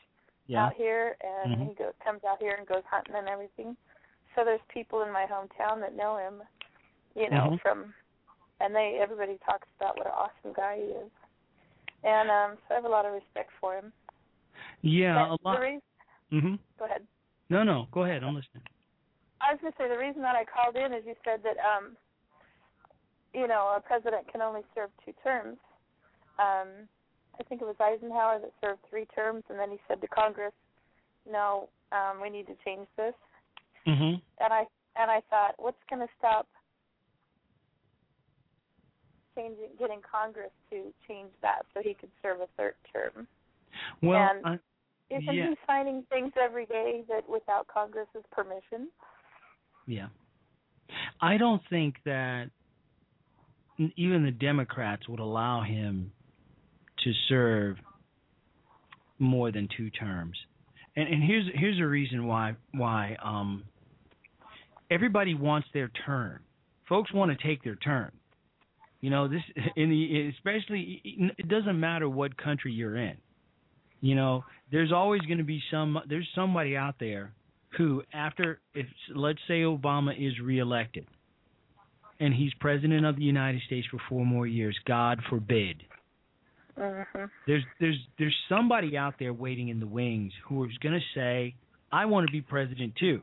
Yeah. 0.46 0.66
out 0.66 0.74
here, 0.74 1.16
and 1.22 1.56
Mhm. 1.56 1.68
he 1.68 1.74
goes 1.74 1.94
comes 2.04 2.22
out 2.24 2.40
here 2.40 2.54
and 2.54 2.66
goes 2.66 2.84
hunting 2.90 3.14
and 3.16 3.28
everything. 3.28 3.76
So 4.34 4.44
there's 4.44 4.60
people 4.68 5.02
in 5.02 5.12
my 5.12 5.26
hometown 5.26 5.80
that 5.80 5.94
know 5.94 6.16
him, 6.16 6.42
you 7.14 7.30
know, 7.30 7.50
Mhm. 7.50 7.60
from, 7.60 7.94
and 8.60 8.74
they 8.74 8.98
everybody 9.00 9.38
talks 9.38 9.68
about 9.76 9.96
what 9.96 10.06
an 10.06 10.12
awesome 10.12 10.52
guy 10.52 10.76
he 10.76 10.82
is, 10.82 11.10
and 12.02 12.30
um, 12.30 12.58
so 12.68 12.72
I 12.72 12.74
have 12.74 12.84
a 12.84 12.88
lot 12.88 13.06
of 13.06 13.12
respect 13.12 13.50
for 13.60 13.74
him. 13.76 13.92
Yeah, 14.82 15.14
But 15.14 15.30
a 15.30 15.48
lot. 15.48 15.60
Reason, 15.60 15.82
Mhm. 16.30 16.58
go 16.78 16.84
ahead. 16.84 17.06
No, 17.48 17.62
no. 17.62 17.86
Go 17.90 18.04
ahead. 18.04 18.22
I'm 18.22 18.34
listening. 18.34 18.66
I 19.40 19.52
was 19.52 19.60
going 19.60 19.72
to 19.72 19.78
say 19.78 19.88
the 19.88 19.98
reason 19.98 20.22
that 20.22 20.36
I 20.36 20.44
called 20.44 20.76
in 20.76 20.92
is 20.92 21.04
you 21.06 21.14
said 21.24 21.42
that 21.42 21.58
um, 21.58 21.96
you 23.32 23.46
know 23.46 23.74
a 23.76 23.80
president 23.80 24.28
can 24.28 24.42
only 24.42 24.62
serve 24.74 24.90
two 25.04 25.12
terms. 25.22 25.58
Um, 26.38 26.88
I 27.38 27.42
think 27.44 27.62
it 27.62 27.64
was 27.64 27.76
Eisenhower 27.80 28.38
that 28.40 28.52
served 28.60 28.80
three 28.88 29.06
terms, 29.14 29.42
and 29.48 29.58
then 29.58 29.70
he 29.70 29.78
said 29.88 30.00
to 30.00 30.08
Congress, 30.08 30.52
"No, 31.30 31.68
um, 31.92 32.20
we 32.20 32.30
need 32.30 32.46
to 32.46 32.56
change 32.64 32.86
this." 32.96 33.14
Mhm. 33.86 34.22
And 34.38 34.52
I 34.52 34.66
and 34.96 35.10
I 35.10 35.20
thought, 35.28 35.54
what's 35.58 35.82
going 35.90 36.06
to 36.06 36.12
stop 36.18 36.46
changing 39.34 39.70
getting 39.78 40.00
Congress 40.00 40.52
to 40.70 40.92
change 41.08 41.30
that 41.42 41.62
so 41.74 41.80
he 41.82 41.94
could 41.94 42.10
serve 42.22 42.40
a 42.40 42.46
third 42.56 42.74
term? 42.92 43.26
Well, 44.02 44.20
and 44.20 44.46
I, 44.46 44.58
isn't 45.10 45.34
yeah. 45.34 45.50
he 45.50 45.56
signing 45.66 46.04
things 46.10 46.32
every 46.40 46.66
day 46.66 47.02
that 47.08 47.28
without 47.28 47.66
Congress's 47.66 48.24
permission? 48.30 48.88
Yeah. 49.86 50.08
I 51.20 51.36
don't 51.36 51.62
think 51.68 51.96
that 52.04 52.50
even 53.96 54.24
the 54.24 54.30
Democrats 54.30 55.08
would 55.08 55.18
allow 55.18 55.62
him 55.62 56.12
to 57.04 57.12
serve 57.28 57.76
more 59.18 59.52
than 59.52 59.68
two 59.76 59.90
terms. 59.90 60.36
And 60.96 61.08
and 61.08 61.22
here's 61.22 61.46
here's 61.54 61.80
a 61.80 61.86
reason 61.86 62.26
why 62.26 62.56
why 62.72 63.16
um 63.22 63.64
everybody 64.90 65.34
wants 65.34 65.68
their 65.72 65.90
turn. 66.06 66.40
Folks 66.88 67.12
want 67.12 67.36
to 67.36 67.46
take 67.46 67.62
their 67.62 67.76
turn. 67.76 68.10
You 69.00 69.10
know, 69.10 69.28
this 69.28 69.42
in 69.76 69.90
the 69.90 70.28
especially 70.36 71.00
it 71.04 71.48
doesn't 71.48 71.78
matter 71.78 72.08
what 72.08 72.36
country 72.36 72.72
you're 72.72 72.96
in. 72.96 73.16
You 74.00 74.14
know, 74.14 74.44
there's 74.70 74.92
always 74.92 75.22
going 75.22 75.38
to 75.38 75.44
be 75.44 75.62
some 75.70 75.98
there's 76.08 76.28
somebody 76.34 76.76
out 76.76 76.96
there 77.00 77.32
who 77.76 78.02
after 78.12 78.60
if 78.74 78.86
let's 79.14 79.40
say 79.48 79.62
Obama 79.62 80.12
is 80.16 80.38
reelected 80.40 81.06
and 82.20 82.32
he's 82.32 82.52
president 82.60 83.04
of 83.04 83.16
the 83.16 83.22
United 83.22 83.60
States 83.66 83.86
for 83.90 83.98
four 84.08 84.24
more 84.24 84.46
years, 84.46 84.78
God 84.86 85.20
forbid. 85.28 85.82
Mhm. 86.78 87.30
There's 87.46 87.64
there's 87.78 87.98
there's 88.18 88.36
somebody 88.48 88.96
out 88.96 89.14
there 89.18 89.32
waiting 89.32 89.68
in 89.68 89.80
the 89.80 89.86
wings 89.86 90.32
who 90.48 90.64
is 90.64 90.76
going 90.78 90.94
to 90.94 91.18
say, 91.18 91.54
"I 91.92 92.06
want 92.06 92.26
to 92.26 92.32
be 92.32 92.40
president 92.40 92.96
too." 92.96 93.22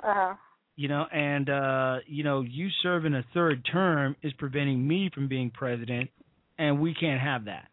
Uh-huh. 0.00 0.34
You 0.76 0.88
know, 0.88 1.06
and 1.12 1.50
uh, 1.50 1.98
you 2.06 2.22
know, 2.22 2.42
you 2.42 2.68
serving 2.82 3.14
a 3.14 3.24
third 3.34 3.64
term 3.70 4.14
is 4.22 4.32
preventing 4.34 4.86
me 4.86 5.10
from 5.12 5.26
being 5.26 5.50
president, 5.50 6.10
and 6.58 6.80
we 6.80 6.94
can't 6.94 7.20
have 7.20 7.46
that. 7.46 7.68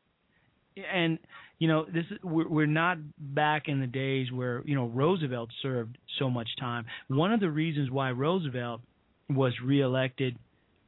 And 0.91 1.19
you 1.59 1.67
know, 1.67 1.85
this 1.85 2.05
is 2.09 2.17
we're, 2.23 2.47
we're 2.47 2.65
not 2.65 2.97
back 3.19 3.67
in 3.67 3.79
the 3.79 3.87
days 3.87 4.31
where 4.31 4.63
you 4.65 4.73
know 4.73 4.87
Roosevelt 4.87 5.49
served 5.61 5.97
so 6.17 6.29
much 6.29 6.49
time. 6.59 6.85
One 7.07 7.31
of 7.31 7.39
the 7.39 7.51
reasons 7.51 7.91
why 7.91 8.09
Roosevelt 8.09 8.81
was 9.29 9.53
reelected 9.63 10.37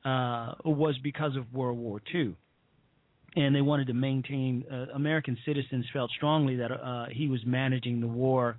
uh, 0.03 0.53
was 0.65 0.95
because 1.03 1.35
of 1.35 1.53
World 1.53 1.77
War 1.77 2.01
II 2.13 2.35
and 3.37 3.55
they 3.55 3.61
wanted 3.61 3.85
to 3.87 3.93
maintain 3.93 4.65
uh, 4.71 4.87
American 4.95 5.37
citizens 5.45 5.85
felt 5.93 6.09
strongly 6.11 6.55
that 6.55 6.71
uh, 6.71 7.05
he 7.11 7.27
was 7.27 7.39
managing 7.45 8.01
the 8.01 8.07
war, 8.07 8.57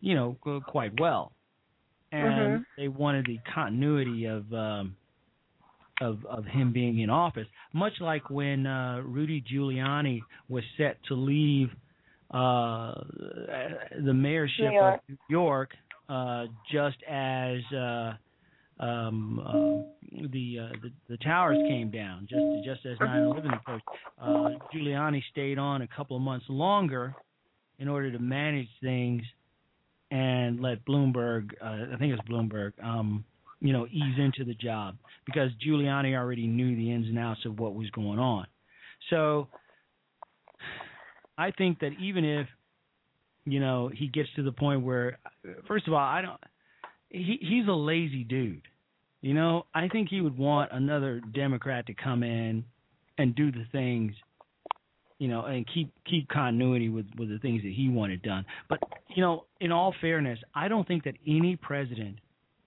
you 0.00 0.14
know, 0.14 0.36
quite 0.66 0.98
well, 0.98 1.32
and 2.12 2.60
Mhm. 2.60 2.66
they 2.76 2.88
wanted 2.88 3.26
the 3.26 3.38
continuity 3.54 4.24
of 4.24 4.50
um, 4.54 4.96
of 6.00 6.24
of 6.24 6.46
him 6.46 6.72
being 6.72 7.00
in 7.00 7.10
office, 7.10 7.46
much 7.72 8.00
like 8.00 8.30
when 8.30 8.66
uh, 8.66 9.00
Rudy 9.04 9.42
Giuliani 9.42 10.22
was 10.48 10.64
set 10.78 11.02
to 11.04 11.14
leave 11.14 11.70
uh, 12.30 12.94
the 13.90 14.12
mayorship 14.12 14.72
New 14.80 14.94
of 14.94 15.00
New 15.08 15.18
York, 15.28 15.76
uh, 16.08 16.46
just 16.72 17.02
as 17.02 17.58
uh, 17.72 18.14
um, 18.78 19.38
uh, 19.38 20.28
the, 20.28 20.58
uh, 20.60 20.76
the 20.82 20.92
the 21.08 21.16
towers 21.18 21.56
came 21.68 21.90
down, 21.90 22.26
just 22.28 22.42
just 22.64 22.86
as 22.86 22.98
9/11 22.98 23.56
approached. 23.56 23.84
Uh, 24.20 24.50
Giuliani 24.74 25.22
stayed 25.30 25.58
on 25.58 25.82
a 25.82 25.88
couple 25.88 26.16
of 26.16 26.22
months 26.22 26.46
longer 26.48 27.14
in 27.78 27.88
order 27.88 28.10
to 28.12 28.18
manage 28.18 28.68
things 28.82 29.22
and 30.10 30.60
let 30.60 30.84
Bloomberg, 30.84 31.50
uh, 31.62 31.94
I 31.94 31.96
think 31.98 32.12
it 32.12 32.18
was 32.18 32.20
Bloomberg, 32.30 32.72
um, 32.82 33.24
you 33.60 33.72
know, 33.72 33.86
ease 33.86 34.18
into 34.18 34.44
the 34.44 34.54
job 34.54 34.96
because 35.24 35.50
Giuliani 35.66 36.16
already 36.16 36.46
knew 36.46 36.76
the 36.76 36.92
ins 36.92 37.08
and 37.08 37.18
outs 37.18 37.44
of 37.44 37.58
what 37.58 37.74
was 37.74 37.90
going 37.90 38.18
on. 38.18 38.46
So 39.10 39.48
I 41.38 41.50
think 41.50 41.80
that 41.80 41.92
even 42.00 42.24
if 42.24 42.46
you 43.44 43.60
know 43.60 43.90
he 43.92 44.08
gets 44.08 44.28
to 44.36 44.42
the 44.42 44.52
point 44.52 44.82
where, 44.82 45.18
first 45.66 45.86
of 45.86 45.94
all, 45.94 46.00
I 46.00 46.22
don't. 46.22 46.40
He 47.10 47.38
he's 47.40 47.68
a 47.68 47.72
lazy 47.72 48.24
dude. 48.24 48.62
You 49.20 49.34
know, 49.34 49.66
I 49.74 49.88
think 49.88 50.08
he 50.08 50.20
would 50.20 50.36
want 50.36 50.70
another 50.72 51.20
Democrat 51.20 51.86
to 51.86 51.94
come 51.94 52.22
in 52.22 52.64
and 53.18 53.34
do 53.34 53.50
the 53.50 53.64
things, 53.72 54.12
you 55.18 55.28
know, 55.28 55.42
and 55.42 55.66
keep 55.72 55.92
keep 56.08 56.28
continuity 56.28 56.88
with 56.88 57.06
with 57.18 57.28
the 57.28 57.38
things 57.38 57.62
that 57.62 57.72
he 57.72 57.88
wanted 57.88 58.22
done. 58.22 58.44
But 58.68 58.80
you 59.14 59.22
know, 59.22 59.44
in 59.60 59.72
all 59.72 59.94
fairness, 60.00 60.38
I 60.54 60.68
don't 60.68 60.86
think 60.86 61.04
that 61.04 61.14
any 61.26 61.56
president 61.56 62.18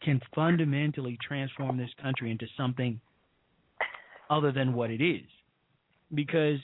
can 0.01 0.21
fundamentally 0.33 1.17
transform 1.25 1.77
this 1.77 1.89
country 2.01 2.31
into 2.31 2.47
something 2.57 2.99
other 4.29 4.51
than 4.51 4.73
what 4.73 4.89
it 4.91 5.01
is, 5.01 5.25
because 6.13 6.59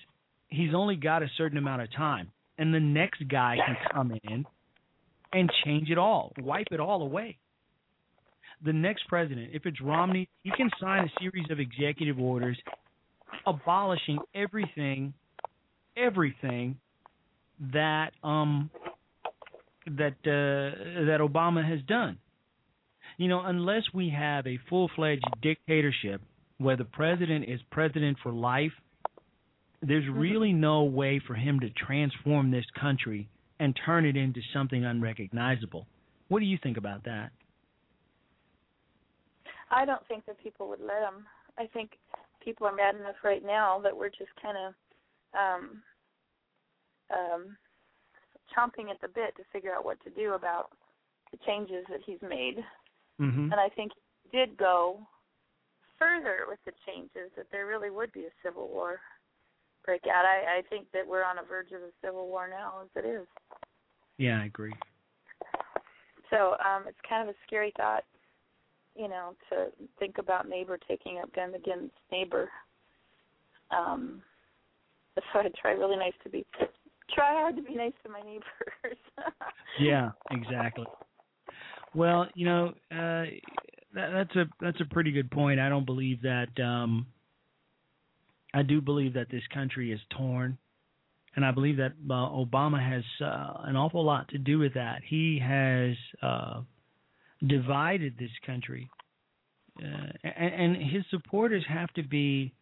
he's 0.48 0.74
only 0.74 0.96
got 0.96 1.24
a 1.24 1.28
certain 1.38 1.58
amount 1.58 1.82
of 1.82 1.92
time, 1.94 2.32
and 2.58 2.74
the 2.74 2.80
next 2.80 3.28
guy 3.28 3.58
can 3.66 3.76
come 3.92 4.12
in 4.24 4.46
and 5.34 5.52
change 5.66 5.90
it 5.90 5.98
all, 5.98 6.32
wipe 6.40 6.68
it 6.72 6.80
all 6.80 7.02
away 7.02 7.38
the 8.66 8.74
next 8.74 9.08
president, 9.08 9.52
if 9.54 9.66
it's 9.66 9.80
Romney, 9.80 10.28
he 10.44 10.52
can 10.52 10.70
sign 10.82 11.06
a 11.06 11.20
series 11.22 11.46
of 11.52 11.60
executive 11.60 12.20
orders 12.20 12.58
abolishing 13.46 14.20
everything, 14.34 15.14
everything 15.96 16.78
that 17.74 18.12
um 18.24 18.70
that 19.86 20.16
uh, 20.26 21.06
that 21.06 21.20
Obama 21.22 21.68
has 21.68 21.80
done. 21.88 22.18
You 23.18 23.30
know, 23.30 23.42
unless 23.46 23.84
we 23.94 24.10
have 24.10 24.46
a 24.46 24.60
full-fledged 24.70 25.24
dictatorship 25.42 26.22
where 26.58 26.76
the 26.76 26.84
president 26.84 27.46
is 27.48 27.62
president 27.72 28.18
for 28.22 28.34
life, 28.34 28.74
there's 29.82 30.06
really 30.12 30.52
no 30.52 30.84
way 30.84 31.22
for 31.26 31.34
him 31.34 31.62
to 31.62 31.70
transform 31.70 32.52
this 32.52 32.66
country 32.80 33.30
and 33.60 33.78
turn 33.86 34.06
it 34.06 34.18
into 34.18 34.42
something 34.54 34.84
unrecognizable. 34.84 35.86
What 36.28 36.40
do 36.40 36.46
you 36.46 36.58
think 36.62 36.78
about 36.78 37.06
that? 37.06 37.30
I 39.76 39.84
don't 39.84 40.06
think 40.08 40.26
that 40.26 40.42
people 40.42 40.70
would 40.70 40.80
let 40.80 41.04
him. 41.04 41.28
I 41.60 41.68
think 41.68 41.92
people 42.44 42.66
are 42.66 42.76
mad 42.76 42.96
enough 42.96 43.16
right 43.24 43.46
now 43.46 43.80
that 43.84 43.96
we're 43.96 44.10
just 44.10 44.32
kind 44.42 44.58
of 44.58 44.74
um, 45.38 45.82
um, 47.12 47.58
chomping 48.56 48.90
at 48.90 49.02
the 49.02 49.10
bit 49.10 49.36
to 49.36 49.44
figure 49.52 49.74
out 49.74 49.84
what 49.84 50.02
to 50.06 50.10
do 50.10 50.34
about 50.34 50.70
the 51.32 51.38
changes 51.46 51.84
that 51.90 52.00
he's 52.06 52.22
made. 52.22 52.64
Mm-hmm. 53.20 53.52
And 53.52 53.56
I 53.56 53.68
think 53.76 53.92
he 54.24 54.38
did 54.38 54.56
go 54.56 55.00
further 56.00 56.46
with 56.48 56.60
the 56.66 56.72
changes 56.88 57.32
that 57.36 57.48
there 57.52 57.68
really 57.68 57.90
would 57.90 58.12
be 58.14 58.22
a 58.22 58.38
civil 58.44 58.70
war 58.70 59.00
break 59.84 60.04
out. 60.08 60.26
I, 60.26 60.60
I 60.60 60.62
think 60.70 60.88
that 60.94 61.06
we're 61.06 61.24
on 61.24 61.36
the 61.36 61.48
verge 61.48 61.72
of 61.72 61.82
a 61.82 61.92
civil 62.04 62.28
war 62.28 62.48
now, 62.50 62.82
as 62.84 63.04
it 63.04 63.08
is. 63.08 63.28
Yeah, 64.18 64.42
I 64.42 64.46
agree. 64.46 64.74
So 66.30 66.56
um, 66.66 66.86
it's 66.88 66.98
kind 67.08 67.28
of 67.28 67.36
a 67.36 67.38
scary 67.46 67.72
thought, 67.78 68.04
you 68.96 69.08
know, 69.08 69.36
to 69.50 69.68
think 70.00 70.18
about 70.18 70.48
neighbor 70.48 70.80
taking 70.88 71.20
up 71.20 71.34
gun 71.36 71.54
against 71.54 71.94
neighbor. 72.12 72.50
Um, 73.76 74.22
so 75.16 75.40
I 75.40 75.50
try 75.60 75.72
really 75.72 75.98
nice 75.98 76.14
to 76.24 76.30
be, 76.30 76.46
try 77.14 77.34
hard 77.34 77.56
to 77.58 77.62
be 77.62 77.76
nice 77.76 77.94
to 78.04 78.10
my 78.10 78.22
neighbors. 78.22 78.98
Yeah, 79.78 80.12
exactly. 80.32 80.86
Well, 81.94 82.28
you 82.34 82.46
know, 82.46 82.68
uh, 82.92 83.26
that, 83.94 84.12
that's 84.14 84.36
a 84.36 84.46
that's 84.62 84.80
a 84.80 84.86
pretty 84.86 85.12
good 85.12 85.30
point. 85.32 85.60
I 85.60 85.68
don't 85.68 85.86
believe 85.86 86.22
that. 86.22 86.48
Um, 86.62 87.08
I 88.54 88.62
do 88.62 88.80
believe 88.80 89.14
that 89.16 89.30
this 89.30 89.44
country 89.54 89.92
is 89.92 90.00
torn, 90.18 90.58
and 91.36 91.46
I 91.46 91.52
believe 91.52 91.76
that 91.78 91.92
uh, 92.10 92.14
Obama 92.14 92.82
has 92.82 93.04
uh, 93.22 93.64
an 93.66 93.76
awful 93.76 94.04
lot 94.04 94.30
to 94.30 94.38
do 94.38 94.60
with 94.60 94.74
that. 94.76 95.02
He 95.06 95.40
has 95.44 95.96
uh, 96.22 96.62
divided 97.46 98.16
this 98.18 98.32
country, 98.46 98.90
uh, 99.82 100.12
and, 100.24 100.76
and 100.76 100.92
his 100.92 101.04
supporters 101.10 101.64
have 101.68 101.92
to 101.94 102.04
be 102.04 102.54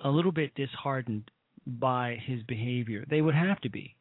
a 0.00 0.10
little 0.10 0.32
bit 0.32 0.54
disheartened 0.54 1.30
by 1.66 2.18
his 2.26 2.42
behavior. 2.42 3.04
They 3.08 3.20
would 3.20 3.34
have 3.34 3.60
to 3.60 3.70
be, 3.70 3.94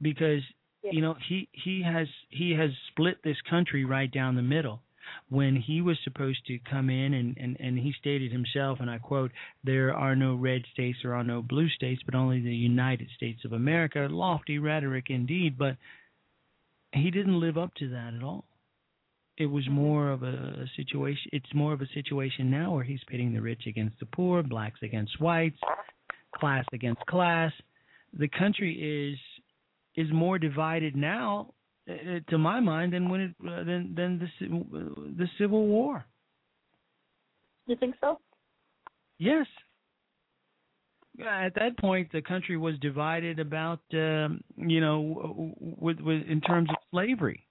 because 0.00 0.42
you 0.82 1.00
know 1.02 1.14
he 1.28 1.48
he 1.52 1.82
has 1.82 2.08
he 2.28 2.52
has 2.52 2.70
split 2.88 3.18
this 3.22 3.36
country 3.48 3.84
right 3.84 4.10
down 4.10 4.36
the 4.36 4.42
middle. 4.42 4.82
When 5.28 5.56
he 5.56 5.82
was 5.82 5.98
supposed 6.04 6.46
to 6.46 6.58
come 6.70 6.88
in 6.88 7.12
and, 7.12 7.36
and, 7.36 7.56
and 7.58 7.76
he 7.76 7.92
stated 7.98 8.30
himself 8.30 8.78
and 8.80 8.88
I 8.88 8.98
quote 8.98 9.32
there 9.64 9.92
are 9.92 10.14
no 10.14 10.36
red 10.36 10.62
states 10.72 10.98
there 11.02 11.14
are 11.14 11.24
no 11.24 11.42
blue 11.42 11.68
states 11.70 12.00
but 12.04 12.14
only 12.14 12.40
the 12.40 12.54
United 12.54 13.08
States 13.16 13.44
of 13.44 13.52
America. 13.52 14.06
Lofty 14.08 14.60
rhetoric 14.60 15.06
indeed 15.10 15.58
but 15.58 15.76
he 16.92 17.10
didn't 17.10 17.40
live 17.40 17.58
up 17.58 17.74
to 17.74 17.88
that 17.88 18.14
at 18.14 18.22
all 18.22 18.44
it 19.38 19.46
was 19.46 19.68
more 19.70 20.10
of 20.10 20.22
a 20.22 20.66
situation 20.76 21.30
it's 21.32 21.54
more 21.54 21.72
of 21.72 21.80
a 21.80 21.88
situation 21.94 22.50
now 22.50 22.74
where 22.74 22.84
he's 22.84 23.00
pitting 23.08 23.32
the 23.32 23.40
rich 23.40 23.62
against 23.66 23.98
the 23.98 24.06
poor 24.06 24.42
blacks 24.42 24.80
against 24.82 25.20
whites 25.20 25.58
class 26.38 26.64
against 26.72 27.00
class 27.06 27.52
the 28.18 28.28
country 28.28 29.12
is 29.12 29.18
is 29.94 30.10
more 30.12 30.38
divided 30.38 30.96
now, 30.96 31.52
uh, 31.88 32.20
to 32.28 32.38
my 32.38 32.60
mind, 32.60 32.92
than 32.92 33.08
when 33.08 33.20
it 33.20 33.34
uh, 33.46 33.64
than 33.64 33.94
than 33.94 34.18
the 34.18 35.14
the 35.16 35.28
Civil 35.38 35.66
War. 35.66 36.04
you 37.66 37.76
think 37.76 37.94
so? 38.00 38.18
Yes. 39.18 39.46
At 41.20 41.54
that 41.56 41.78
point, 41.78 42.10
the 42.12 42.22
country 42.22 42.56
was 42.56 42.78
divided 42.80 43.38
about 43.38 43.80
um, 43.92 44.42
you 44.56 44.80
know 44.80 45.54
with, 45.60 46.00
with 46.00 46.22
in 46.28 46.40
terms 46.40 46.70
of 46.70 46.76
slavery. 46.90 47.46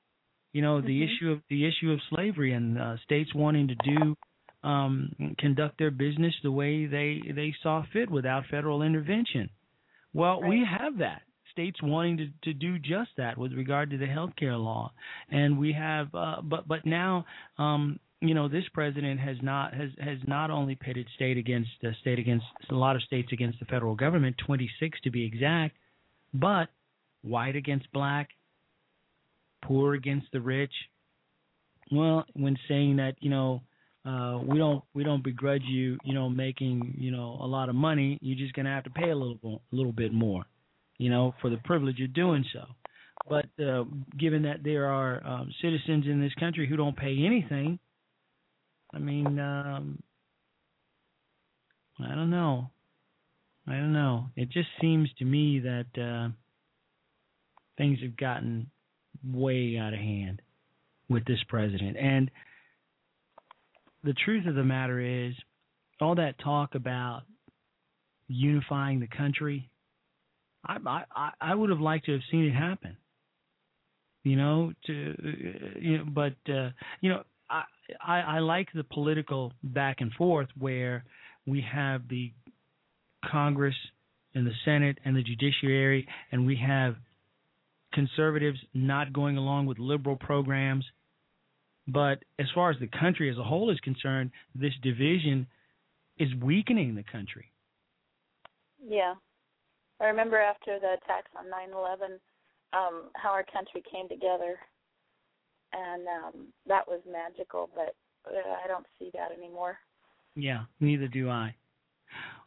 You 0.53 0.62
know 0.62 0.82
the 0.82 1.01
Mhm. 1.01 1.05
issue 1.05 1.32
of 1.32 1.41
the 1.49 1.66
issue 1.66 1.91
of 1.91 2.01
slavery 2.09 2.53
and 2.53 2.78
uh, 2.80 2.97
states 3.03 3.34
wanting 3.36 3.68
to 3.68 3.76
do 3.76 4.18
um, 4.64 5.36
conduct 5.39 5.78
their 5.78 5.91
business 5.91 6.34
the 6.43 6.51
way 6.51 6.86
they 6.88 7.22
they 7.34 7.53
saw 7.62 7.84
fit 7.93 8.09
without 8.09 8.45
federal 8.47 8.82
intervention. 8.82 9.49
Well, 10.14 10.41
we 10.43 10.66
have 10.66 10.97
that 10.97 11.24
states 11.51 11.82
wanting 11.82 12.18
to, 12.18 12.28
to 12.43 12.53
do 12.53 12.80
just 12.80 13.12
that 13.18 13.38
with 13.38 13.53
regard 13.53 13.89
to 13.91 13.97
the 13.97 14.07
health 14.07 14.36
care 14.38 14.57
law, 14.57 14.93
and 15.30 15.57
we 15.59 15.74
have, 15.74 16.14
uh, 16.16 16.41
but 16.41 16.68
but 16.68 16.86
now 16.86 17.26
um, 17.57 17.99
you 18.22 18.36
know, 18.36 18.48
this 18.48 18.64
president 18.74 19.20
has 19.20 19.38
not 19.42 19.74
has 19.74 19.90
has 20.00 20.20
not 20.28 20.52
only 20.52 20.76
pitted 20.76 21.08
state 21.16 21.38
against 21.38 21.72
uh, 21.84 21.90
state 22.02 22.20
against 22.20 22.46
a 22.70 22.76
lot 22.76 22.96
of 22.96 23.02
states 23.02 23.30
against 23.34 23.60
the 23.60 23.66
federal 23.66 23.96
government, 23.96 24.36
26 24.46 25.00
to 25.02 25.12
be 25.12 25.26
exact, 25.26 25.76
but 26.34 26.70
white 27.24 27.56
against 27.56 27.92
black, 27.92 28.30
poor 29.64 29.96
against 29.96 30.28
the 30.32 30.40
rich. 30.40 30.74
Well, 31.92 32.26
when 32.34 32.58
saying 32.68 32.98
that, 32.98 33.16
you 33.20 33.32
know, 33.32 33.62
uh, 34.06 34.40
we 34.46 34.60
don't 34.60 34.84
we 34.94 35.04
don't 35.04 35.24
begrudge 35.24 35.64
you, 35.66 35.98
you 36.04 36.14
know, 36.14 36.30
making 36.30 36.96
you 37.00 37.10
know 37.10 37.40
a 37.42 37.48
lot 37.48 37.70
of 37.70 37.76
money. 37.76 38.20
You're 38.22 38.38
just 38.38 38.54
gonna 38.54 38.70
have 38.70 38.84
to 38.84 38.92
pay 38.92 39.10
a 39.10 39.16
little 39.16 39.62
a 39.72 39.76
little 39.76 39.92
bit 39.92 40.14
more, 40.14 40.46
you 41.00 41.10
know, 41.10 41.34
for 41.42 41.50
the 41.50 41.58
privilege 41.58 42.00
of 42.02 42.14
doing 42.14 42.46
so. 42.54 42.66
But 43.28 43.48
uh, 43.64 43.86
given 44.18 44.44
that 44.44 44.64
there 44.64 44.88
are 44.88 45.26
um, 45.26 45.52
citizens 45.62 46.06
in 46.06 46.22
this 46.22 46.34
country 46.40 46.68
who 46.68 46.76
don't 46.76 46.96
pay 46.96 47.24
anything, 47.26 47.80
I 48.94 49.00
mean, 49.00 49.39
um, 49.39 50.02
I 52.00 52.16
don't 52.16 52.30
know. 52.30 52.70
I 53.68 53.74
don't 53.74 53.94
know. 53.94 54.28
It 54.36 54.50
just 54.50 54.70
seems 54.82 55.10
to 55.20 55.26
me 55.26 55.60
that 55.60 56.02
uh, 56.02 56.30
things 57.78 58.00
have 58.02 58.18
gotten 58.18 58.70
way 59.24 59.78
out 59.78 59.94
of 59.94 60.00
hand 60.00 60.42
with 61.10 61.26
this 61.26 61.39
president. 61.48 61.98
And 61.98 62.32
the 64.04 64.14
truth 64.14 64.48
of 64.48 64.56
the 64.56 64.64
matter 64.64 65.00
is, 65.00 65.34
all 66.00 66.16
that 66.16 66.39
talk 66.39 66.74
about 66.74 67.22
unifying 68.28 69.00
the 69.00 69.08
country, 69.08 69.70
I 70.66 71.04
I, 71.16 71.32
I 71.39 71.56
would 71.56 71.70
have 71.70 71.80
liked 71.80 72.06
to 72.08 72.14
have 72.14 72.22
seen 72.32 72.46
it 72.46 72.54
happen. 72.54 72.98
You 74.24 74.36
know, 74.36 74.74
to 74.88 75.16
uh, 75.24 75.80
you 75.80 75.98
know, 76.00 76.06
but 76.06 76.34
uh, 76.52 76.70
you 77.02 77.10
know, 77.10 77.24
I, 78.06 78.22
I 78.22 78.39
like 78.39 78.70
the 78.74 78.84
political 78.84 79.54
back 79.64 79.98
and 80.00 80.12
forth 80.14 80.48
where 80.58 81.04
we 81.46 81.62
have 81.72 82.08
the 82.08 82.32
Congress 83.30 83.76
and 84.34 84.46
the 84.46 84.54
Senate 84.64 84.98
and 85.04 85.16
the 85.16 85.24
judiciary, 85.24 86.08
and 86.32 86.46
we 86.46 86.56
have 86.56 86.96
conservatives 87.94 88.60
not 88.74 89.12
going 89.12 89.38
along 89.38 89.66
with 89.66 89.80
liberal 89.80 90.16
programs. 90.16 90.86
But 91.88 92.24
as 92.39 92.46
far 92.54 92.70
as 92.72 92.78
the 92.80 92.88
country 92.88 93.30
as 93.30 93.38
a 93.38 93.44
whole 93.44 93.70
is 93.70 93.80
concerned, 93.80 94.32
this 94.56 94.74
division 94.82 95.48
is 96.18 96.30
weakening 96.42 96.96
the 96.96 97.04
country. 97.04 97.52
Yeah. 98.84 99.16
I 100.00 100.06
remember 100.06 100.38
after 100.38 100.80
the 100.80 100.94
attacks 100.94 101.32
on 101.38 101.46
9/11 101.46 102.20
um 102.74 103.10
how 103.16 103.32
our 103.32 103.44
country 103.44 103.84
came 103.92 104.08
together 104.08 104.58
and 105.74 106.04
um 106.08 106.48
that 106.68 106.88
was 106.88 107.02
magical, 107.10 107.70
but 107.76 107.96
uh, 108.28 108.56
I 108.64 108.68
don't 108.68 108.86
see 109.00 109.10
that 109.14 109.32
anymore. 109.32 109.78
Yeah, 110.36 110.64
neither 110.80 111.08
do 111.08 111.30
I. 111.30 111.56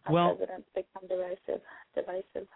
Our 0.07 0.12
Well, 0.12 0.37
presidents 0.37 0.68
become 0.75 1.09
divisive 1.09 1.62
divisive. 1.95 2.49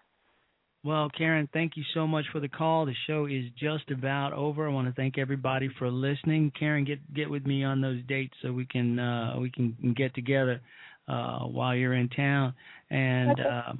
Well, 0.83 1.09
Karen, 1.09 1.49
thank 1.51 1.75
you 1.75 1.83
so 1.93 2.07
much 2.07 2.25
for 2.31 2.39
the 2.39 2.47
call. 2.47 2.85
The 2.85 2.93
show 3.05 3.25
is 3.25 3.43
just 3.59 3.91
about 3.91 4.31
over. 4.31 4.67
I 4.67 4.71
want 4.71 4.87
to 4.87 4.93
thank 4.93 5.17
everybody 5.17 5.69
for 5.77 5.89
listening. 5.91 6.51
Karen, 6.57 6.85
get 6.85 7.13
get 7.13 7.29
with 7.29 7.45
me 7.45 7.63
on 7.65 7.81
those 7.81 8.01
dates 8.07 8.33
so 8.41 8.53
we 8.53 8.65
can 8.65 8.97
uh, 8.97 9.35
we 9.39 9.51
can 9.51 9.75
get 9.97 10.15
together 10.15 10.61
uh, 11.07 11.39
while 11.39 11.75
you're 11.75 11.95
in 11.95 12.07
town, 12.09 12.53
and 12.89 13.31
Okay. 13.31 13.43
uh, 13.43 13.73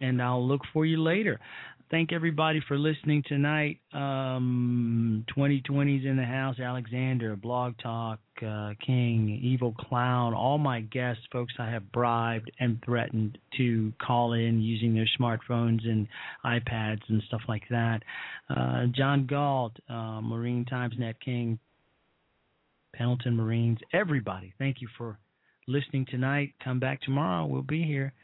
and 0.00 0.20
I'll 0.20 0.46
look 0.46 0.60
for 0.74 0.84
you 0.84 1.02
later. 1.02 1.40
Thank 1.92 2.10
everybody 2.10 2.62
for 2.66 2.78
listening 2.78 3.22
tonight. 3.28 3.78
Um, 3.92 5.26
2020's 5.36 6.06
in 6.06 6.16
the 6.16 6.24
house. 6.24 6.58
Alexander, 6.58 7.36
Blog 7.36 7.74
Talk, 7.82 8.18
uh, 8.40 8.70
King, 8.84 9.38
Evil 9.44 9.74
Clown, 9.74 10.32
all 10.32 10.56
my 10.56 10.80
guests, 10.80 11.22
folks 11.30 11.52
I 11.58 11.68
have 11.68 11.92
bribed 11.92 12.50
and 12.58 12.82
threatened 12.82 13.36
to 13.58 13.92
call 14.00 14.32
in 14.32 14.62
using 14.62 14.94
their 14.94 15.06
smartphones 15.20 15.86
and 15.86 16.08
iPads 16.46 17.02
and 17.10 17.22
stuff 17.28 17.42
like 17.46 17.64
that. 17.68 18.00
Uh, 18.48 18.86
John 18.96 19.26
Galt, 19.26 19.76
uh, 19.90 20.22
Marine 20.22 20.64
Times 20.64 20.94
Net 20.98 21.16
King, 21.22 21.58
Pendleton 22.94 23.36
Marines, 23.36 23.80
everybody, 23.92 24.54
thank 24.58 24.80
you 24.80 24.88
for 24.96 25.18
listening 25.68 26.06
tonight. 26.10 26.54
Come 26.64 26.80
back 26.80 27.02
tomorrow. 27.02 27.44
We'll 27.44 27.60
be 27.60 27.82
here. 27.82 28.14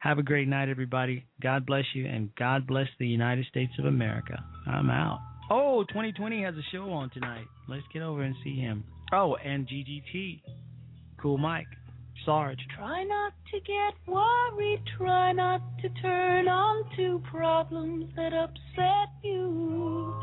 Have 0.00 0.18
a 0.18 0.22
great 0.22 0.46
night, 0.46 0.68
everybody. 0.68 1.24
God 1.42 1.66
bless 1.66 1.84
you, 1.92 2.06
and 2.06 2.30
God 2.36 2.68
bless 2.68 2.86
the 3.00 3.06
United 3.06 3.46
States 3.46 3.72
of 3.80 3.84
America. 3.84 4.44
I'm 4.66 4.90
out. 4.90 5.18
Oh, 5.50 5.82
2020 5.88 6.42
has 6.42 6.54
a 6.54 6.62
show 6.70 6.90
on 6.90 7.10
tonight. 7.10 7.46
Let's 7.68 7.82
get 7.92 8.02
over 8.02 8.22
and 8.22 8.36
see 8.44 8.54
him. 8.54 8.84
Oh, 9.12 9.36
and 9.44 9.66
GGT. 9.66 10.40
Cool 11.20 11.38
Mike. 11.38 11.66
Sarge. 12.24 12.58
Try 12.76 13.04
not 13.04 13.32
to 13.52 13.60
get 13.60 13.94
worried, 14.06 14.82
try 14.96 15.32
not 15.32 15.62
to 15.82 15.88
turn 16.02 16.46
on 16.46 16.84
to 16.96 17.22
problems 17.30 18.12
that 18.16 18.32
upset 18.32 19.08
you. 19.24 20.14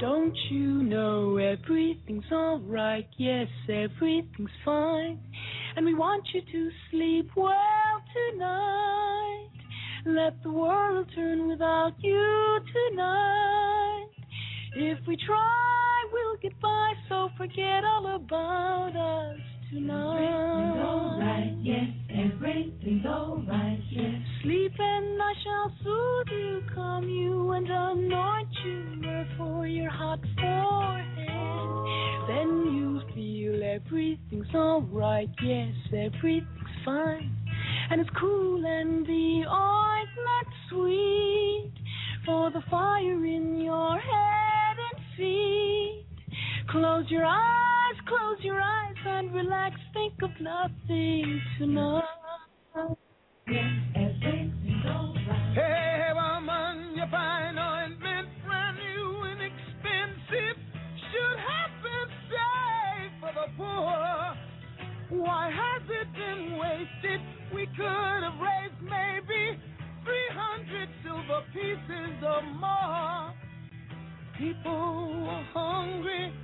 Don't 0.00 0.36
you 0.50 0.82
know 0.82 1.36
everything's 1.36 2.24
alright? 2.32 3.06
Yes, 3.16 3.48
everything's 3.68 4.50
fine. 4.64 5.20
And 5.76 5.84
we 5.84 5.94
want 5.94 6.26
you 6.32 6.40
to 6.40 6.70
sleep 6.90 7.30
well 7.36 8.02
tonight. 8.32 9.09
Let 10.06 10.42
the 10.42 10.50
world 10.50 11.10
turn 11.14 11.46
without 11.46 11.92
you 11.98 12.58
tonight. 12.72 14.06
If 14.74 14.98
we 15.06 15.16
try, 15.26 16.06
we'll 16.10 16.36
get 16.40 16.58
by, 16.58 16.92
so 17.08 17.28
forget 17.36 17.84
all 17.84 18.14
about 18.16 18.96
us 18.96 19.38
tonight. 19.70 20.24
Everything's 20.24 20.84
alright, 20.86 21.54
yes, 21.60 21.88
everything's 22.08 23.04
alright, 23.04 23.80
yes. 23.90 24.14
Sleep 24.42 24.72
and 24.78 25.22
I 25.22 25.32
shall 25.44 25.72
soothe 25.84 26.28
you, 26.32 26.62
calm 26.74 27.06
you, 27.06 27.50
and 27.52 27.68
anoint 27.68 28.48
you 28.64 29.24
for 29.36 29.66
your 29.66 29.90
hot 29.90 30.20
forehead. 30.40 31.28
Then 32.26 32.72
you'll 32.74 33.02
feel 33.14 33.62
everything's 33.62 34.54
alright, 34.54 35.28
yes, 35.42 35.74
everything's 35.92 36.84
fine. 36.86 37.39
And 37.92 38.00
it's 38.00 38.10
cool 38.20 38.64
and 38.64 39.04
the 39.04 39.42
ointment 39.50 40.54
sweet 40.70 41.72
for 42.24 42.50
the 42.52 42.62
fire 42.70 43.24
in 43.26 43.60
your 43.60 43.98
head 43.98 44.76
and 44.78 45.04
feet. 45.16 46.06
Close 46.70 47.04
your 47.08 47.24
eyes, 47.24 47.96
close 48.06 48.38
your 48.42 48.60
eyes 48.60 48.94
and 49.04 49.34
relax, 49.34 49.74
think 49.92 50.14
of 50.22 50.30
nothing 50.40 51.40
tonight. 51.58 52.04
Yes, 53.48 53.64
everything's 53.96 54.86
alright. 54.86 55.56
Hey, 55.56 56.10
woman, 56.14 56.94
you 56.94 57.02
find 57.10 57.58
ointment 57.58 58.28
brand 58.46 58.76
new 58.78 59.22
and 59.24 59.40
expensive. 59.42 60.56
Should 61.10 61.38
have 61.42 61.74
been 61.82 62.10
saved 62.30 63.14
for 63.18 63.32
the 63.34 63.46
poor. 63.56 64.36
Why 65.20 65.50
has 65.50 65.82
it 65.90 66.12
been 66.12 66.56
wasted? 66.56 67.20
Could 67.80 68.22
have 68.24 68.38
raised 68.40 68.82
maybe 68.82 69.58
300 70.04 70.88
silver 71.02 71.42
pieces 71.54 72.22
or 72.22 72.42
more. 72.42 73.34
People 74.38 75.08
who 75.14 75.26
are 75.26 75.44
hungry, 75.54 76.34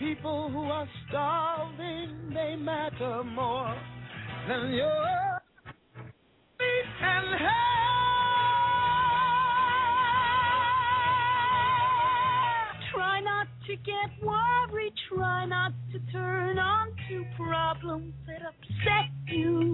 people 0.00 0.50
who 0.50 0.64
are 0.64 0.88
starving, 1.08 2.32
they 2.34 2.56
matter 2.56 3.22
more 3.22 3.76
than 4.48 4.72
your 4.72 5.40
feet 6.58 7.02
and 7.02 7.40
hair. 7.40 7.50
Try 12.94 13.20
not 13.40 13.48
to 13.66 13.76
get 13.76 14.26
worried, 14.26 14.92
try 15.08 15.46
not 15.46 15.72
to 15.92 15.98
turn 16.12 16.58
on 16.58 16.88
to 17.08 17.24
problems 17.36 18.12
that 18.26 18.42
upset 18.42 19.10
you. 19.28 19.72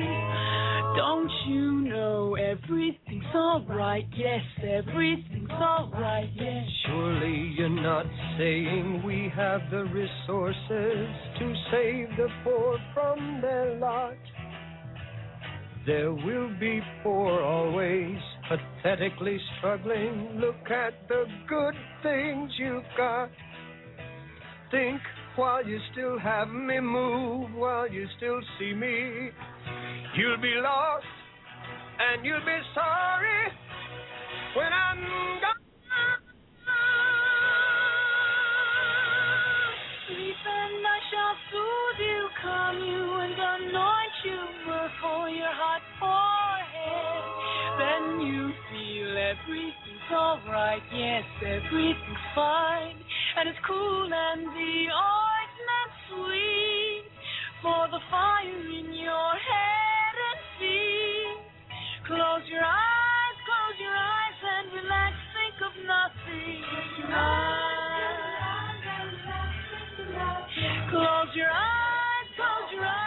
Don't 0.96 1.30
you 1.48 1.72
know 1.88 2.36
everything's 2.36 3.24
alright? 3.34 4.06
Yes, 4.16 4.42
everything's 4.62 5.50
alright, 5.50 6.30
yes. 6.36 6.64
Surely 6.86 7.54
you're 7.58 7.68
not 7.68 8.06
saying 8.38 9.02
we 9.04 9.32
have 9.34 9.62
the 9.72 9.84
resources 9.86 11.08
to 11.40 11.54
save 11.72 12.08
the 12.16 12.28
poor 12.44 12.78
from 12.94 13.40
their 13.42 13.78
lot. 13.80 14.14
There 15.86 16.12
will 16.12 16.50
be 16.60 16.80
poor 17.02 17.42
always, 17.42 18.18
pathetically 18.48 19.38
struggling. 19.58 20.38
Look 20.40 20.70
at 20.70 20.94
the 21.08 21.24
good 21.48 21.74
things 22.04 22.52
you've 22.58 22.82
got. 22.96 23.30
Think 24.70 25.00
while 25.36 25.64
you 25.64 25.78
still 25.92 26.18
have 26.18 26.48
me, 26.48 26.80
move 26.80 27.54
while 27.54 27.88
you 27.88 28.06
still 28.16 28.40
see 28.58 28.72
me. 28.72 29.30
You'll 30.16 30.40
be 30.40 30.54
lost 30.56 31.06
and 32.00 32.24
you'll 32.24 32.40
be 32.40 32.58
sorry 32.74 33.52
when 34.56 34.72
I'm 34.72 34.98
gone. 35.40 35.54
Sleep 40.08 40.42
and 40.46 40.86
I 40.86 40.98
shall 41.10 41.36
soothe 41.52 42.00
you, 42.00 42.28
calm 42.42 42.76
you, 42.78 43.04
and 43.22 43.38
anoint 43.38 44.16
you 44.24 44.40
before 44.66 45.28
your 45.30 45.52
hot 45.52 45.82
forehead. 46.00 47.22
Then 47.78 48.20
you 48.20 48.50
feel 48.70 49.10
everything's 49.14 50.10
alright, 50.10 50.82
yes, 50.92 51.24
everything's 51.44 52.26
fine. 52.34 53.05
And 53.38 53.50
it's 53.50 53.58
cool 53.66 54.08
and 54.08 54.46
the 54.48 54.88
ointment 54.96 55.90
sweet 56.08 57.04
for 57.60 57.86
the 57.92 58.00
fire 58.10 58.48
in 58.48 58.94
your 58.96 59.30
head 59.36 60.14
and 60.16 60.40
feet. 60.56 61.36
Close 62.06 62.48
your 62.48 62.64
eyes, 62.64 63.36
close 63.44 63.76
your 63.78 63.92
eyes 63.92 64.38
and 64.40 64.72
relax, 64.72 65.12
think 65.36 65.58
of 65.68 65.74
nothing. 65.84 66.64
Close 70.88 71.36
your 71.36 71.52
eyes, 71.52 72.28
close 72.36 72.72
your 72.72 72.86
eyes. 72.86 73.05